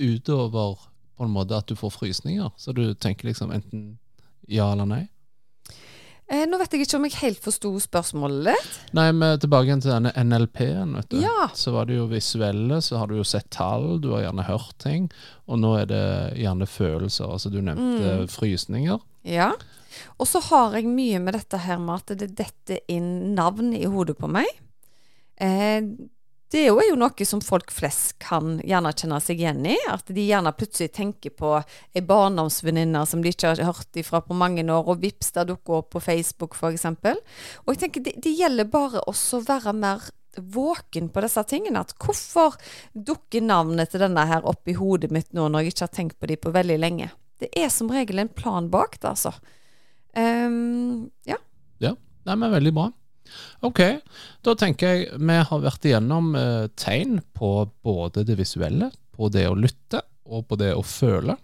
utover 0.00 0.78
på 1.18 1.26
en 1.26 1.34
måte 1.34 1.58
at 1.58 1.68
du 1.68 1.74
får 1.76 1.96
frysninger? 1.96 2.52
Så 2.56 2.72
du 2.76 2.92
tenker 2.94 3.28
liksom 3.28 3.50
enten 3.52 3.98
ja 4.48 4.70
eller 4.72 4.86
nei? 4.88 5.02
Eh, 6.30 6.44
nå 6.46 6.58
vet 6.60 6.70
jeg 6.76 6.84
ikke 6.86 6.98
om 7.00 7.06
jeg 7.08 7.16
helt 7.24 7.40
forsto 7.42 7.72
spørsmålet 7.82 8.52
ditt. 8.52 8.74
Nei, 8.94 9.08
men 9.12 9.40
tilbake 9.42 9.74
til 9.82 9.90
denne 9.90 10.12
NLP-en. 10.14 10.92
vet 11.00 11.08
du. 11.10 11.16
Ja. 11.24 11.48
Så 11.58 11.72
var 11.74 11.88
det 11.90 11.96
jo 11.96 12.04
visuelle, 12.06 12.78
så 12.86 13.00
har 13.00 13.10
du 13.10 13.16
jo 13.18 13.24
sett 13.26 13.48
tall, 13.50 13.98
du 13.98 14.12
har 14.14 14.22
gjerne 14.28 14.46
hørt 14.46 14.76
ting. 14.78 15.08
Og 15.50 15.58
nå 15.58 15.72
er 15.80 15.86
det 15.90 16.04
gjerne 16.38 16.68
følelser. 16.70 17.26
Altså 17.34 17.50
du 17.50 17.58
nevnte 17.60 18.20
Mm. 18.20 18.28
frysninger. 18.30 19.00
Ja. 19.24 19.50
Og 20.20 20.26
så 20.30 20.40
har 20.40 20.72
jeg 20.78 20.86
mye 20.86 21.18
med 21.20 21.34
dette 21.34 21.58
her 21.58 21.78
med 21.82 21.96
at 21.96 22.16
det 22.18 22.36
detter 22.38 22.78
inn 22.88 23.34
navn 23.34 23.74
i 23.74 23.84
hodet 23.90 24.16
på 24.16 24.30
meg. 24.30 24.46
Eh, 25.36 25.82
det 26.50 26.64
er 26.64 26.72
jo, 26.72 26.96
noe 26.98 27.26
som 27.26 27.42
folk 27.44 27.70
flest 27.70 28.16
kan 28.22 28.56
gjerne 28.66 28.90
kjenne 28.90 29.20
seg 29.22 29.38
igjen 29.38 29.62
i. 29.70 29.76
At 29.86 30.08
de 30.10 30.24
gjerne 30.26 30.50
plutselig 30.58 30.90
tenker 30.96 31.30
på 31.30 31.52
ei 31.94 32.02
barndomsvenninne 32.02 33.04
som 33.06 33.22
de 33.22 33.30
ikke 33.30 33.52
har 33.52 33.62
hørt 33.68 34.00
ifra 34.00 34.18
på 34.24 34.34
mange 34.34 34.64
år, 34.66 34.88
og 34.90 35.04
vips, 35.04 35.30
der 35.36 35.46
dukker 35.52 35.78
opp 35.78 35.92
på 35.94 36.02
Facebook 36.02 36.58
f.eks. 36.58 36.88
Og 36.90 37.70
jeg 37.70 37.82
tenker 37.84 38.06
det, 38.08 38.16
det 38.24 38.34
gjelder 38.34 38.66
bare 38.72 39.04
også 39.06 39.38
å 39.38 39.46
være 39.46 39.76
mer 39.78 40.10
våken 40.36 41.08
på 41.14 41.22
disse 41.22 41.46
tingene. 41.50 41.84
At 41.86 41.94
hvorfor 42.02 42.58
dukker 42.94 43.46
navnet 43.46 43.94
til 43.94 44.02
denne 44.02 44.26
her 44.26 44.46
opp 44.46 44.66
i 44.66 44.74
hodet 44.78 45.12
mitt 45.14 45.30
nå, 45.36 45.46
når 45.46 45.68
jeg 45.68 45.74
ikke 45.74 45.86
har 45.86 45.96
tenkt 46.00 46.18
på 46.18 46.30
de 46.30 46.38
på 46.40 46.54
veldig 46.54 46.80
lenge? 46.82 47.12
Det 47.40 47.52
er 47.56 47.70
som 47.72 47.90
regel 47.94 48.20
en 48.24 48.34
plan 48.34 48.66
bak 48.72 48.98
det, 48.98 49.14
altså. 49.14 49.32
Ja. 50.18 51.38
ja. 51.78 51.94
Nei, 52.26 52.34
men 52.34 52.50
veldig 52.58 52.74
bra. 52.74 52.90
Ok, 53.66 53.82
da 54.46 54.56
tenker 54.58 54.94
jeg 54.94 55.20
vi 55.20 55.38
har 55.50 55.62
vært 55.64 55.86
igjennom 55.88 56.32
eh, 56.38 56.66
tegn 56.80 57.20
på 57.36 57.68
både 57.84 58.24
det 58.28 58.38
visuelle, 58.40 58.90
på 59.16 59.30
det 59.32 59.46
å 59.50 59.58
lytte 59.58 60.02
og 60.30 60.46
på 60.48 60.58
det 60.60 60.72
å 60.76 60.84
føle. 60.86 61.36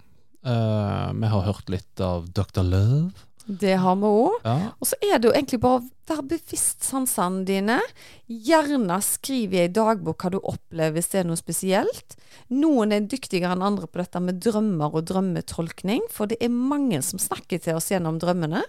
Eh, 0.47 1.09
vi 1.13 1.33
har 1.33 1.49
hørt 1.49 1.73
litt 1.73 2.03
av 2.03 2.29
Dr. 2.35 2.63
Love. 2.63 3.27
Det 3.47 3.77
har 3.79 3.95
vi 4.01 4.09
òg. 4.11 4.41
Ja. 4.43 4.73
Og 4.83 4.89
så 4.91 4.99
er 5.07 5.21
det 5.21 5.29
jo 5.29 5.35
egentlig 5.35 5.61
bare 5.63 5.79
å 5.79 5.87
være 6.11 6.25
bevisst 6.33 6.87
sansene 6.87 7.45
dine. 7.47 7.79
Gjerne 8.27 8.99
skriv 9.07 9.55
i 9.55 9.63
ei 9.63 9.71
dagbok 9.71 10.25
hva 10.25 10.33
du 10.35 10.41
opplever 10.41 10.97
hvis 10.97 11.13
det 11.13 11.21
er 11.23 11.29
noe 11.29 11.39
spesielt. 11.39 12.17
Noen 12.51 12.95
er 12.95 13.07
dyktigere 13.07 13.55
enn 13.55 13.65
andre 13.67 13.87
på 13.87 14.03
dette 14.03 14.23
med 14.23 14.41
drømmer 14.43 14.99
og 14.99 15.07
drømmetolkning, 15.11 16.03
for 16.11 16.31
det 16.31 16.41
er 16.43 16.51
mange 16.51 17.01
som 17.07 17.23
snakker 17.23 17.63
til 17.63 17.79
oss 17.79 17.93
gjennom 17.93 18.19
drømmene. 18.23 18.65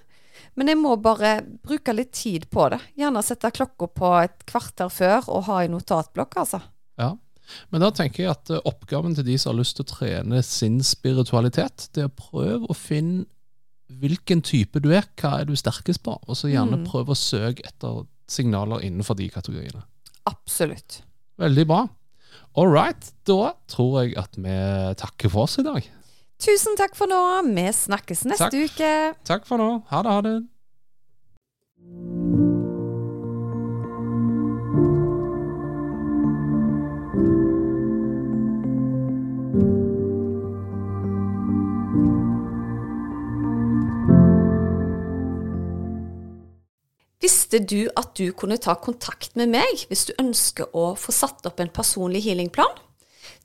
Men 0.58 0.72
jeg 0.72 0.80
må 0.82 0.96
bare 0.98 1.36
bruke 1.64 1.94
litt 1.94 2.12
tid 2.18 2.48
på 2.50 2.66
det. 2.74 2.80
Gjerne 2.98 3.22
sette 3.26 3.52
klokka 3.54 3.88
på 3.94 4.10
et 4.24 4.44
kvarter 4.50 4.90
før 4.90 5.28
og 5.30 5.44
ha 5.52 5.60
i 5.64 5.70
notatblokk, 5.72 6.38
altså. 6.42 6.60
Ja. 6.98 7.12
Men 7.72 7.84
da 7.86 7.92
tenker 7.96 8.24
jeg 8.26 8.32
at 8.34 8.50
eh, 8.52 8.64
oppgaven 8.68 9.14
til 9.16 9.24
de 9.28 9.38
som 9.40 9.54
har 9.54 9.60
lyst 9.62 9.78
til 9.78 9.86
å 9.86 9.92
trene 9.94 10.42
sin 10.44 10.82
spiritualitet, 10.84 11.86
det 11.96 12.04
er 12.04 12.10
å 12.10 12.16
prøve 12.18 12.68
å 12.68 12.76
finne 12.76 13.28
hvilken 14.02 14.42
type 14.44 14.82
du 14.84 14.90
er, 14.92 15.06
hva 15.22 15.38
er 15.40 15.46
du 15.48 15.54
sterkest 15.56 16.02
på, 16.04 16.18
og 16.20 16.36
så 16.36 16.50
gjerne 16.52 16.82
Mm. 16.82 16.88
prøve 16.90 17.14
å 17.14 17.16
søke 17.16 17.64
etter 17.70 18.02
signaler 18.28 18.82
innenfor 18.84 19.16
de 19.16 19.30
kategoriene. 19.32 19.86
Absolutt. 20.28 21.04
Veldig 21.40 21.68
bra. 21.70 21.86
All 22.58 22.68
right, 22.74 23.14
da 23.30 23.54
tror 23.70 24.02
jeg 24.04 24.18
at 24.18 24.36
vi 24.36 24.58
takker 25.00 25.30
for 25.32 25.46
oss 25.46 25.60
i 25.62 25.64
dag. 25.64 25.86
Tusen 26.40 26.78
takk 26.78 26.96
for 26.96 27.10
nå. 27.10 27.22
Vi 27.56 27.66
snakkes 27.74 28.26
neste 28.30 28.50
Takk. 28.52 28.70
uke. 28.70 28.92
Takk 29.26 29.48
for 29.50 29.58
nå. 29.58 29.70
Ha 29.90 30.04
det, 30.06 30.12
ha 30.12 30.22
det. 30.22 30.36
Visste 47.22 47.60
du 47.60 47.88
at 47.98 48.12
du 48.20 48.30
kunne 48.38 48.60
ta 48.62 48.76
kontakt 48.80 49.34
med 49.40 49.50
meg 49.56 49.86
hvis 49.90 50.06
du 50.10 50.14
ønsker 50.22 50.70
å 50.78 50.92
få 51.00 51.16
satt 51.16 51.48
opp 51.50 51.60
en 51.64 51.72
personlig 51.74 52.22
healingplan? 52.28 52.76